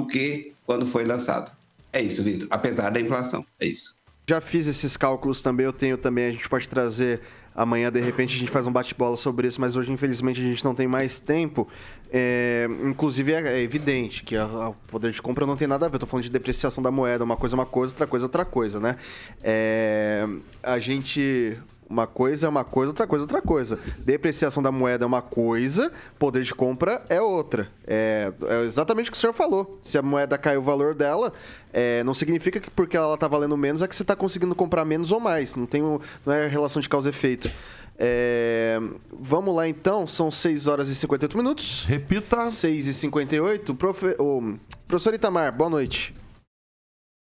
do 0.00 0.06
que 0.06 0.52
quando 0.66 0.86
foi 0.86 1.04
lançado. 1.04 1.52
É 1.92 2.00
isso, 2.00 2.22
Vitor. 2.22 2.48
Apesar 2.50 2.90
da 2.90 3.00
inflação, 3.00 3.44
é 3.60 3.66
isso. 3.66 4.00
Já 4.28 4.40
fiz 4.40 4.66
esses 4.66 4.96
cálculos 4.96 5.42
também, 5.42 5.66
eu 5.66 5.72
tenho 5.72 5.98
também, 5.98 6.26
a 6.26 6.32
gente 6.32 6.48
pode 6.48 6.68
trazer 6.68 7.20
amanhã, 7.54 7.90
de 7.90 8.00
repente, 8.00 8.36
a 8.36 8.38
gente 8.38 8.50
faz 8.50 8.66
um 8.66 8.72
bate-bola 8.72 9.16
sobre 9.16 9.48
isso, 9.48 9.60
mas 9.60 9.76
hoje, 9.76 9.90
infelizmente, 9.90 10.40
a 10.40 10.44
gente 10.44 10.64
não 10.64 10.74
tem 10.74 10.86
mais 10.86 11.18
tempo. 11.18 11.66
É, 12.12 12.68
inclusive, 12.84 13.32
é, 13.32 13.58
é 13.58 13.60
evidente 13.60 14.22
que 14.22 14.36
o 14.36 14.74
poder 14.86 15.12
de 15.12 15.20
compra 15.20 15.44
não 15.44 15.56
tem 15.56 15.66
nada 15.66 15.86
a 15.86 15.88
ver. 15.88 15.96
Eu 15.96 16.00
tô 16.00 16.06
falando 16.06 16.24
de 16.24 16.30
depreciação 16.30 16.82
da 16.82 16.90
moeda, 16.90 17.24
uma 17.24 17.36
coisa 17.36 17.54
é 17.54 17.58
uma 17.58 17.66
coisa, 17.66 17.92
outra 17.92 18.06
coisa 18.06 18.24
é 18.24 18.26
outra 18.26 18.44
coisa, 18.44 18.80
né? 18.80 18.96
É, 19.42 20.26
a 20.62 20.78
gente. 20.78 21.58
Uma 21.90 22.06
coisa 22.06 22.46
é 22.46 22.48
uma 22.48 22.62
coisa, 22.62 22.90
outra 22.90 23.04
coisa 23.04 23.22
é 23.22 23.24
outra 23.24 23.42
coisa. 23.42 23.76
Depreciação 23.98 24.62
da 24.62 24.70
moeda 24.70 25.04
é 25.04 25.06
uma 25.06 25.20
coisa, 25.20 25.90
poder 26.20 26.44
de 26.44 26.54
compra 26.54 27.02
é 27.08 27.20
outra. 27.20 27.68
É, 27.84 28.32
é 28.48 28.64
exatamente 28.64 29.08
o 29.08 29.10
que 29.10 29.18
o 29.18 29.20
senhor 29.20 29.32
falou. 29.32 29.76
Se 29.82 29.98
a 29.98 30.02
moeda 30.02 30.38
caiu 30.38 30.60
o 30.60 30.62
valor 30.62 30.94
dela, 30.94 31.32
é, 31.72 32.04
não 32.04 32.14
significa 32.14 32.60
que 32.60 32.70
porque 32.70 32.96
ela 32.96 33.18
tá 33.18 33.26
valendo 33.26 33.56
menos 33.56 33.82
é 33.82 33.88
que 33.88 33.96
você 33.96 34.04
tá 34.04 34.14
conseguindo 34.14 34.54
comprar 34.54 34.84
menos 34.84 35.10
ou 35.10 35.18
mais. 35.18 35.56
Não, 35.56 35.66
tem, 35.66 35.82
não 35.82 36.32
é 36.32 36.46
relação 36.46 36.80
de 36.80 36.88
causa 36.88 37.08
e 37.08 37.10
efeito. 37.10 37.50
É, 37.98 38.80
vamos 39.12 39.52
lá 39.52 39.68
então, 39.68 40.06
são 40.06 40.30
6 40.30 40.68
horas 40.68 40.88
e 40.88 40.94
58 40.94 41.36
minutos. 41.36 41.84
Repita. 41.88 42.48
6 42.48 42.86
e 42.86 42.94
58. 42.94 43.74
Profe... 43.74 44.14
ô, 44.16 44.54
professor 44.86 45.12
Itamar, 45.12 45.52
boa 45.52 45.68
noite. 45.68 46.14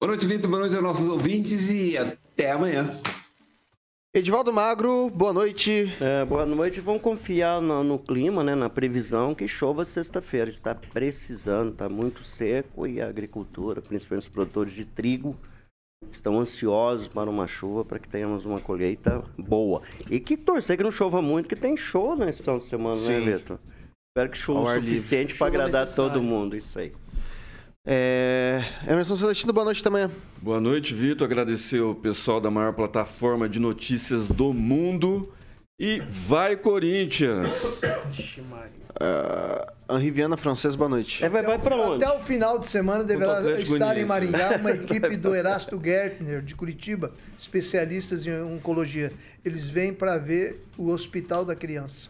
Boa 0.02 0.12
noite, 0.12 0.26
Vitor. 0.26 0.50
Boa 0.50 0.62
noite 0.62 0.76
aos 0.76 0.84
nossos 0.84 1.10
ouvintes 1.10 1.70
e 1.70 1.98
até 1.98 2.52
amanhã. 2.52 2.88
Edivaldo 4.16 4.54
Magro, 4.54 5.10
boa 5.10 5.34
noite. 5.34 5.94
É, 6.00 6.24
boa 6.24 6.46
noite. 6.46 6.80
Vamos 6.80 7.02
confiar 7.02 7.60
no, 7.60 7.84
no 7.84 8.00
clima, 8.00 8.46
né, 8.46 8.56
na 8.56 8.70
previsão 8.70 9.36
que 9.36 9.46
chova 9.46 9.84
sexta-feira. 9.84 10.50
Está 10.50 10.74
precisando, 10.74 11.74
está 11.74 11.90
muito 11.90 12.24
seco 12.24 12.88
e 12.88 13.02
a 13.02 13.10
agricultura, 13.10 13.82
principalmente 13.82 14.24
os 14.24 14.30
produtores 14.30 14.72
de 14.72 14.86
trigo, 14.86 15.36
estão 16.14 16.40
ansiosos 16.40 17.10
para 17.10 17.30
uma 17.30 17.46
chuva 17.46 17.84
para 17.84 18.00
que 18.00 18.08
tenhamos 18.08 18.46
uma 18.46 18.62
colheita 18.62 19.22
boa. 19.38 19.82
E 20.10 20.18
que 20.18 20.38
torcer 20.38 20.78
que 20.78 20.84
não 20.84 20.92
chova 20.92 21.22
muito, 21.22 21.50
que 21.50 21.56
tem 21.58 21.76
show 21.76 22.16
nesse 22.16 22.42
final 22.42 22.60
de 22.60 22.66
semana, 22.68 22.96
Sim. 22.96 23.20
né, 23.20 23.36
Vitor? 23.36 23.60
Espero 24.18 24.32
que 24.32 24.38
chova 24.38 24.62
o 24.62 24.82
suficiente 24.82 25.36
para 25.36 25.48
agradar 25.48 25.82
necessária. 25.82 26.14
todo 26.14 26.24
mundo. 26.24 26.56
Isso 26.56 26.80
aí. 26.80 26.94
É... 27.86 28.64
Emerson 28.88 29.16
Celestino, 29.16 29.54
boa 29.54 29.66
noite 29.66 29.84
também. 29.84 30.10
Boa 30.42 30.60
noite, 30.60 30.94
Vitor. 30.94 31.26
Agradecer 31.26 31.82
o 31.82 31.94
pessoal 31.94 32.42
da 32.42 32.50
maior 32.50 32.74
plataforma 32.74 33.48
de 33.48 33.60
notícias 33.60 34.28
do 34.28 34.52
mundo. 34.54 35.32
E 35.80 36.02
vai, 36.10 36.56
Corinthians! 36.56 37.48
Uh, 38.96 39.94
Henri 39.94 40.10
Viana, 40.10 40.38
francês, 40.38 40.74
boa 40.74 40.90
noite. 40.90 41.24
É, 41.24 41.28
vai, 41.28 41.44
vai 41.44 41.60
para 41.60 41.76
onde? 41.76 42.04
Até 42.04 42.16
o 42.16 42.20
final 42.22 42.58
de 42.58 42.68
semana 42.68 43.04
deverá 43.04 43.42
estar 43.60 43.98
em. 43.98 44.06
Maringá 44.06 44.56
uma 44.56 44.72
equipe 44.74 45.18
do 45.18 45.36
Erasto 45.36 45.80
Gertner, 45.84 46.42
de 46.42 46.56
Curitiba, 46.56 47.12
especialistas 47.38 48.26
em 48.26 48.42
oncologia. 48.42 49.12
Eles 49.44 49.68
vêm 49.68 49.94
para 49.94 50.18
ver 50.18 50.66
o 50.78 50.90
Hospital 50.90 51.44
da 51.44 51.56
Criança. 51.56 52.10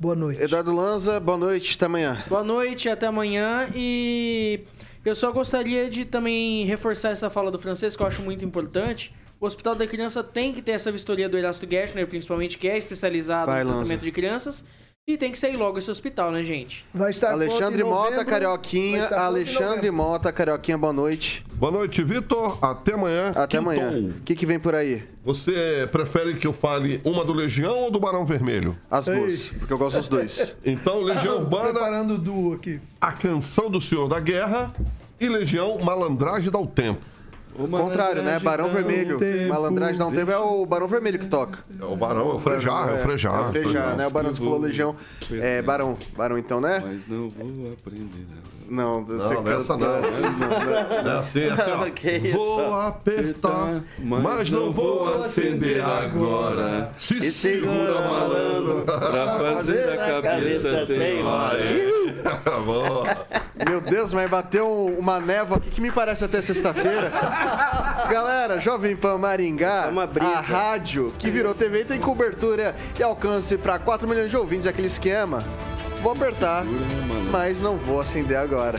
Boa 0.00 0.16
noite. 0.16 0.42
Eduardo 0.42 0.74
Lanza, 0.74 1.18
boa 1.18 1.38
noite, 1.38 1.76
até 1.76 1.86
amanhã. 1.86 2.22
Boa 2.28 2.44
noite, 2.44 2.88
até 2.88 3.06
amanhã. 3.06 3.68
E 3.74 4.60
eu 5.04 5.14
só 5.14 5.30
gostaria 5.32 5.88
de 5.88 6.04
também 6.04 6.64
reforçar 6.64 7.10
essa 7.10 7.30
fala 7.30 7.50
do 7.50 7.58
francês, 7.58 7.96
que 7.96 8.02
eu 8.02 8.06
acho 8.06 8.22
muito 8.22 8.44
importante. 8.44 9.14
O 9.40 9.46
Hospital 9.46 9.74
da 9.74 9.86
Criança 9.86 10.22
tem 10.22 10.52
que 10.52 10.60
ter 10.60 10.72
essa 10.72 10.90
vistoria 10.90 11.28
do 11.28 11.38
Erasto 11.38 11.66
Gertner, 11.68 12.06
principalmente, 12.06 12.58
que 12.58 12.68
é 12.68 12.76
especializado 12.76 13.50
Vai, 13.50 13.62
no 13.62 13.74
tratamento 13.74 14.02
de 14.02 14.10
crianças. 14.10 14.64
E 15.08 15.16
tem 15.16 15.32
que 15.32 15.38
sair 15.38 15.56
logo 15.56 15.78
esse 15.78 15.90
hospital, 15.90 16.30
né, 16.30 16.42
gente? 16.44 16.84
Vai 16.92 17.12
estar 17.12 17.32
Alexandre 17.32 17.80
em 17.80 17.84
Mota, 17.84 17.94
novembro, 18.02 18.16
vai 18.16 18.24
Carioquinha. 18.26 19.08
Alexandre. 19.08 19.90
Mota, 19.90 20.30
Carioquinha, 20.30 20.76
boa 20.76 20.92
noite. 20.92 21.42
Boa 21.54 21.72
noite, 21.72 22.04
Vitor. 22.04 22.58
Até 22.60 22.92
amanhã. 22.92 23.32
Até 23.34 23.56
amanhã. 23.56 23.90
O 23.90 24.20
que, 24.22 24.34
que 24.34 24.44
vem 24.44 24.60
por 24.60 24.74
aí? 24.74 25.02
Você 25.24 25.88
prefere 25.90 26.34
que 26.34 26.46
eu 26.46 26.52
fale 26.52 27.00
uma 27.06 27.24
do 27.24 27.32
Legião 27.32 27.74
ou 27.84 27.90
do 27.90 27.98
Barão 27.98 28.26
Vermelho? 28.26 28.76
As 28.90 29.06
duas, 29.06 29.48
porque 29.48 29.72
eu 29.72 29.78
gosto 29.78 29.96
dos 29.96 30.08
dois. 30.08 30.54
Então, 30.62 31.00
Legião 31.00 31.38
Urbana, 31.38 31.70
Preparando 31.70 32.14
o 32.14 32.18
duo 32.18 32.52
aqui. 32.52 32.78
a 33.00 33.10
canção 33.10 33.70
do 33.70 33.80
Senhor 33.80 34.08
da 34.08 34.20
Guerra 34.20 34.74
e 35.18 35.26
Legião 35.26 35.78
Malandragem 35.78 36.50
dá 36.50 36.58
o 36.58 36.66
tempo. 36.66 37.00
Contrário, 37.66 38.22
né? 38.22 38.38
Barão 38.38 38.68
Vermelho. 38.70 39.18
Malandragem 39.48 39.98
dá 39.98 40.06
um 40.06 40.12
tempo 40.12 40.30
é 40.30 40.38
o 40.38 40.64
Barão 40.64 40.86
Vermelho 40.86 41.18
que 41.18 41.26
toca. 41.26 41.58
É 41.80 41.84
o 41.84 41.96
Barão, 41.96 42.30
é 42.30 42.34
o 42.34 42.38
Frejar, 42.38 42.88
é 42.90 42.92
o 42.94 42.98
Frejar. 42.98 43.46
É 43.46 43.48
o 43.48 43.52
Frejar, 43.52 43.96
né? 43.96 44.06
O 44.06 44.10
Barão, 44.10 44.34
falou 44.34 44.58
Legião. 44.58 44.94
É, 45.30 45.60
Barão. 45.62 45.96
Barão, 46.16 46.38
então, 46.38 46.60
né? 46.60 46.80
Mas 46.84 47.06
não 47.06 47.28
vou 47.30 47.72
aprender. 47.72 48.04
né? 48.04 48.36
Não, 48.68 49.04
você 49.04 49.34
Não, 49.34 49.42
nessa 49.42 49.76
não. 49.76 49.88
Não 49.88 49.96
é 49.96 51.18
assim, 51.18 51.40
é 51.40 51.50
assim, 51.50 51.70
ó. 51.70 51.88
Que 51.90 52.10
isso? 52.16 52.36
Vou 52.36 52.80
apertar, 52.80 53.80
mas 53.98 54.50
não 54.50 54.72
vou 54.72 55.14
acender 55.14 55.82
agora. 55.82 56.92
Se 56.98 57.16
Se 57.16 57.32
segura, 57.32 58.02
malandro. 58.02 58.82
Pra 58.82 59.38
fazer 59.38 59.98
a 59.98 60.22
cabeça 60.22 60.84
tem. 60.86 61.22
Meu 63.68 63.80
Deus, 63.80 64.12
mas 64.12 64.30
bateu 64.30 64.86
uma 64.98 65.20
névoa 65.20 65.56
aqui 65.56 65.70
que 65.70 65.80
me 65.80 65.90
parece 65.90 66.24
até 66.24 66.40
sexta-feira. 66.40 67.10
Galera, 68.10 68.60
Jovem 68.60 68.96
Pan 68.96 69.18
Maringá, 69.18 69.90
É 70.20 70.24
a 70.24 70.40
rádio 70.40 71.12
que 71.18 71.30
virou 71.30 71.54
TV 71.54 71.84
tem 71.84 72.00
cobertura 72.00 72.74
e 72.98 73.02
alcance 73.02 73.56
para 73.56 73.78
4 73.78 74.08
milhões 74.08 74.30
de 74.30 74.36
ouvintes, 74.36 74.66
aquele 74.66 74.86
esquema. 74.86 75.42
Vou 76.02 76.12
apertar, 76.12 76.64
mas 77.30 77.60
não 77.60 77.76
vou 77.76 78.00
acender 78.00 78.36
agora. 78.36 78.78